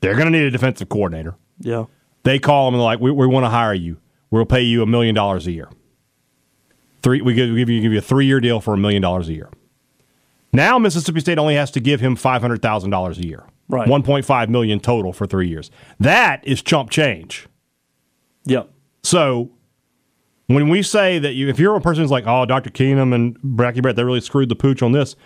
they're 0.00 0.14
going 0.14 0.32
to 0.32 0.38
need 0.38 0.46
a 0.46 0.50
defensive 0.50 0.88
coordinator. 0.88 1.36
yeah. 1.60 1.84
They 2.22 2.40
call 2.40 2.64
them 2.66 2.74
and 2.74 2.80
they're 2.80 2.86
like, 2.86 2.98
we, 3.00 3.12
we 3.12 3.26
want 3.26 3.44
to 3.44 3.50
hire 3.50 3.72
you. 3.72 3.98
We'll 4.32 4.46
pay 4.46 4.62
you 4.62 4.82
a 4.82 4.86
million 4.86 5.14
dollars 5.14 5.46
a 5.46 5.52
year. 5.52 5.68
Three, 7.02 7.20
we 7.20 7.34
give, 7.34 7.50
we 7.50 7.56
give 7.58 7.68
you 7.70 7.80
give 7.80 7.92
you 7.92 7.98
a 7.98 8.02
three 8.02 8.26
year 8.26 8.40
deal 8.40 8.60
for 8.60 8.74
a 8.74 8.76
million 8.76 9.00
dollars 9.00 9.28
a 9.28 9.32
year. 9.32 9.48
Now 10.52 10.76
Mississippi 10.78 11.20
State 11.20 11.38
only 11.38 11.54
has 11.54 11.70
to 11.70 11.80
give 11.80 12.00
him 12.00 12.16
five 12.16 12.42
hundred 12.42 12.62
thousand 12.62 12.90
dollars 12.90 13.18
a 13.18 13.26
year. 13.26 13.44
Right. 13.68 13.86
One 13.88 14.02
point 14.02 14.24
five 14.24 14.50
million 14.50 14.80
total 14.80 15.12
for 15.12 15.24
three 15.26 15.48
years. 15.48 15.70
That 16.00 16.44
is 16.44 16.62
chump 16.62 16.90
change. 16.90 17.46
Yep. 18.46 18.70
So 19.04 19.50
when 20.46 20.68
we 20.68 20.82
say 20.82 21.18
that 21.18 21.32
you, 21.32 21.48
if 21.48 21.58
you're 21.58 21.76
a 21.76 21.80
person 21.80 22.02
who's 22.02 22.10
like, 22.10 22.26
oh, 22.26 22.46
Dr. 22.46 22.70
Keenum 22.70 23.14
and 23.14 23.38
Bracky 23.40 23.82
Brett, 23.82 23.96
they 23.96 24.04
really 24.04 24.20
screwed 24.20 24.48
the 24.48 24.56
pooch 24.56 24.82
on 24.82 24.92
this. 24.92 25.16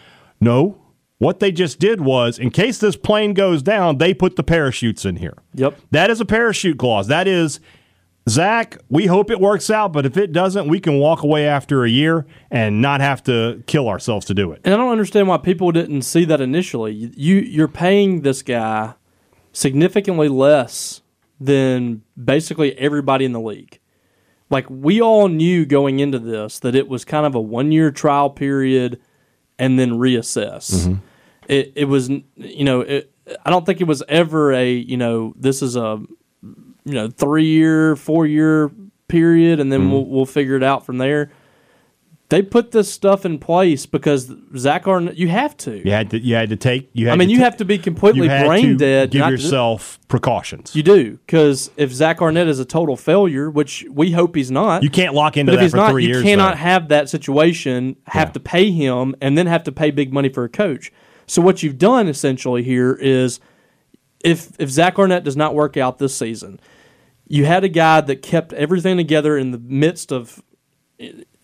No, 0.40 0.80
what 1.18 1.40
they 1.40 1.52
just 1.52 1.78
did 1.78 2.00
was, 2.00 2.38
in 2.38 2.50
case 2.50 2.78
this 2.78 2.96
plane 2.96 3.34
goes 3.34 3.62
down, 3.62 3.98
they 3.98 4.14
put 4.14 4.36
the 4.36 4.42
parachutes 4.42 5.04
in 5.04 5.16
here. 5.16 5.36
Yep. 5.54 5.78
That 5.90 6.08
is 6.10 6.20
a 6.20 6.24
parachute 6.24 6.78
clause. 6.78 7.08
That 7.08 7.28
is, 7.28 7.60
Zach, 8.26 8.78
we 8.88 9.04
hope 9.04 9.30
it 9.30 9.38
works 9.38 9.68
out, 9.68 9.92
but 9.92 10.06
if 10.06 10.16
it 10.16 10.32
doesn't, 10.32 10.66
we 10.68 10.80
can 10.80 10.98
walk 10.98 11.22
away 11.22 11.46
after 11.46 11.84
a 11.84 11.90
year 11.90 12.26
and 12.50 12.80
not 12.80 13.02
have 13.02 13.22
to 13.24 13.62
kill 13.66 13.88
ourselves 13.88 14.24
to 14.26 14.34
do 14.34 14.50
it. 14.52 14.62
And 14.64 14.72
I 14.72 14.76
don't 14.78 14.92
understand 14.92 15.28
why 15.28 15.36
people 15.36 15.72
didn't 15.72 16.02
see 16.02 16.24
that 16.24 16.40
initially. 16.40 16.92
You 16.94 17.36
you're 17.36 17.68
paying 17.68 18.22
this 18.22 18.40
guy 18.40 18.94
significantly 19.52 20.28
less 20.28 21.02
than 21.38 22.02
basically 22.22 22.78
everybody 22.78 23.24
in 23.24 23.32
the 23.32 23.40
league. 23.40 23.79
Like 24.50 24.66
we 24.68 25.00
all 25.00 25.28
knew 25.28 25.64
going 25.64 26.00
into 26.00 26.18
this 26.18 26.58
that 26.58 26.74
it 26.74 26.88
was 26.88 27.04
kind 27.04 27.24
of 27.24 27.34
a 27.34 27.40
one 27.40 27.70
year 27.72 27.90
trial 27.90 28.28
period 28.28 29.00
and 29.58 29.78
then 29.78 29.92
reassess. 29.92 30.72
Mm-hmm. 30.72 30.94
It 31.48 31.72
it 31.76 31.84
was 31.86 32.08
you 32.08 32.64
know 32.64 32.80
it, 32.80 33.12
I 33.44 33.50
don't 33.50 33.64
think 33.64 33.80
it 33.80 33.86
was 33.86 34.02
ever 34.08 34.52
a 34.52 34.70
you 34.72 34.96
know 34.96 35.32
this 35.36 35.62
is 35.62 35.76
a 35.76 36.02
you 36.42 36.92
know 36.92 37.08
three 37.08 37.46
year 37.46 37.94
four 37.94 38.26
year 38.26 38.70
period 39.06 39.60
and 39.60 39.72
then 39.72 39.82
mm-hmm. 39.82 39.92
we'll 39.92 40.06
we'll 40.06 40.26
figure 40.26 40.56
it 40.56 40.64
out 40.64 40.84
from 40.84 40.98
there. 40.98 41.30
They 42.30 42.42
put 42.42 42.70
this 42.70 42.90
stuff 42.90 43.26
in 43.26 43.38
place 43.38 43.86
because 43.86 44.32
Zach 44.56 44.86
Arnett. 44.86 45.16
You 45.18 45.28
have 45.28 45.56
to. 45.58 45.84
You 45.84 45.90
had 45.90 46.10
to, 46.10 46.18
you 46.18 46.34
had 46.36 46.48
to 46.50 46.56
take. 46.56 46.88
You 46.92 47.06
had 47.08 47.14
I 47.14 47.16
mean, 47.16 47.28
you 47.28 47.38
ta- 47.38 47.44
have 47.44 47.56
to 47.58 47.64
be 47.64 47.76
completely 47.76 48.22
you 48.28 48.46
brain 48.46 48.66
to 48.68 48.76
dead. 48.76 49.10
Give 49.10 49.18
not 49.20 49.30
to 49.30 49.36
do- 49.36 49.42
yourself 49.42 49.98
precautions. 50.08 50.74
you 50.74 50.82
do 50.84 51.18
because 51.26 51.70
if 51.76 51.90
Zach 51.92 52.22
Arnett 52.22 52.46
is 52.48 52.58
a 52.60 52.64
total 52.64 52.96
failure, 52.96 53.50
which 53.50 53.84
we 53.90 54.12
hope 54.12 54.36
he's 54.36 54.50
not, 54.50 54.82
You 54.84 54.90
can't 54.90 55.12
lock 55.12 55.36
into 55.36 55.50
but 55.50 55.54
if 55.54 55.58
that 55.58 55.62
he's 55.64 55.70
for 55.72 55.76
not, 55.78 55.90
three 55.90 56.04
you 56.04 56.08
years. 56.10 56.22
cannot 56.22 56.52
though. 56.52 56.58
have 56.58 56.88
that 56.88 57.08
situation. 57.10 57.96
Have 58.06 58.28
Yeah. 58.28 58.32
to 58.32 58.40
pay 58.40 58.70
him 58.70 59.14
and 59.20 59.36
then 59.36 59.46
have 59.46 59.64
to 59.64 59.72
pay 59.72 59.90
big 59.90 60.12
money 60.12 60.28
for 60.28 60.44
a 60.44 60.48
coach. 60.48 60.92
So 61.26 61.42
what 61.42 61.62
you've 61.62 61.78
done 61.78 62.06
essentially 62.08 62.62
here 62.62 62.92
is, 62.92 63.40
if 64.22 64.52
if 64.60 64.70
Zach 64.70 64.98
Arnett 65.00 65.24
does 65.24 65.36
not 65.36 65.54
work 65.54 65.76
out 65.76 65.98
this 65.98 66.14
season, 66.14 66.60
you 67.26 67.44
had 67.44 67.64
a 67.64 67.68
guy 67.68 68.00
that 68.02 68.22
kept 68.22 68.52
everything 68.52 68.96
together 68.96 69.36
in 69.36 69.50
the 69.50 69.58
midst 69.58 70.12
of 70.12 70.40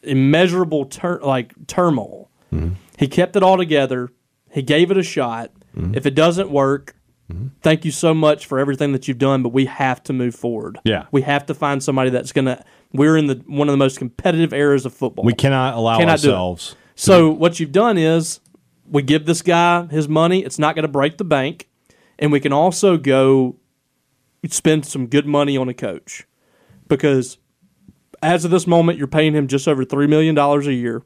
immeasurable 0.06 0.86
tur- 0.86 1.20
like 1.22 1.52
turmoil. 1.66 2.30
Mm-hmm. 2.52 2.74
He 2.98 3.08
kept 3.08 3.36
it 3.36 3.42
all 3.42 3.56
together. 3.56 4.10
He 4.50 4.62
gave 4.62 4.90
it 4.90 4.96
a 4.96 5.02
shot. 5.02 5.50
Mm-hmm. 5.76 5.94
If 5.94 6.06
it 6.06 6.14
doesn't 6.14 6.50
work, 6.50 6.96
thank 7.62 7.84
you 7.84 7.90
so 7.90 8.14
much 8.14 8.46
for 8.46 8.58
everything 8.58 8.92
that 8.92 9.08
you've 9.08 9.18
done, 9.18 9.42
but 9.42 9.50
we 9.50 9.66
have 9.66 10.02
to 10.04 10.12
move 10.12 10.34
forward. 10.34 10.78
Yeah. 10.84 11.06
We 11.10 11.22
have 11.22 11.46
to 11.46 11.54
find 11.54 11.82
somebody 11.82 12.10
that's 12.10 12.32
going 12.32 12.46
to 12.46 12.64
we're 12.92 13.16
in 13.16 13.26
the 13.26 13.42
one 13.46 13.68
of 13.68 13.72
the 13.72 13.78
most 13.78 13.98
competitive 13.98 14.52
eras 14.52 14.86
of 14.86 14.94
football. 14.94 15.24
We 15.24 15.34
cannot 15.34 15.74
allow 15.74 15.98
Cannot 15.98 16.12
ourselves. 16.12 16.76
So 16.94 17.30
what 17.30 17.60
you've 17.60 17.72
done 17.72 17.98
is 17.98 18.40
we 18.88 19.02
give 19.02 19.26
this 19.26 19.42
guy 19.42 19.86
his 19.86 20.08
money. 20.08 20.44
It's 20.44 20.58
not 20.58 20.74
going 20.74 20.84
to 20.84 20.88
break 20.88 21.18
the 21.18 21.24
bank, 21.24 21.68
and 22.18 22.32
we 22.32 22.40
can 22.40 22.52
also 22.52 22.96
go 22.96 23.56
spend 24.48 24.86
some 24.86 25.08
good 25.08 25.26
money 25.26 25.56
on 25.56 25.68
a 25.68 25.74
coach 25.74 26.26
because 26.88 27.38
as 28.26 28.44
of 28.44 28.50
this 28.50 28.66
moment, 28.66 28.98
you're 28.98 29.06
paying 29.06 29.34
him 29.34 29.46
just 29.46 29.68
over 29.68 29.84
three 29.84 30.08
million 30.08 30.34
dollars 30.34 30.66
a 30.66 30.72
year. 30.72 31.02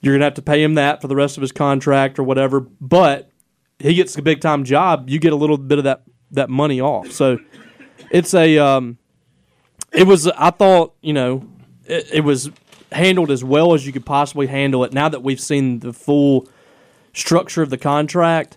You're 0.00 0.12
going 0.12 0.20
to 0.20 0.26
have 0.26 0.34
to 0.34 0.42
pay 0.42 0.62
him 0.62 0.74
that 0.74 1.02
for 1.02 1.08
the 1.08 1.16
rest 1.16 1.36
of 1.36 1.40
his 1.40 1.50
contract 1.50 2.18
or 2.18 2.22
whatever. 2.22 2.60
But 2.60 3.30
he 3.78 3.94
gets 3.94 4.16
a 4.16 4.22
big 4.22 4.40
time 4.40 4.64
job. 4.64 5.10
You 5.10 5.18
get 5.18 5.32
a 5.32 5.36
little 5.36 5.58
bit 5.58 5.78
of 5.78 5.84
that 5.84 6.02
that 6.30 6.48
money 6.48 6.80
off. 6.80 7.10
So 7.10 7.38
it's 8.10 8.32
a 8.32 8.58
um, 8.58 8.98
it 9.92 10.06
was 10.06 10.28
I 10.28 10.50
thought 10.50 10.94
you 11.00 11.12
know 11.12 11.48
it, 11.84 12.08
it 12.12 12.20
was 12.20 12.50
handled 12.92 13.32
as 13.32 13.42
well 13.42 13.74
as 13.74 13.84
you 13.84 13.92
could 13.92 14.06
possibly 14.06 14.46
handle 14.46 14.84
it. 14.84 14.92
Now 14.92 15.08
that 15.08 15.22
we've 15.22 15.40
seen 15.40 15.80
the 15.80 15.92
full 15.92 16.48
structure 17.12 17.62
of 17.62 17.70
the 17.70 17.78
contract, 17.78 18.56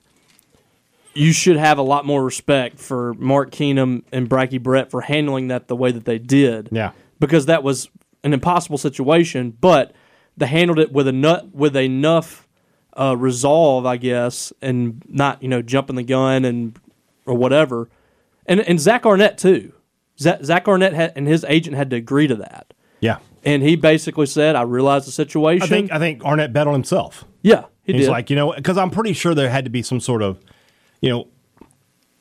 you 1.15 1.31
should 1.31 1.57
have 1.57 1.79
a 1.79 1.81
lot 1.81 2.05
more 2.05 2.23
respect 2.23 2.77
for 2.77 3.15
Mark 3.15 3.49
Keenum 3.49 4.03
and 4.11 4.29
Bracky 4.29 4.61
Brett 4.61 4.91
for 4.91 5.01
handling 5.01 5.47
that 5.47 5.67
the 5.67 5.75
way 5.75 5.91
that 5.91 6.05
they 6.05 6.19
did. 6.19 6.69
Yeah. 6.71 6.91
Because 7.19 7.45
that 7.47 7.63
was 7.63 7.89
an 8.23 8.33
impossible 8.33 8.77
situation, 8.77 9.51
but 9.59 9.93
they 10.35 10.47
handled 10.47 10.79
it 10.79 10.91
with 10.91 11.07
nut 11.07 11.53
with 11.53 11.75
enough 11.75 12.47
uh, 12.99 13.15
resolve, 13.17 13.85
I 13.85 13.97
guess, 13.97 14.51
and 14.61 15.01
not 15.07 15.41
you 15.41 15.49
know 15.49 15.61
jumping 15.61 15.95
the 15.95 16.03
gun 16.03 16.45
and 16.45 16.79
or 17.25 17.35
whatever. 17.35 17.89
And 18.45 18.59
and 18.61 18.79
Zach 18.79 19.05
Arnett 19.05 19.37
too. 19.37 19.73
Zach, 20.19 20.43
Zach 20.43 20.67
Arnett 20.67 20.93
had, 20.93 21.13
and 21.15 21.27
his 21.27 21.45
agent 21.47 21.75
had 21.75 21.89
to 21.91 21.95
agree 21.95 22.27
to 22.27 22.35
that. 22.37 22.73
Yeah. 23.01 23.19
And 23.43 23.61
he 23.61 23.75
basically 23.75 24.25
said, 24.25 24.55
"I 24.55 24.63
realize 24.63 25.05
the 25.05 25.11
situation." 25.11 25.63
I 25.63 25.67
think 25.67 25.91
I 25.91 25.99
think 25.99 26.25
Arnett 26.25 26.53
bet 26.53 26.67
on 26.67 26.73
himself. 26.73 27.23
yeah, 27.43 27.65
he 27.83 27.93
He's 27.93 28.05
did. 28.05 28.11
like, 28.11 28.29
you 28.29 28.35
know, 28.35 28.53
because 28.53 28.77
I'm 28.77 28.89
pretty 28.89 29.13
sure 29.13 29.35
there 29.35 29.49
had 29.49 29.63
to 29.65 29.69
be 29.69 29.83
some 29.83 29.99
sort 29.99 30.21
of, 30.23 30.39
you 31.01 31.09
know, 31.09 31.27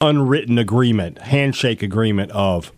unwritten 0.00 0.58
agreement, 0.58 1.18
handshake 1.22 1.82
agreement 1.82 2.30
of, 2.32 2.70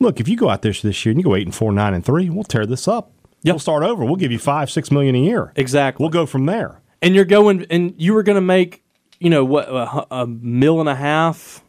look, 0.00 0.18
if 0.20 0.28
you 0.28 0.36
go 0.36 0.48
out 0.48 0.62
there 0.62 0.72
this 0.72 1.04
year 1.06 1.12
and 1.12 1.20
you 1.20 1.24
go 1.24 1.36
eight 1.36 1.46
and 1.46 1.54
four, 1.54 1.72
nine 1.72 1.94
and 1.94 2.04
three, 2.04 2.28
we'll 2.30 2.44
tear 2.44 2.66
this 2.66 2.88
up. 2.88 3.12
Yep. 3.42 3.52
We'll 3.54 3.58
start 3.60 3.82
over. 3.84 4.04
We'll 4.04 4.16
give 4.16 4.32
you 4.32 4.38
five, 4.38 4.70
six 4.70 4.90
million 4.90 5.14
a 5.14 5.20
year. 5.20 5.52
exactly. 5.56 6.02
We'll 6.02 6.10
go 6.10 6.26
from 6.26 6.46
there. 6.46 6.80
and 7.00 7.14
you're 7.14 7.24
going, 7.24 7.64
and 7.70 7.94
you 7.96 8.12
were 8.14 8.22
going 8.22 8.34
to 8.36 8.40
make, 8.42 8.82
you 9.18 9.30
know, 9.30 9.44
what 9.44 9.68
a, 9.68 10.14
a 10.14 10.26
mill 10.26 10.80
and 10.80 10.88
a 10.88 10.94
half. 10.94 11.62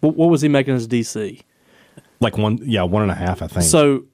What, 0.00 0.16
what 0.16 0.30
was 0.30 0.40
he 0.40 0.48
making 0.48 0.74
as 0.74 0.88
DC? 0.88 1.42
Like 2.20 2.38
one, 2.38 2.58
yeah, 2.62 2.82
one 2.82 3.02
and 3.02 3.10
a 3.10 3.14
half, 3.14 3.42
I 3.42 3.46
think. 3.48 3.64
So 3.64 4.04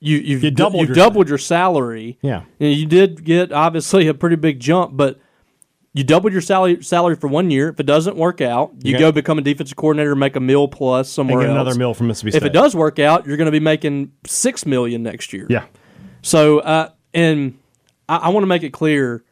you 0.00 0.18
you've 0.18 0.44
You 0.44 0.50
doubled 0.52 0.86
your- 0.88 0.94
doubled 0.94 1.28
your 1.28 1.38
salary. 1.38 2.18
yeah, 2.22 2.42
And 2.60 2.72
you 2.72 2.86
did 2.86 3.24
get 3.24 3.52
obviously 3.52 4.06
a 4.08 4.14
pretty 4.14 4.36
big 4.36 4.60
jump, 4.60 4.96
but 4.96 5.18
you 5.94 6.04
doubled 6.04 6.32
your 6.32 6.40
salary 6.42 6.82
salary 6.82 7.16
for 7.16 7.28
one 7.28 7.50
year. 7.50 7.68
If 7.68 7.80
it 7.80 7.86
doesn't 7.86 8.16
work 8.16 8.40
out, 8.40 8.72
you 8.82 8.92
You 8.92 8.98
go 8.98 9.12
become 9.12 9.38
a 9.38 9.42
defensive 9.42 9.76
coordinator, 9.76 10.12
and 10.12 10.20
make 10.20 10.36
a 10.36 10.40
mill 10.40 10.68
plus 10.68 11.10
somewhere 11.10 11.40
get 11.40 11.50
else. 11.50 11.60
another 11.60 11.78
mill 11.78 11.92
from 11.94 12.06
Mississippi 12.08 12.36
If 12.36 12.44
it 12.44 12.52
does 12.52 12.74
work 12.74 12.98
out, 12.98 13.26
you're 13.26 13.36
going 13.36 13.46
to 13.46 13.52
be 13.52 13.60
making 13.60 14.12
six 14.26 14.64
million 14.64 15.02
next 15.02 15.32
year. 15.32 15.46
yeah, 15.50 15.64
So, 16.22 16.60
uh, 16.60 16.90
and 17.12 17.58
I, 18.08 18.16
I 18.16 18.28
want 18.30 18.42
to 18.42 18.48
make 18.48 18.62
it 18.62 18.70
clear. 18.70 19.22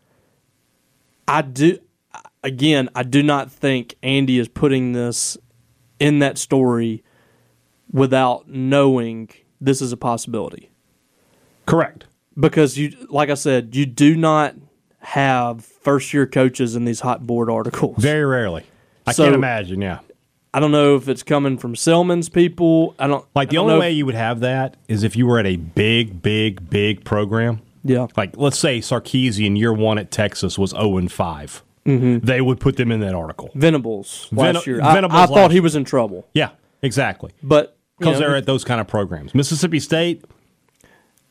I 1.26 1.42
do. 1.42 1.78
Again, 2.42 2.88
I 2.94 3.02
do 3.02 3.22
not 3.22 3.50
think 3.52 3.96
Andy 4.02 4.38
is 4.38 4.48
putting 4.48 4.92
this 4.92 5.36
in 5.98 6.18
that 6.20 6.38
story 6.38 7.04
without 7.92 8.48
knowing 8.48 9.28
this 9.60 9.82
is 9.82 9.92
a 9.92 9.96
possibility. 9.96 10.70
Correct. 11.66 12.06
Because 12.38 12.78
you, 12.78 12.92
like 13.10 13.28
I 13.28 13.34
said, 13.34 13.74
you 13.76 13.84
do 13.84 14.16
not 14.16 14.54
have 15.00 15.64
first 15.64 16.12
year 16.14 16.26
coaches 16.26 16.76
in 16.76 16.84
these 16.84 17.00
hot 17.00 17.26
board 17.26 17.48
articles. 17.50 17.96
Very 17.98 18.24
rarely. 18.24 18.64
I 19.06 19.12
So- 19.12 19.24
can't 19.24 19.34
imagine. 19.34 19.80
Yeah. 19.80 19.98
I 20.52 20.58
don't 20.60 20.72
know 20.72 20.96
if 20.96 21.08
it's 21.08 21.22
coming 21.22 21.56
from 21.58 21.76
Selman's 21.76 22.28
people. 22.28 22.94
I 22.98 23.06
don't 23.06 23.24
Like 23.34 23.50
the 23.50 23.56
don't 23.56 23.70
only 23.70 23.80
way 23.80 23.92
if- 23.92 23.96
you 23.98 24.06
would 24.06 24.14
have 24.16 24.40
that 24.40 24.76
is 24.88 25.04
if 25.04 25.16
you 25.16 25.26
were 25.26 25.38
at 25.38 25.46
a 25.46 25.56
big, 25.56 26.22
big, 26.22 26.68
big 26.68 27.04
program. 27.04 27.60
yeah, 27.84 28.08
Like 28.16 28.36
let's 28.36 28.58
say 28.58 28.80
Sarkisian 28.80 29.56
year 29.56 29.72
one 29.72 29.96
at 29.98 30.10
Texas 30.10 30.58
was 30.58 30.70
zero 30.70 30.96
and 30.96 31.10
5 31.10 31.62
Mm-hmm. 31.86 32.26
They 32.26 32.42
would 32.42 32.60
put 32.60 32.76
them 32.76 32.92
in 32.92 33.00
that 33.00 33.14
article. 33.14 33.48
Venables 33.54 34.28
last 34.32 34.66
year. 34.66 34.82
I, 34.82 34.92
Venables 34.92 35.18
I 35.18 35.26
thought 35.26 35.34
last 35.34 35.52
he 35.52 35.60
was 35.60 35.74
in 35.74 35.84
trouble, 35.84 36.26
Yeah, 36.34 36.50
exactly. 36.82 37.32
but 37.42 37.68
you 37.98 38.04
Because 38.06 38.20
know, 38.20 38.26
they're 38.26 38.36
at 38.36 38.44
those 38.44 38.64
kind 38.64 38.82
of 38.82 38.86
programs. 38.86 39.34
Mississippi 39.34 39.80
State, 39.80 40.22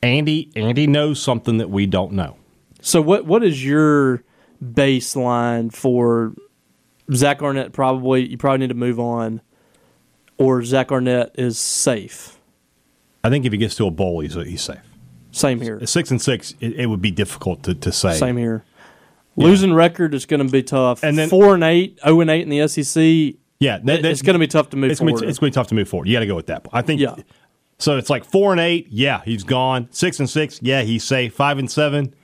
Andy, 0.02 0.50
Andy 0.56 0.86
knows 0.88 1.20
something 1.22 1.58
that 1.58 1.70
we 1.70 1.86
don't 1.86 2.12
know. 2.12 2.36
So 2.82 3.00
what 3.00 3.26
what 3.26 3.42
is 3.44 3.64
your 3.64 4.22
baseline 4.64 5.72
for 5.72 6.34
Zach 7.12 7.42
Arnett? 7.42 7.72
Probably 7.72 8.26
you 8.28 8.38
probably 8.38 8.58
need 8.58 8.68
to 8.68 8.74
move 8.74 8.98
on, 8.98 9.40
or 10.38 10.62
Zach 10.64 10.90
Arnett 10.92 11.34
is 11.36 11.58
safe. 11.58 12.38
I 13.22 13.28
think 13.30 13.44
if 13.44 13.52
he 13.52 13.58
gets 13.58 13.74
to 13.76 13.86
a 13.86 13.90
bowl, 13.90 14.20
he's, 14.20 14.34
he's 14.34 14.62
safe. 14.62 14.78
Same 15.30 15.60
here. 15.60 15.84
Six 15.86 16.10
and 16.10 16.20
six, 16.20 16.54
it, 16.60 16.74
it 16.74 16.86
would 16.86 17.02
be 17.02 17.10
difficult 17.10 17.62
to, 17.64 17.74
to 17.74 17.92
say. 17.92 18.14
Same 18.14 18.36
here. 18.36 18.64
Losing 19.36 19.72
record 19.72 20.14
is 20.14 20.26
going 20.26 20.44
to 20.44 20.50
be 20.50 20.62
tough. 20.62 21.02
And 21.02 21.16
then- 21.16 21.28
four 21.28 21.54
and 21.54 21.62
eight, 21.62 21.98
zero 22.04 22.20
and 22.20 22.30
eight 22.30 22.42
in 22.42 22.48
the 22.48 22.66
SEC. 22.66 23.36
Yeah, 23.60 23.78
that, 23.84 24.04
it's 24.04 24.22
going 24.22 24.34
to 24.34 24.38
be 24.40 24.46
tough 24.46 24.70
to 24.70 24.76
move 24.76 24.90
it's 24.90 25.00
gonna 25.00 25.10
forward. 25.10 25.22
be, 25.22 25.28
it's 25.28 25.38
going 25.38 25.52
to 25.52 25.54
be 25.54 25.60
tough 25.60 25.66
to 25.68 25.74
move 25.74 25.88
forward. 25.88 26.08
You 26.08 26.14
got 26.14 26.20
to 26.20 26.26
go 26.26 26.34
with 26.34 26.46
that. 26.46 26.66
I 26.72 26.80
think. 26.80 27.00
Yeah. 27.00 27.16
So 27.78 27.96
it's 27.98 28.08
like 28.10 28.24
four 28.24 28.52
and 28.52 28.60
eight. 28.60 28.88
Yeah, 28.90 29.22
he's 29.24 29.44
gone. 29.44 29.88
Six 29.90 30.18
and 30.18 30.28
six. 30.28 30.60
Yeah, 30.62 30.82
he's 30.82 31.04
safe. 31.04 31.34
Five 31.34 31.58
and 31.58 31.70
seven. 31.70 32.14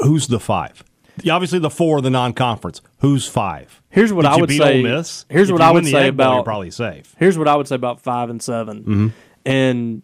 Who's 0.00 0.26
the 0.28 0.40
five? 0.40 0.82
Obviously, 1.30 1.58
the 1.58 1.70
four 1.70 1.98
are 1.98 2.00
the 2.00 2.08
non-conference. 2.10 2.80
Who's 3.00 3.26
five? 3.28 3.82
Here's 3.90 4.12
what 4.12 4.22
Did 4.22 4.30
I 4.32 4.36
would 4.36 4.50
say- 4.50 4.82
here's 4.82 5.24
If 5.28 5.50
what 5.52 5.60
I 5.60 5.70
would 5.70 5.84
say 5.84 6.08
Egg 6.08 6.16
Bowl, 6.16 6.26
you're 6.26 6.32
about- 6.36 6.44
probably 6.44 6.70
safe. 6.70 7.14
Here's 7.18 7.36
what 7.36 7.46
I 7.48 7.56
would 7.56 7.68
say 7.68 7.74
about 7.74 8.00
five 8.00 8.30
and 8.30 8.42
7 8.42 8.78
Mm-hmm. 8.80 9.08
and 9.44 10.02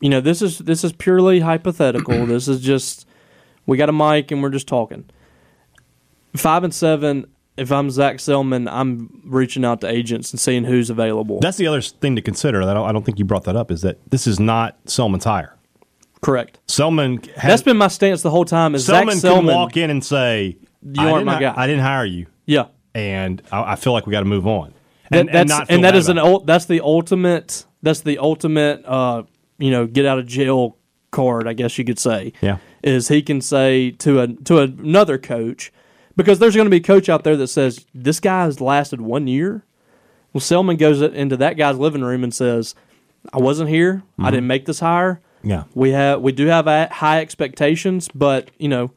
you 0.00 0.10
know 0.10 0.20
this 0.20 0.42
is 0.42 0.58
this 0.58 0.84
is 0.84 0.92
purely 0.92 1.40
hypothetical. 1.40 2.26
this 2.34 2.48
is 2.48 2.60
just 2.60 3.06
we 3.64 3.78
got 3.78 3.88
a 3.88 3.92
mic 3.92 4.30
and 4.30 4.42
we're 4.42 4.50
just 4.50 4.68
talking. 4.68 5.04
Five 6.36 6.64
and 6.64 6.74
seven. 6.74 7.26
If 7.56 7.72
I'm 7.72 7.88
Zach 7.90 8.20
Selman, 8.20 8.68
I'm 8.68 9.22
reaching 9.24 9.64
out 9.64 9.80
to 9.80 9.88
agents 9.88 10.30
and 10.30 10.38
seeing 10.38 10.64
who's 10.64 10.90
available. 10.90 11.40
That's 11.40 11.56
the 11.56 11.66
other 11.66 11.80
thing 11.80 12.14
to 12.16 12.20
consider. 12.20 12.60
That 12.66 12.72
I 12.72 12.74
don't, 12.74 12.88
I 12.90 12.92
don't 12.92 13.06
think 13.06 13.18
you 13.18 13.24
brought 13.24 13.44
that 13.44 13.56
up. 13.56 13.70
Is 13.70 13.80
that 13.80 13.98
this 14.10 14.26
is 14.26 14.38
not 14.38 14.76
Selman's 14.84 15.24
hire. 15.24 15.55
Correct. 16.22 16.58
Selman 16.66 17.22
has, 17.36 17.42
That's 17.50 17.62
been 17.62 17.76
my 17.76 17.88
stance 17.88 18.22
the 18.22 18.30
whole 18.30 18.44
time. 18.44 18.74
Is 18.74 18.86
Selman 18.86 19.14
Zach 19.16 19.20
Selman? 19.20 19.46
can 19.46 19.54
walk 19.60 19.76
in 19.76 19.90
and 19.90 20.04
say, 20.04 20.56
You 20.82 21.02
I 21.02 21.10
aren't 21.12 21.26
my 21.26 21.40
guy." 21.40 21.54
I 21.56 21.66
didn't 21.66 21.82
hire 21.82 22.04
you, 22.04 22.26
yeah, 22.46 22.66
and 22.94 23.42
I, 23.52 23.72
I 23.72 23.76
feel 23.76 23.92
like 23.92 24.06
we 24.06 24.10
got 24.12 24.20
to 24.20 24.26
move 24.26 24.46
on." 24.46 24.72
That- 25.10 25.20
And, 25.20 25.28
that's 25.28 25.36
and, 25.38 25.48
not 25.48 25.70
and 25.70 25.84
that 25.84 25.94
is 25.94 26.08
an 26.08 26.18
ul- 26.18 26.40
that's 26.40 26.64
the 26.64 26.80
ultimate 26.80 27.64
that's 27.82 28.00
the 28.00 28.18
ultimate 28.18 28.84
uh 28.86 29.22
you 29.58 29.70
know 29.70 29.86
get 29.86 30.04
out 30.04 30.18
of 30.18 30.26
jail 30.26 30.76
card 31.12 31.46
I 31.46 31.52
guess 31.52 31.78
you 31.78 31.84
could 31.84 31.98
say 32.00 32.32
Yeah. 32.40 32.58
is 32.82 33.06
he 33.06 33.22
can 33.22 33.40
say 33.40 33.92
to 33.92 34.20
a 34.20 34.26
to 34.26 34.58
another 34.58 35.16
coach 35.18 35.72
because 36.16 36.40
there's 36.40 36.56
going 36.56 36.66
to 36.66 36.70
be 36.70 36.78
a 36.78 36.80
coach 36.80 37.08
out 37.08 37.22
there 37.22 37.36
that 37.36 37.46
says 37.46 37.86
this 37.94 38.18
guy 38.18 38.42
has 38.44 38.60
lasted 38.60 39.00
one 39.00 39.28
year 39.28 39.64
well 40.32 40.40
Selman 40.40 40.76
goes 40.76 41.00
into 41.00 41.36
that 41.36 41.56
guy's 41.56 41.78
living 41.78 42.02
room 42.02 42.24
and 42.24 42.34
says 42.34 42.74
I 43.32 43.38
wasn't 43.38 43.68
here 43.70 44.02
I 44.18 44.30
didn't 44.32 44.48
make 44.48 44.66
this 44.66 44.80
hire 44.80 45.14
Mm-hmm. 45.14 45.25
Yeah. 45.48 45.64
we 45.74 45.90
have 45.92 46.20
we 46.20 46.32
do 46.32 46.46
have 46.46 46.66
high 46.90 47.20
expectations 47.20 48.08
but 48.14 48.50
you 48.58 48.68
know 48.68 48.90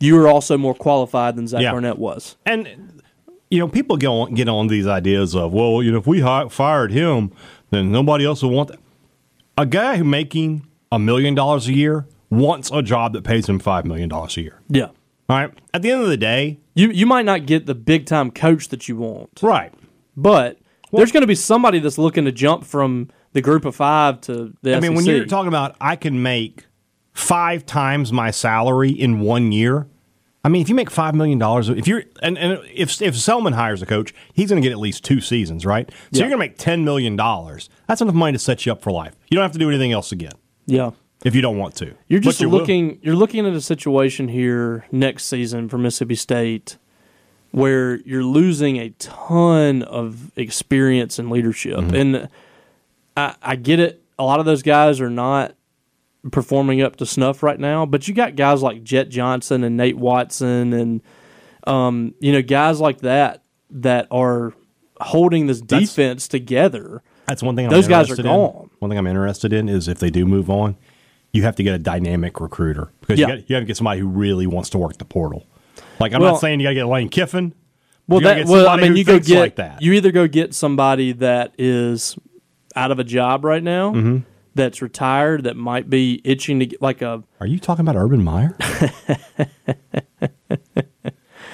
you 0.00 0.16
are 0.20 0.28
also 0.28 0.56
more 0.58 0.74
qualified 0.74 1.34
than 1.36 1.46
Zach 1.48 1.62
Yeah. 1.62 1.72
Arnett 1.72 1.98
was 1.98 2.36
And 2.46 3.02
you 3.50 3.58
know, 3.60 3.68
people 3.68 3.96
get 3.96 4.08
on 4.08 4.34
get 4.34 4.48
on 4.48 4.66
these 4.68 4.86
ideas 4.86 5.34
of, 5.36 5.52
well, 5.52 5.82
you 5.82 5.92
know, 5.92 5.98
if 5.98 6.06
we 6.06 6.20
hi- 6.20 6.48
fired 6.48 6.90
him, 6.90 7.30
then 7.70 7.92
nobody 7.92 8.24
else 8.24 8.42
will 8.42 8.50
want 8.50 8.68
that. 8.70 8.80
A 9.56 9.64
guy 9.66 9.96
who 9.96 10.02
making 10.04 10.66
a 10.90 10.98
million 10.98 11.34
dollars 11.36 11.68
a 11.68 11.72
year 11.72 12.06
wants 12.30 12.70
a 12.72 12.82
job 12.82 13.12
that 13.12 13.22
pays 13.22 13.48
him 13.48 13.58
five 13.60 13.84
million 13.84 14.08
dollars 14.08 14.36
a 14.36 14.42
year. 14.42 14.60
yeah 14.68 14.86
All 15.28 15.36
right. 15.38 15.50
At 15.72 15.82
the 15.82 15.90
end 15.92 16.02
of 16.02 16.08
the 16.08 16.16
day, 16.16 16.58
you 16.74 16.90
you 16.90 17.06
might 17.06 17.24
not 17.24 17.46
get 17.46 17.66
the 17.66 17.74
big 17.76 18.06
time 18.06 18.30
coach 18.32 18.68
that 18.68 18.88
you 18.88 18.96
want 18.96 19.30
right? 19.42 19.72
But 20.16 20.58
there's 20.92 21.12
going 21.12 21.22
to 21.22 21.32
be 21.34 21.34
somebody 21.36 21.78
that's 21.78 21.98
looking 21.98 22.24
to 22.24 22.32
jump 22.32 22.64
from 22.64 23.08
the 23.34 23.42
group 23.42 23.64
of 23.66 23.76
five 23.76 24.20
to 24.22 24.54
the 24.62 24.74
I 24.76 24.80
mean, 24.80 24.94
when 24.94 25.04
you're 25.04 25.26
talking 25.26 25.48
about, 25.48 25.76
I 25.80 25.96
can 25.96 26.22
make 26.22 26.64
five 27.12 27.66
times 27.66 28.12
my 28.12 28.30
salary 28.30 28.90
in 28.90 29.20
one 29.20 29.52
year. 29.52 29.86
I 30.46 30.48
mean, 30.50 30.60
if 30.60 30.68
you 30.68 30.74
make 30.74 30.90
five 30.90 31.14
million 31.14 31.38
dollars, 31.38 31.68
if 31.68 31.86
you're 31.88 32.02
and, 32.22 32.36
and 32.38 32.60
if 32.74 33.00
if 33.00 33.16
Selman 33.16 33.52
hires 33.54 33.80
a 33.82 33.86
coach, 33.86 34.12
he's 34.34 34.50
going 34.50 34.60
to 34.60 34.66
get 34.66 34.72
at 34.72 34.78
least 34.78 35.02
two 35.04 35.20
seasons, 35.20 35.64
right? 35.64 35.90
So 35.90 35.96
Yeah. 36.10 36.20
you're 36.20 36.28
going 36.30 36.40
to 36.40 36.46
make 36.50 36.58
ten 36.58 36.84
million 36.84 37.16
dollars. 37.16 37.68
That's 37.88 38.00
enough 38.00 38.14
money 38.14 38.32
to 38.32 38.38
set 38.38 38.64
you 38.66 38.72
up 38.72 38.82
for 38.82 38.90
life. 38.90 39.14
You 39.30 39.36
don't 39.36 39.42
have 39.42 39.52
to 39.52 39.58
do 39.58 39.68
anything 39.70 39.92
else 39.92 40.12
again 40.12 40.32
yeah, 40.66 40.90
if 41.24 41.34
you 41.34 41.40
don't 41.42 41.56
want 41.58 41.74
to. 41.76 41.94
you're 42.08 42.20
just 42.20 42.40
you 42.40 42.48
will. 42.50 42.58
looking. 42.60 42.98
You're 43.02 43.16
looking 43.16 43.46
at 43.46 43.52
a 43.54 43.60
situation 43.60 44.28
here 44.28 44.84
next 44.92 45.24
season 45.26 45.68
for 45.70 45.78
Mississippi 45.78 46.14
State 46.14 46.76
where 47.52 47.96
you're 48.00 48.24
losing 48.24 48.76
a 48.78 48.90
ton 48.98 49.82
of 49.84 50.36
experience 50.36 51.18
and 51.18 51.30
leadership, 51.30 51.78
Mm-hmm. 51.78 51.94
and 51.94 52.28
I, 53.16 53.34
I 53.42 53.56
get 53.56 53.80
it. 53.80 54.02
A 54.18 54.24
lot 54.24 54.40
of 54.40 54.46
those 54.46 54.62
guys 54.62 55.00
are 55.00 55.10
not 55.10 55.54
performing 56.30 56.80
up 56.82 56.96
to 56.96 57.06
snuff 57.06 57.42
right 57.42 57.58
now, 57.58 57.84
but 57.86 58.08
you 58.08 58.14
got 58.14 58.36
guys 58.36 58.62
like 58.62 58.82
Jett 58.82 59.08
Johnson 59.08 59.64
and 59.64 59.76
Nate 59.76 59.96
Watson, 59.98 60.72
and 60.72 61.02
um, 61.66 62.14
you 62.20 62.32
know 62.32 62.42
guys 62.42 62.80
like 62.80 63.00
that 63.00 63.42
that 63.70 64.06
are 64.10 64.52
holding 65.00 65.46
this 65.46 65.60
That's- 65.60 65.88
defense 65.90 66.28
together. 66.28 67.02
That's 67.26 67.42
one 67.42 67.56
thing. 67.56 67.66
I'm 67.66 67.72
Those 67.72 67.88
guys 67.88 68.08
are 68.10 68.12
interested 68.12 68.26
in. 68.26 68.32
gone. 68.32 68.70
One 68.80 68.90
thing 68.90 68.98
I'm 68.98 69.06
interested 69.06 69.52
in 69.52 69.68
is 69.68 69.88
if 69.88 69.98
they 69.98 70.10
do 70.10 70.26
move 70.26 70.50
on, 70.50 70.76
you 71.32 71.42
have 71.42 71.56
to 71.56 71.62
get 71.62 71.74
a 71.74 71.78
dynamic 71.78 72.38
recruiter 72.38 72.92
because 73.00 73.18
Yeah. 73.18 73.28
you 73.28 73.32
got 73.36 73.50
you 73.50 73.56
got 73.56 73.60
to 73.60 73.64
get 73.64 73.76
somebody 73.78 74.00
who 74.00 74.06
really 74.08 74.46
wants 74.46 74.68
to 74.70 74.78
work 74.78 74.98
the 74.98 75.04
portal. 75.06 75.46
Like 76.00 76.12
I'm 76.12 76.20
Well- 76.20 76.32
not 76.32 76.40
saying 76.40 76.60
you 76.60 76.64
got 76.66 76.70
to 76.70 76.74
get 76.74 76.84
Lane 76.86 77.08
Kiffin. 77.08 77.54
Well, 78.06 78.20
that 78.20 78.46
well, 78.46 78.68
I 78.68 78.76
mean, 78.76 78.96
you 78.96 79.04
go 79.04 79.18
get 79.18 79.38
like 79.40 79.56
that. 79.56 79.80
you 79.80 79.94
either 79.94 80.12
go 80.12 80.28
get 80.28 80.54
somebody 80.54 81.12
that 81.12 81.54
is 81.56 82.16
out 82.76 82.90
of 82.90 82.98
a 82.98 83.04
job 83.04 83.44
right 83.44 83.62
now, 83.62 83.92
Mm-hmm. 83.92 84.18
that's 84.54 84.80
retired, 84.82 85.44
that 85.44 85.56
might 85.56 85.88
be 85.90 86.20
itching 86.24 86.58
to 86.60 86.66
get 86.66 86.80
like 86.82 87.02
a. 87.02 87.22
Are 87.40 87.46
you 87.46 87.58
talking 87.58 87.82
about 87.86 87.96
Urban 87.96 88.22
Meyer? 88.24 88.56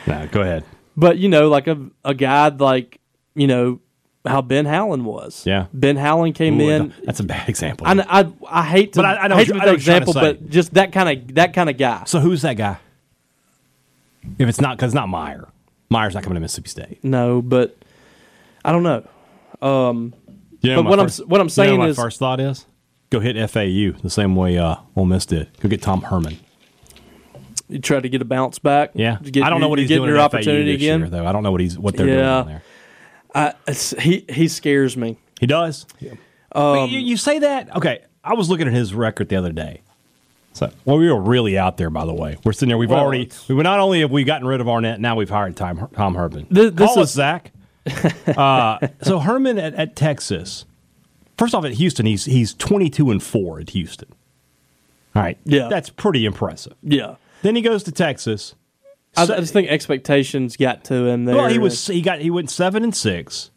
no, 0.07 0.29
go 0.31 0.41
ahead. 0.41 0.65
But 0.97 1.19
you 1.19 1.29
know, 1.29 1.49
like 1.49 1.67
a 1.67 1.89
a 2.05 2.15
guy 2.15 2.49
like 2.49 3.01
you 3.35 3.47
know 3.47 3.81
how 4.27 4.43
Ben 4.43 4.67
Howland 4.67 5.05
was. 5.07 5.45
Yeah. 5.47 5.67
Ben 5.73 5.97
Howland 5.97 6.35
came 6.35 6.61
Ooh, 6.61 6.69
in. 6.69 6.95
that's 7.05 7.21
a 7.21 7.25
bad 7.25 7.49
example. 7.49 7.87
I, 7.87 7.93
I, 8.21 8.33
I 8.51 8.63
hate 8.65 8.93
to, 8.93 8.99
But 8.99 9.05
I- 9.19 9.33
I 9.35 9.37
hate 9.37 9.47
to 9.49 9.55
make 9.55 9.55
you- 9.55 9.55
I 9.55 9.59
know 9.61 9.65
that 9.67 9.75
example, 9.75 10.13
but 10.13 10.51
just 10.51 10.75
that 10.75 10.93
kind 10.93 11.09
of 11.29 11.35
that 11.37 11.55
kind 11.55 11.71
of 11.71 11.79
guy. 11.79 12.03
so 12.07 12.21
who's 12.21 12.43
that 12.43 12.55
guy? 12.59 12.77
If 14.39 14.47
it's 14.49 14.61
not, 14.61 14.77
because 14.77 14.93
not 14.93 15.09
Meyer. 15.09 15.49
Meyer's 15.89 16.13
not 16.15 16.23
coming 16.23 16.35
to 16.35 16.41
Mississippi 16.41 16.69
State. 16.69 17.03
No, 17.03 17.41
but 17.41 17.77
I 18.65 18.73
don't 18.73 18.83
know. 18.83 19.05
You 19.63 20.13
know 20.63 20.83
But 20.83 20.91
what 20.91 20.99
I'm- 21.01 21.09
what 21.29 21.41
I'm 21.41 21.45
you 21.45 21.45
know 21.45 21.49
saying 21.49 21.79
my 21.79 21.89
is- 21.89 21.97
first 21.97 22.19
thought 22.19 22.41
is 22.41 22.67
go 23.11 23.21
hit 23.21 23.37
FAU 23.51 23.93
the 24.03 24.11
same 24.11 24.37
way 24.37 24.59
uh, 24.59 24.77
Ole 24.97 25.07
Miss 25.07 25.27
did. 25.27 25.49
Go 25.61 25.69
get 25.69 25.83
Tom 25.83 26.03
Herman. 26.03 26.39
You 27.69 27.79
try 27.79 28.01
to 28.01 28.09
get 28.09 28.21
a 28.21 28.25
bounce 28.25 28.59
back. 28.59 28.91
Yeah, 28.95 29.19
get 29.23 29.45
I 29.45 29.51
don't 29.51 29.61
know 29.61 29.69
what 29.69 29.79
he's 29.79 29.87
getting 29.89 30.03
doing 30.03 30.11
your 30.15 30.19
at 30.19 30.31
FAU 30.33 30.39
opportunity 30.39 30.73
this 30.73 30.83
again. 30.83 31.01
year, 31.01 31.09
though. 31.09 31.27
I 31.27 31.33
don't 31.33 31.43
know 31.45 31.53
what 31.53 31.61
he's 31.61 31.79
what 31.79 31.97
they're 31.97 32.07
doing 32.07 32.19
Yeah. 32.19 32.25
down 32.25 32.47
there. 32.47 32.63
I, 33.33 33.55
he 34.01 34.25
he 34.29 34.49
scares 34.49 34.97
me. 34.97 35.17
He 35.39 35.47
does. 35.47 35.87
Um, 36.53 36.91
you, 36.91 36.99
you 36.99 37.17
say 37.17 37.39
that? 37.39 37.75
Okay, 37.77 38.01
I 38.25 38.35
was 38.35 38.51
looking 38.51 38.67
at 38.67 38.73
his 38.73 38.93
record 38.93 39.29
the 39.29 39.37
other 39.37 39.53
day. 39.53 39.83
So, 40.53 40.69
well, 40.85 40.99
we 40.99 41.09
were 41.11 41.21
really 41.21 41.57
out 41.57 41.77
there, 41.77 41.91
by 41.91 42.05
the 42.05 42.13
way. 42.13 42.37
We're 42.45 42.53
sitting 42.53 42.71
there. 42.71 42.77
We've 42.79 42.91
Well, 42.91 42.99
already. 42.99 43.31
We 43.49 43.55
not 43.63 43.79
only 43.79 44.01
have 44.01 44.11
we 44.11 44.25
gotten 44.25 44.49
rid 44.49 44.61
of 44.61 44.69
Arnett, 44.69 44.99
now 45.01 45.15
we've 45.15 45.31
hired 45.31 45.55
Tom, 45.57 45.89
Tom 45.95 46.17
Herman. 46.17 46.47
Th- 46.47 46.73
this 46.75 46.89
Call 46.93 46.99
us 47.05 47.11
is- 47.11 47.15
Zach. 47.15 47.53
Uh, 48.37 48.79
so 49.03 49.19
Herman 49.19 49.59
at, 49.59 49.75
at 49.75 49.97
Texas. 49.97 50.65
First 51.39 51.55
off, 51.55 51.65
at 51.65 51.73
Houston, 51.73 52.07
he's 52.07 52.25
he's 52.27 52.55
twenty 52.55 52.91
two 52.91 53.11
and 53.11 53.23
four 53.23 53.61
at 53.61 53.71
Houston. 53.71 54.09
All 55.15 55.23
right, 55.23 55.39
Yeah. 55.45 55.69
that's 55.69 55.91
pretty 55.91 56.25
impressive. 56.25 56.75
Yeah. 56.83 57.17
Then 57.43 57.57
he 57.57 57.63
goes 57.63 57.83
to 57.85 57.93
Texas. 57.93 58.55
I, 59.17 59.25
So- 59.27 59.35
I 59.35 59.41
just 59.41 59.53
think 59.53 59.69
expectations 59.69 60.57
got 60.57 60.85
to 60.85 61.07
him 61.07 61.25
there. 61.25 61.37
Well, 61.37 61.49
he 61.49 61.59
was 61.59 61.87
he 61.87 62.01
got 62.03 62.21
he 62.21 62.31
went 62.31 62.51
seven 62.51 62.85
and 62.85 62.95
six 62.95 63.51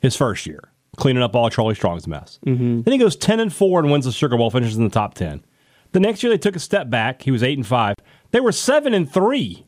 his 0.00 0.16
first 0.16 0.46
year, 0.46 0.70
cleaning 0.96 1.22
up 1.22 1.34
all 1.34 1.50
Charlie 1.50 1.74
Strong's 1.74 2.06
mess. 2.06 2.38
Mm-hmm. 2.46 2.82
Then 2.82 2.92
he 2.92 2.98
goes 2.98 3.16
ten 3.16 3.40
and 3.40 3.52
four 3.52 3.80
and 3.80 3.90
wins 3.90 4.04
the 4.06 4.12
Sugar 4.12 4.36
Bowl, 4.36 4.50
finishes 4.50 4.76
in 4.78 4.84
the 4.84 4.90
top 4.90 5.14
ten. 5.14 5.44
The 5.92 6.00
next 6.00 6.22
year 6.22 6.30
they 6.32 6.38
took 6.38 6.56
a 6.56 6.60
step 6.60 6.88
back. 6.88 7.22
He 7.22 7.30
was 7.30 7.42
eight 7.42 7.58
and 7.58 7.66
five. 7.66 7.96
They 8.30 8.40
were 8.40 8.52
seven 8.52 8.94
and 8.94 9.10
three 9.12 9.66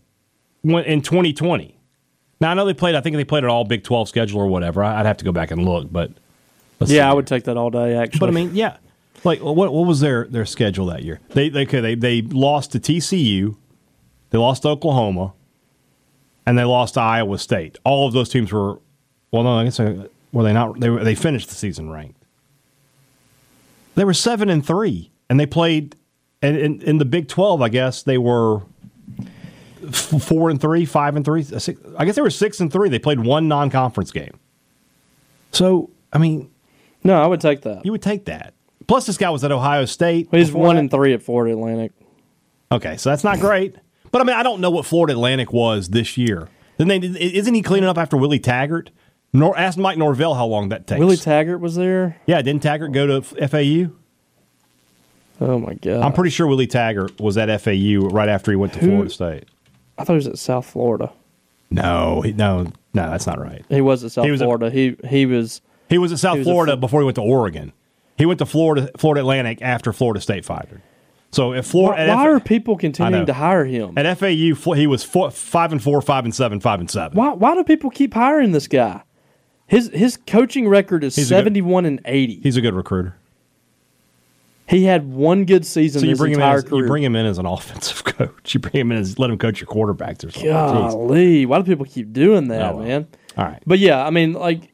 in 0.65 1.03
2020. 1.03 1.76
Now 2.41 2.51
I 2.51 2.55
know 2.55 2.65
they 2.67 2.75
played. 2.75 2.95
I 2.95 3.01
think 3.01 3.17
they 3.17 3.25
played 3.25 3.45
an 3.45 3.51
all 3.51 3.65
Big 3.65 3.83
12 3.85 4.09
schedule 4.09 4.41
or 4.41 4.47
whatever. 4.47 4.85
I'd 4.85 5.07
have 5.07 5.17
to 5.19 5.25
go 5.25 5.33
back 5.33 5.51
and 5.51 5.65
look, 5.65 5.91
but 5.91 6.11
let's 6.81 6.91
see 6.91 6.97
Yeah, 6.97 7.11
I 7.11 7.15
would 7.15 7.27
take 7.27 7.45
that 7.45 7.57
all 7.57 7.71
day. 7.71 7.97
Actually, 7.97 8.19
But 8.21 8.29
I 8.29 8.33
mean, 8.33 8.55
yeah, 8.55 8.77
like 9.25 9.41
what 9.41 9.73
what 9.73 9.87
was 9.87 10.01
their 10.01 10.27
their 10.27 10.47
schedule 10.47 10.87
that 10.87 11.03
year? 11.03 11.21
They 11.31 11.49
they 11.49 11.65
they 11.65 11.95
they 11.95 12.23
lost 12.23 12.73
to 12.73 12.81
TCU, 12.81 13.57
they 14.31 14.39
lost 14.39 14.63
to 14.63 14.69
Oklahoma, 14.69 15.33
and 16.47 16.59
they 16.59 16.65
lost 16.65 16.95
to 16.95 17.01
Iowa 17.01 17.39
State. 17.39 17.79
All 17.85 18.07
of 18.07 18.13
those 18.13 18.29
teams 18.29 18.53
were 18.53 18.79
well, 19.31 19.43
no, 19.43 19.59
I 19.59 19.65
guess 19.65 19.81
uh, 19.81 20.07
were 20.33 20.45
they 20.45 20.53
not? 20.53 20.79
They 20.81 20.91
were, 20.91 21.03
they 21.03 21.15
finished 21.15 21.49
the 21.49 21.55
season 21.55 21.91
ranked. 21.91 22.23
They 23.95 24.05
were 24.05 24.15
seven 24.15 24.49
and 24.49 24.65
three, 24.65 25.11
and 25.29 25.41
they 25.41 25.47
played. 25.47 25.97
And 26.43 26.57
in, 26.59 26.83
in 26.83 26.99
the 26.99 27.07
Big 27.07 27.29
Twelve, 27.29 27.63
I 27.63 27.71
guess 27.71 28.03
they 28.03 28.19
were 28.19 28.61
four 29.93 30.51
and 30.51 30.61
three, 30.61 30.85
five 30.85 31.17
and 31.17 31.25
three. 31.25 31.43
Six, 31.43 31.81
I 31.99 32.05
guess 32.05 32.17
they 32.17 32.23
were 32.23 32.31
six 32.31 32.61
and 32.61 32.73
three. 32.73 32.89
They 32.89 32.99
played 32.99 33.21
one 33.21 33.49
non-conference 33.49 34.11
game. 34.11 34.39
So 35.53 35.91
I 36.13 36.19
mean, 36.19 36.51
no, 37.05 37.21
I 37.23 37.27
would 37.27 37.41
take 37.41 37.63
that. 37.63 37.85
you 37.85 37.93
would 37.93 38.03
take 38.03 38.25
that. 38.27 38.55
Plus, 38.87 39.07
this 39.07 39.17
guy 39.17 39.31
was 39.31 39.43
at 39.43 39.51
Ohio 39.53 39.85
State. 39.85 40.29
He's 40.31 40.53
one 40.53 40.77
that. 40.77 40.81
and 40.81 40.91
three 40.91 41.13
at 41.13 41.23
Florida 41.23 41.55
Atlantic. 41.55 41.93
Okay, 42.71 42.97
so 42.97 43.11
that's 43.11 43.25
not 43.25 43.39
great. 43.41 43.77
But 44.13 44.21
I 44.23 44.25
mean, 44.25 44.37
I 44.37 44.43
don't 44.43 44.61
know 44.61 44.71
what 44.71 44.87
Florida 44.87 45.13
Atlantic 45.13 45.53
was 45.53 45.89
this 45.89 46.17
year. 46.17 46.49
Then 46.77 46.89
they 46.89 46.99
isn't 46.99 47.55
he 47.55 47.63
cleaning 47.63 47.89
up 47.89 47.99
after 47.99 48.17
Willie 48.17 48.39
Taggart? 48.39 48.91
Nor 49.33 49.59
ask 49.59 49.77
Mike 49.77 49.99
Norvell 49.99 50.35
how 50.35 50.47
long 50.47 50.69
that 50.71 50.87
takes. 50.87 50.99
Willie 51.01 51.17
Taggart 51.17 51.61
was 51.61 51.75
there. 51.75 52.17
yeah, 52.27 52.41
didn't 52.43 52.63
Taggart 52.63 52.93
go 52.93 53.21
to 53.21 53.49
FAU? 53.49 53.93
Oh 55.39 55.59
my 55.59 55.75
god! 55.75 56.01
I'm 56.03 56.13
pretty 56.13 56.31
sure 56.31 56.47
Willie 56.47 56.67
Taggart 56.67 57.21
was 57.21 57.37
at 57.37 57.49
FAU 57.61 58.09
right 58.09 58.29
after 58.29 58.51
he 58.51 58.57
went 58.57 58.73
to 58.75 58.79
Who- 58.79 58.87
Florida 58.89 59.11
State. 59.11 59.45
I 59.99 60.05
thought 60.05 60.13
he 60.15 60.17
was 60.17 60.27
at 60.27 60.39
South 60.39 60.67
Florida. 60.67 61.13
No, 61.71 62.21
he, 62.21 62.33
no, 62.33 62.65
no, 62.95 63.11
that's 63.11 63.27
not 63.27 63.41
right. 63.41 63.65
He 63.69 63.81
was 63.81 64.05
at 64.05 64.13
South 64.13 64.25
He 64.25 64.31
was 64.31 64.41
at- 64.41 64.45
Florida. 64.45 64.71
he 64.71 64.97
he 65.09 65.27
was. 65.27 65.61
He 65.89 65.99
was 65.99 66.13
at 66.13 66.19
South 66.19 66.39
was 66.39 66.47
at 66.47 66.51
Florida 66.51 66.73
Fl- 66.75 66.81
before 66.81 67.01
he 67.01 67.05
went 67.05 67.15
to 67.17 67.23
Oregon. 67.23 67.73
He 68.19 68.27
went 68.27 68.39
to 68.39 68.47
Florida, 68.47 68.91
Florida 68.97 69.21
Atlantic 69.21 69.61
after 69.63 69.93
Florida 69.93 70.21
State 70.21 70.45
fired. 70.45 70.81
So 71.33 71.53
if 71.53 71.67
Why, 71.67 71.71
Florida, 71.97 72.15
why 72.15 72.23
at, 72.25 72.29
are 72.31 72.41
people 72.41 72.73
I 72.73 72.77
know. 72.77 72.79
continuing 72.81 73.27
to 73.27 73.33
hire 73.35 73.65
him? 73.65 73.95
at 73.99 74.17
FAU, 74.19 74.55
Fl- 74.55 74.73
he 74.73 74.87
was 74.87 75.03
four, 75.05 75.31
five 75.31 75.73
and 75.73 75.83
four, 75.83 76.01
five 76.01 76.25
and 76.25 76.35
seven, 76.35 76.61
five 76.61 76.81
and 76.81 76.91
seven. 76.91 77.17
Why 77.17 77.31
why 77.35 77.55
do 77.55 77.65
people 77.65 77.91
keep 77.91 78.15
hiring 78.15 78.53
this 78.53 78.69
guy? 78.69 79.03
His 79.67 79.91
his 79.93 80.17
coaching 80.27 80.69
record 80.69 81.03
is 81.05 81.17
He's 81.17 81.27
a 81.31 81.35
good- 81.35 81.39
seventy 81.41 81.61
one 81.63 81.85
and 81.85 82.01
eighty. 82.05 82.41
He's 82.43 82.57
a 82.57 82.61
good 82.61 82.75
recruiter. 82.75 83.17
He 84.69 84.85
had 84.85 85.09
one 85.13 85.45
good 85.45 85.65
season 85.65 86.01
So 86.01 86.07
you 86.07 86.17
bring 86.17 86.33
him 86.33 86.41
in 86.41 86.47
as, 86.49 86.65
career. 86.65 86.83
you 86.83 86.89
bring 86.89 87.03
him 87.05 87.15
in 87.17 87.25
as 87.27 87.39
an 87.39 87.47
offensive 87.47 88.03
coach. 88.05 88.55
You 88.55 88.61
bring 88.61 88.75
him 88.75 88.93
in 88.93 88.99
as 88.99 89.19
let 89.19 89.31
him 89.31 89.39
coach 89.39 89.61
your 89.61 89.69
quarterbacks 89.69 90.25
or 90.25 90.31
something. 90.31 90.51
Jeez. 90.51 90.91
Golly, 90.91 91.47
why 91.47 91.59
do 91.59 91.65
people 91.65 91.85
keep 91.87 92.13
doing 92.13 92.49
that, 92.49 92.73
Oh, 92.73 92.77
well. 92.79 92.85
man? 92.87 93.07
All 93.37 93.45
right. 93.45 93.63
But 93.67 93.79
yeah, 93.79 94.05
I 94.05 94.11
mean, 94.11 94.33
like 94.33 94.73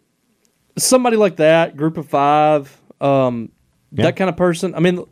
somebody 0.78 1.16
like 1.16 1.36
that, 1.36 1.76
group 1.76 1.98
of 1.98 2.08
five, 2.08 2.74
um, 3.00 3.50
Yeah. 3.92 4.04
that 4.04 4.16
kind 4.16 4.30
of 4.30 4.36
person. 4.36 4.74
I 4.74 4.80
mean, 4.80 5.04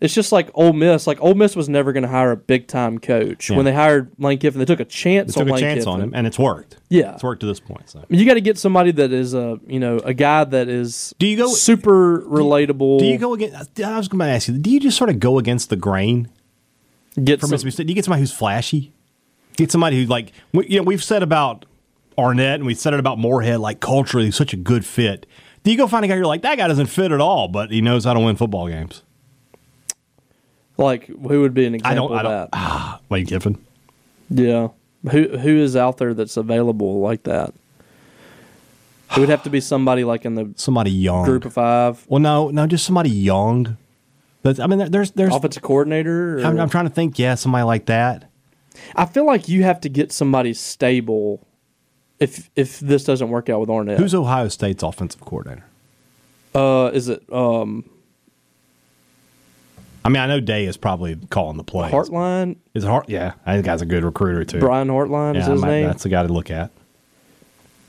it's 0.00 0.12
just 0.14 0.30
like 0.32 0.50
Ole 0.54 0.72
Miss. 0.72 1.06
Like 1.06 1.20
Ole 1.22 1.34
Miss 1.34 1.56
was 1.56 1.68
never 1.68 1.92
going 1.92 2.02
to 2.02 2.08
hire 2.08 2.30
a 2.32 2.36
big 2.36 2.66
time 2.68 2.98
coach. 2.98 3.48
Yeah. 3.50 3.56
When 3.56 3.64
they 3.64 3.72
hired 3.72 4.10
Lane 4.18 4.38
Kiffin, 4.38 4.58
they 4.58 4.64
took 4.64 4.80
a 4.80 4.84
chance 4.84 5.34
They 5.34 5.40
on 5.40 5.48
a 5.48 5.52
Lane 5.52 5.60
chance 5.60 5.78
Kiffin. 5.80 5.92
on 5.92 6.00
him, 6.00 6.12
and 6.14 6.26
it's 6.26 6.38
worked. 6.38 6.76
Yeah. 6.90 7.14
It's 7.14 7.22
worked 7.24 7.40
to 7.40 7.46
this 7.46 7.60
point. 7.60 7.88
So. 7.88 8.04
You 8.08 8.24
got 8.26 8.34
to 8.34 8.40
get 8.40 8.58
somebody 8.58 8.90
that 8.92 9.12
is 9.12 9.32
a 9.34 9.58
you 9.66 9.80
know 9.80 9.98
a 9.98 10.12
guy 10.14 10.44
that 10.44 10.68
is 10.68 11.14
Do 11.18 11.26
you 11.26 11.36
go- 11.36 11.48
super 11.48 12.20
relatable. 12.20 12.98
Do 12.98 13.06
you 13.06 13.18
go 13.18 13.34
against? 13.34 13.80
I 13.80 13.96
was 13.96 14.08
going 14.08 14.18
to 14.20 14.26
ask 14.26 14.48
you. 14.48 14.58
Do 14.58 14.70
you 14.70 14.80
just 14.80 14.96
sort 14.98 15.10
of 15.10 15.18
go 15.18 15.38
against 15.38 15.70
the 15.70 15.76
grain 15.76 16.28
get 17.22 17.40
for 17.40 17.46
some, 17.46 17.52
Mississippi 17.52 17.70
State? 17.70 17.86
Do 17.86 17.90
you 17.92 17.94
get 17.94 18.04
somebody 18.04 18.20
who's 18.20 18.32
flashy? 18.32 18.92
Get 19.56 19.72
somebody 19.72 20.02
who 20.02 20.06
like 20.08 20.32
we, 20.52 20.66
you 20.68 20.76
know 20.78 20.82
we've 20.82 21.02
said 21.02 21.22
about 21.22 21.64
Arnett 22.18 22.56
and 22.56 22.66
we 22.66 22.74
said 22.74 22.92
it 22.92 23.00
about 23.00 23.18
Moorhead. 23.18 23.60
Like 23.60 23.80
culturally, 23.80 24.26
he's 24.26 24.36
such 24.36 24.52
a 24.52 24.56
good 24.58 24.84
fit. 24.84 25.24
Do 25.64 25.70
you 25.70 25.78
go 25.78 25.86
find 25.86 26.04
a 26.04 26.08
guy 26.08 26.14
you're 26.16 26.26
like 26.26 26.42
that 26.42 26.58
guy 26.58 26.68
doesn't 26.68 26.86
fit 26.86 27.10
at 27.12 27.20
all, 27.20 27.48
but 27.48 27.70
he 27.70 27.80
knows 27.80 28.04
how 28.04 28.12
to 28.12 28.20
win 28.20 28.36
football 28.36 28.68
games? 28.68 29.02
Like 30.78 31.06
who 31.06 31.40
would 31.42 31.54
be 31.54 31.66
an 31.66 31.74
I 31.74 31.76
example 31.76 32.08
don't. 32.08 32.16
I 32.16 32.20
of 32.20 32.24
don't. 32.24 32.32
that? 32.32 32.48
Ah, 32.52 33.00
Lane 33.10 33.26
Kiffin. 33.26 33.58
Yeah. 34.30 34.68
Who 35.10 35.38
who 35.38 35.56
is 35.58 35.76
out 35.76 35.98
there 35.98 36.14
that's 36.14 36.36
available 36.36 37.00
like 37.00 37.22
that? 37.24 37.52
It 39.16 39.20
would 39.20 39.28
have 39.28 39.44
to 39.44 39.50
be 39.50 39.60
somebody 39.60 40.02
like 40.04 40.24
in 40.24 40.34
the 40.34 40.52
Somebody 40.56 40.90
young. 40.90 41.24
group 41.24 41.44
of 41.44 41.52
five, 41.52 42.04
Well, 42.08 42.18
no, 42.20 42.50
no, 42.50 42.66
just 42.66 42.84
somebody 42.84 43.08
young. 43.10 43.76
That's, 44.42 44.58
I 44.58 44.66
mean, 44.66 44.90
there's 44.90 45.12
there's. 45.12 45.34
offensive 45.34 45.62
coordinator. 45.62 46.38
or- 46.38 46.44
I'm, 46.44 46.58
I'm 46.58 46.68
trying 46.68 46.88
to 46.88 46.92
think. 46.94 47.18
Yeah, 47.18 47.36
somebody 47.36 47.62
like 47.64 47.86
that. 47.86 48.28
I 48.96 49.06
feel 49.06 49.24
like 49.24 49.48
you 49.48 49.62
have 49.62 49.80
to 49.82 49.88
get 49.88 50.12
somebody 50.12 50.52
stable 50.54 51.46
if 52.18 52.50
if 52.56 52.80
this 52.80 53.04
doesn't 53.04 53.28
work 53.28 53.48
out 53.48 53.60
with 53.60 53.70
Arnett. 53.70 53.98
Who's 53.98 54.14
Ohio 54.14 54.48
State's 54.48 54.82
offensive 54.82 55.20
coordinator? 55.20 55.64
uh 56.54 56.90
is 56.94 57.08
it 57.08 57.22
um 57.32 57.84
I 60.06 60.08
mean, 60.08 60.22
I 60.22 60.26
know 60.26 60.40
Day 60.40 60.66
is 60.66 60.76
probably 60.76 61.16
calling 61.30 61.56
the 61.56 61.64
play. 61.64 61.90
Hartline? 61.90 62.56
Is 62.74 62.84
Hart? 62.84 63.08
Yeah, 63.08 63.32
I 63.44 63.54
think 63.54 63.66
guy's 63.66 63.82
a 63.82 63.86
good 63.86 64.04
recruiter 64.04 64.44
too. 64.44 64.60
Brian 64.60 64.88
Hartline 64.88 65.34
yeah, 65.34 65.40
is 65.42 65.46
his 65.48 65.60
might- 65.60 65.68
name. 65.68 65.86
that's 65.86 66.02
the 66.04 66.08
guy 66.08 66.22
to 66.26 66.32
look 66.32 66.50
at. 66.50 66.70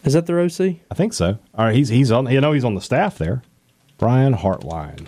Is 0.04 0.14
that 0.14 0.26
their 0.26 0.40
OC? 0.40 0.78
I 0.90 0.96
think 0.96 1.14
so. 1.14 1.38
All 1.56 1.66
right, 1.66 1.76
he's 1.76 1.90
he's 1.90 2.12
on. 2.12 2.32
You 2.32 2.40
know, 2.42 2.54
he's 2.54 2.64
on 2.64 2.76
the 2.76 2.82
staff 2.82 3.18
there. 3.18 3.42
Brian 3.98 4.34
Hartline. 4.34 5.08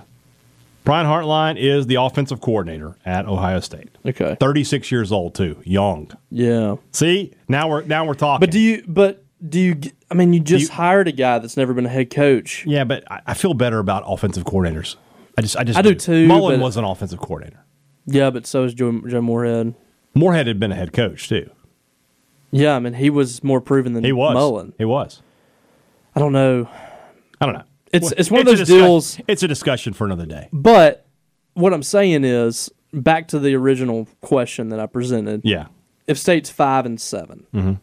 Brian 0.83 1.05
Hartline 1.05 1.57
is 1.57 1.87
the 1.87 1.95
offensive 1.95 2.41
coordinator 2.41 2.95
at 3.05 3.27
Ohio 3.27 3.59
State. 3.59 3.89
Okay. 4.05 4.35
36 4.39 4.91
years 4.91 5.11
old 5.11 5.35
too, 5.35 5.61
young. 5.63 6.11
Yeah. 6.31 6.77
See, 6.91 7.33
now 7.47 7.69
we're 7.69 7.83
now 7.83 8.05
we're 8.05 8.13
talking. 8.15 8.39
But 8.41 8.51
do 8.51 8.59
you 8.59 8.83
but 8.87 9.23
do 9.47 9.59
you 9.59 9.79
I 10.09 10.15
mean 10.15 10.33
you 10.33 10.39
just 10.39 10.69
you- 10.69 10.75
hired 10.75 11.07
a 11.07 11.11
guy 11.11 11.39
that's 11.39 11.55
never 11.57 11.73
been 11.73 11.85
a 11.85 11.89
head 11.89 12.09
coach. 12.09 12.65
Yeah, 12.65 12.83
but 12.83 13.09
I, 13.11 13.21
I 13.27 13.33
feel 13.35 13.53
better 13.53 13.79
about 13.79 14.03
offensive 14.07 14.43
coordinators. 14.45 14.95
I 15.39 15.41
just, 15.41 15.55
I 15.57 15.63
just, 15.63 15.79
I 15.79 15.81
do 15.81 15.95
too, 15.95 16.27
Mullen 16.27 16.59
but- 16.59 16.63
was 16.65 16.77
an 16.77 16.83
offensive 16.83 17.19
coordinator. 17.19 17.63
Yeah, 18.05 18.29
but 18.29 18.45
so 18.45 18.63
is 18.65 18.73
Joe, 18.73 19.01
Joe 19.07 19.21
Moorhead. 19.21 19.73
Moorhead 20.15 20.47
had 20.47 20.59
been 20.59 20.71
a 20.71 20.75
head 20.75 20.91
coach 20.93 21.29
too. 21.29 21.49
Yeah, 22.51 22.75
I 22.75 22.79
mean 22.79 22.93
he 22.95 23.09
was 23.09 23.43
more 23.43 23.61
proven 23.61 23.93
than 23.93 24.03
He 24.03 24.11
was. 24.11 24.33
Mullen. 24.33 24.73
He 24.77 24.85
was. 24.85 25.21
I 26.15 26.19
don't 26.19 26.33
know. 26.33 26.67
I 27.39 27.45
don't 27.45 27.55
know. 27.55 27.63
It's- 27.93 28.11
it's 28.17 28.29
one 28.29 28.41
of 28.41 28.47
a 28.47 28.49
those 28.51 28.59
discuss- 28.59 28.77
deals- 28.77 29.19
It's 29.27 29.43
a 29.43 29.47
discussion 29.47 29.93
for 29.93 30.05
another 30.05 30.25
day. 30.25 30.49
But 30.51 31.05
what 31.53 31.73
I'm 31.73 31.83
saying 31.83 32.23
is 32.25 32.69
back 32.91 33.27
to 33.29 33.39
the 33.39 33.55
original 33.55 34.07
question 34.21 34.69
that 34.69 34.79
I 34.79 34.87
presented. 34.87 35.41
Yeah. 35.43 35.67
if 36.07 36.17
state's 36.17 36.49
five 36.49 36.85
and 36.87 36.99
7 36.99 37.45
mm-hmm. 37.53 37.73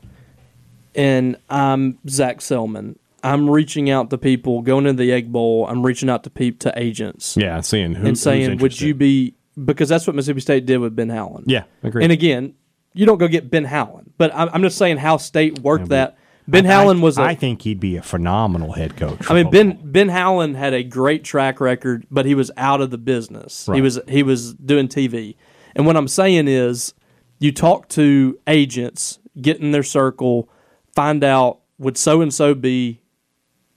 and 0.97 1.37
I'm 1.49 1.99
Zach 2.09 2.41
Selman, 2.41 2.99
I'm 3.27 3.51
reaching 3.51 3.91
out 3.91 4.11
to 4.11 4.18
people 4.18 4.62
going 4.62 4.87
into 4.87 5.03
the 5.03 5.12
Egg 5.12 5.33
Bowl. 5.33 5.66
I'm 5.68 5.85
reaching 5.85 6.09
out 6.09 6.24
to 6.24 6.31
peep 6.31 6.61
to 6.61 6.72
agents 6.77 7.37
Yeah. 7.37 7.61
Seeing 7.61 7.95
who 7.95 8.07
and 8.07 8.18
saying, 8.18 8.59
"Would 8.59 8.81
you 8.81 8.95
be?" 8.95 9.35
Because 9.62 9.89
that's 9.89 10.07
what 10.07 10.14
Mississippi 10.14 10.41
State 10.41 10.66
did 10.66 10.79
with 10.79 10.95
Ben 10.95 11.09
Howland. 11.09 11.47
Yeah. 11.51 11.64
Agree. 11.83 12.03
and 12.03 12.12
again, 12.12 12.55
you 12.93 13.07
don't 13.07 13.18
go 13.18 13.27
get 13.29 13.51
Ben 13.51 13.64
Howland, 13.64 14.12
but 14.18 14.31
I'm, 14.35 14.49
I'm 14.53 14.62
just 14.62 14.77
saying 14.79 14.99
how 14.99 15.16
State 15.16 15.59
worked 15.61 15.85
but 15.89 15.91
that. 15.91 16.18
Ben 16.49 16.64
Howland 16.64 17.03
was. 17.03 17.18
a- 17.18 17.22
I 17.22 17.35
think 17.35 17.62
he'd 17.62 17.81
be 17.81 17.97
a 17.97 18.03
phenomenal 18.03 18.72
head 18.72 18.97
coach. 18.97 19.29
I 19.31 19.35
mean, 19.35 19.51
Ben. 19.51 19.79
Ben 19.83 20.09
Howland 20.11 20.57
had 20.57 20.74
a 20.74 20.85
great 20.85 21.24
track 21.24 21.61
record, 21.61 22.07
but 22.11 22.24
he 22.24 22.35
was 22.37 22.51
out 22.57 22.81
of 22.81 22.91
the 22.91 22.99
business. 22.99 23.68
He 23.72 23.81
was 23.81 23.99
he 24.09 24.22
was 24.22 24.55
doing 24.55 24.87
TV. 24.89 25.35
And 25.74 25.87
what 25.87 25.97
I'm 25.97 26.07
saying 26.09 26.47
is, 26.49 26.95
you 27.41 27.51
talk 27.53 27.89
to 27.91 28.39
agents, 28.47 29.18
get 29.41 29.59
in 29.61 29.72
their 29.72 29.83
circle, 29.83 30.49
find 30.95 31.24
out 31.24 31.61
would 31.79 31.99
so 31.99 32.20
and 32.20 32.33
so 32.33 32.55
be 32.55 33.01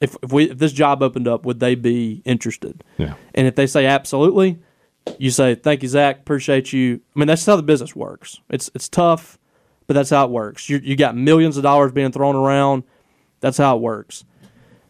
if 0.02 0.16
if 0.24 0.32
we 0.32 0.50
if 0.50 0.58
this 0.58 0.72
job 0.72 1.04
opened 1.04 1.28
up, 1.28 1.46
would 1.46 1.60
they 1.60 1.76
be 1.76 2.22
interested? 2.26 2.84
Yeah. 2.98 3.16
And 3.36 3.48
if 3.48 3.56
they 3.56 3.68
say 3.68 3.86
absolutely, 3.86 4.60
you 5.18 5.32
say 5.32 5.56
thank 5.56 5.84
you, 5.84 5.90
Zach, 5.90 6.20
appreciate 6.20 6.72
you. 6.74 7.02
I 7.16 7.20
mean, 7.20 7.28
that's 7.28 7.46
how 7.46 7.56
the 7.56 7.64
business 7.64 7.96
works. 7.96 8.40
It's 8.50 8.70
it's 8.74 8.88
tough, 8.88 9.38
but 9.88 9.94
that's 9.94 10.10
how 10.10 10.26
it 10.26 10.32
works. 10.32 10.70
You 10.70 10.80
you 10.84 10.96
got 10.96 11.16
millions 11.16 11.58
of 11.58 11.64
dollars 11.64 11.92
being 11.92 12.12
thrown 12.12 12.36
around. 12.36 12.84
That's 13.42 13.58
how 13.58 13.78
it 13.78 13.82
works. 13.82 14.26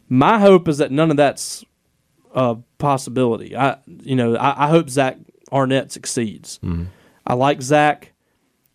My 0.07 0.39
hope 0.39 0.67
is 0.67 0.79
that 0.79 0.91
none 0.91 1.11
of 1.11 1.17
that's 1.17 1.63
a 2.33 2.57
possibility. 2.77 3.55
I 3.55 3.77
you 3.87 4.15
know 4.15 4.35
I, 4.35 4.65
I 4.65 4.69
hope 4.69 4.89
Zach 4.89 5.17
Arnett 5.51 5.91
succeeds. 5.91 6.59
Mm-hmm. 6.63 6.85
I 7.25 7.33
like 7.33 7.61
Zach. 7.61 8.13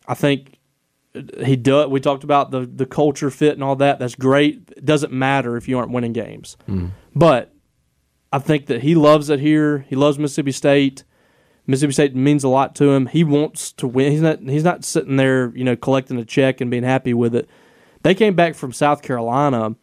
I 0.07 0.15
think 0.15 0.54
he 1.43 1.57
does. 1.57 1.89
We 1.89 2.01
talked 2.01 2.25
about 2.25 2.51
the 2.51 2.67
the 2.67 2.87
culture 2.87 3.31
fit 3.31 3.55
and 3.55 3.63
all 3.63 3.77
that. 3.77 3.99
That's 3.99 4.15
great. 4.15 4.71
It 4.77 4.85
doesn't 4.85 5.13
matter 5.13 5.57
if 5.57 5.69
you 5.69 5.79
aren't 5.79 5.93
winning 5.93 6.13
games, 6.13 6.57
mm. 6.69 6.91
but 7.15 7.53
I 8.33 8.39
think 8.41 8.67
that 8.67 8.83
he 8.83 8.95
loves 8.95 9.31
it 9.31 9.39
here. 9.39 9.87
He 9.89 9.97
loves 9.97 10.19
Mississippi 10.19 10.53
State. 10.53 11.05
Mississippi 11.67 11.93
State 11.93 12.15
means 12.17 12.43
a 12.45 12.49
lot 12.49 12.75
to 12.77 12.91
him. 12.91 13.07
He 13.07 13.23
wants 13.25 13.73
to 13.75 13.87
win. 13.87 14.11
He's 14.11 14.21
not. 14.21 14.41
He's 14.41 14.65
not 14.65 14.85
sitting 14.85 15.17
there, 15.17 15.53
you 15.55 15.65
know, 15.65 15.77
collecting 15.77 16.19
a 16.19 16.25
check 16.25 16.61
and 16.61 16.71
being 16.71 16.83
happy 16.83 17.15
with 17.15 17.35
it. 17.35 17.49
They 18.03 18.15
came 18.15 18.35
back 18.35 18.55
from 18.55 18.73
South 18.73 19.01
Carolina 19.03 19.77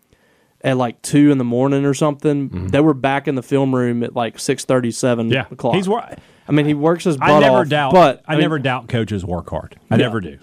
at 0.64 0.78
like 0.78 1.02
two 1.02 1.32
in 1.32 1.38
the 1.38 1.44
morning 1.44 1.86
or 1.86 1.94
something. 1.94 2.50
Mm-hmm. 2.50 2.68
They 2.68 2.82
were 2.82 2.94
back 2.94 3.28
in 3.28 3.36
the 3.36 3.42
film 3.42 3.74
room 3.74 4.04
at 4.04 4.16
like 4.16 4.38
six 4.38 4.66
thirty, 4.66 4.92
seven 4.92 5.30
Yeah. 5.30 5.46
o'clock. 5.50 5.76
He's 5.76 5.90
wor- 5.90 6.04
I 6.48 6.52
mean, 6.52 6.66
he 6.66 6.74
works 6.74 7.06
his 7.06 7.18
butt 7.18 7.30
I 7.30 7.40
never 7.40 7.58
off, 7.60 7.70
doubt. 7.70 7.94
but 7.94 8.24
I, 8.28 8.34
mean, 8.34 8.42
never 8.42 8.60
doubt 8.60 8.90
coaches 8.90 9.26
work 9.26 9.50
hard. 9.50 9.80
I 9.90 9.96
Yeah. 9.96 10.04
never 10.08 10.20
do. 10.20 10.38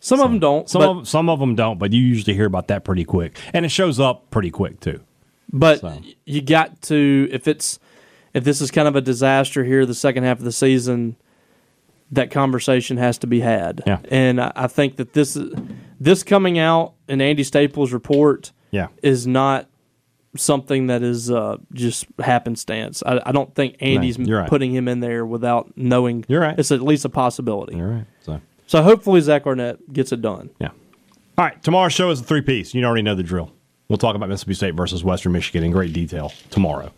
Some 0.00 0.20
of 0.20 0.30
them 0.30 0.38
don't. 0.38 0.68
Some 0.68 0.80
but, 0.80 0.88
of 0.88 1.08
some 1.08 1.28
of 1.28 1.40
them 1.40 1.54
don't, 1.54 1.78
but 1.78 1.92
you 1.92 2.00
usually 2.00 2.34
hear 2.34 2.46
about 2.46 2.68
that 2.68 2.84
pretty 2.84 3.04
quick, 3.04 3.38
and 3.52 3.64
it 3.64 3.70
shows 3.70 3.98
up 3.98 4.30
pretty 4.30 4.50
quick 4.50 4.80
too. 4.80 5.00
but 5.52 5.80
so. 5.80 6.00
you 6.24 6.42
got 6.42 6.82
to 6.82 7.28
if 7.30 7.48
it's 7.48 7.78
if 8.34 8.44
this 8.44 8.60
is 8.60 8.70
kind 8.70 8.86
of 8.86 8.96
a 8.96 9.00
disaster 9.00 9.64
here 9.64 9.86
the 9.86 9.94
second 9.94 10.24
half 10.24 10.38
of 10.38 10.44
the 10.44 10.52
season, 10.52 11.16
that 12.12 12.30
conversation 12.30 12.98
has 12.98 13.18
to 13.18 13.26
be 13.26 13.40
had. 13.40 13.82
Yeah. 13.86 13.98
And 14.10 14.40
I, 14.40 14.52
I 14.54 14.66
think 14.66 14.96
that 14.96 15.12
this 15.12 15.38
this 15.98 16.22
coming 16.22 16.58
out 16.58 16.94
in 17.08 17.20
Andy 17.20 17.42
Staples' 17.44 17.92
report 17.92 18.52
Yeah, 18.70 18.88
is 19.02 19.26
not 19.26 19.68
something 20.36 20.88
that 20.88 21.02
is 21.02 21.30
uh, 21.30 21.56
just 21.72 22.06
happenstance. 22.18 23.02
I, 23.04 23.20
I 23.24 23.32
don't 23.32 23.54
think 23.54 23.76
Andy's 23.80 24.18
you're 24.18 24.40
right. 24.40 24.48
putting 24.50 24.74
him 24.74 24.88
in 24.88 25.00
there 25.00 25.24
without 25.24 25.72
knowing. 25.76 26.24
You're 26.28 26.42
right. 26.42 26.58
It's 26.58 26.70
at 26.70 26.82
least 26.82 27.04
a 27.04 27.08
possibility. 27.08 27.76
you're 27.76 27.88
right. 27.88 28.06
So 28.20 28.40
So 28.66 28.82
hopefully 28.82 29.20
Zach 29.20 29.46
Arnett 29.46 29.92
gets 29.92 30.12
it 30.12 30.20
done. 30.22 30.50
yeah. 30.60 30.70
All 31.38 31.44
right, 31.44 31.62
tomorrow's 31.62 31.92
show 31.92 32.10
is 32.10 32.20
a 32.20 32.24
three 32.24 32.40
piece. 32.40 32.72
You 32.74 32.82
already 32.84 33.02
know 33.02 33.14
the 33.14 33.22
drill. 33.22 33.52
We'll 33.88 33.98
talk 33.98 34.16
about 34.16 34.28
Mississippi 34.30 34.54
State 34.54 34.74
versus 34.74 35.04
Western 35.04 35.32
Michigan 35.32 35.62
in 35.64 35.70
great 35.70 35.92
detail 35.92 36.32
tomorrow. 36.50 36.90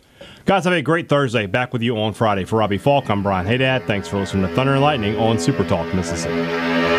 Guys, 0.45 0.63
have 0.63 0.73
a 0.73 0.81
great 0.81 1.09
Thursday. 1.09 1.45
Back 1.45 1.73
with 1.73 1.81
you 1.81 1.97
on 1.97 2.13
Friday. 2.13 2.45
For 2.45 2.57
Robbie 2.57 2.77
Faulk, 2.77 3.09
I'm 3.09 3.21
Brian 3.21 3.45
Hadad. 3.45 3.83
Thanks 3.85 4.07
for 4.07 4.17
listening 4.17 4.47
to 4.47 4.55
Thunder 4.55 4.73
and 4.73 4.81
Lightning 4.81 5.17
on 5.17 5.37
Super 5.37 5.63
Talk 5.65 5.93
Mississippi. 5.93 6.98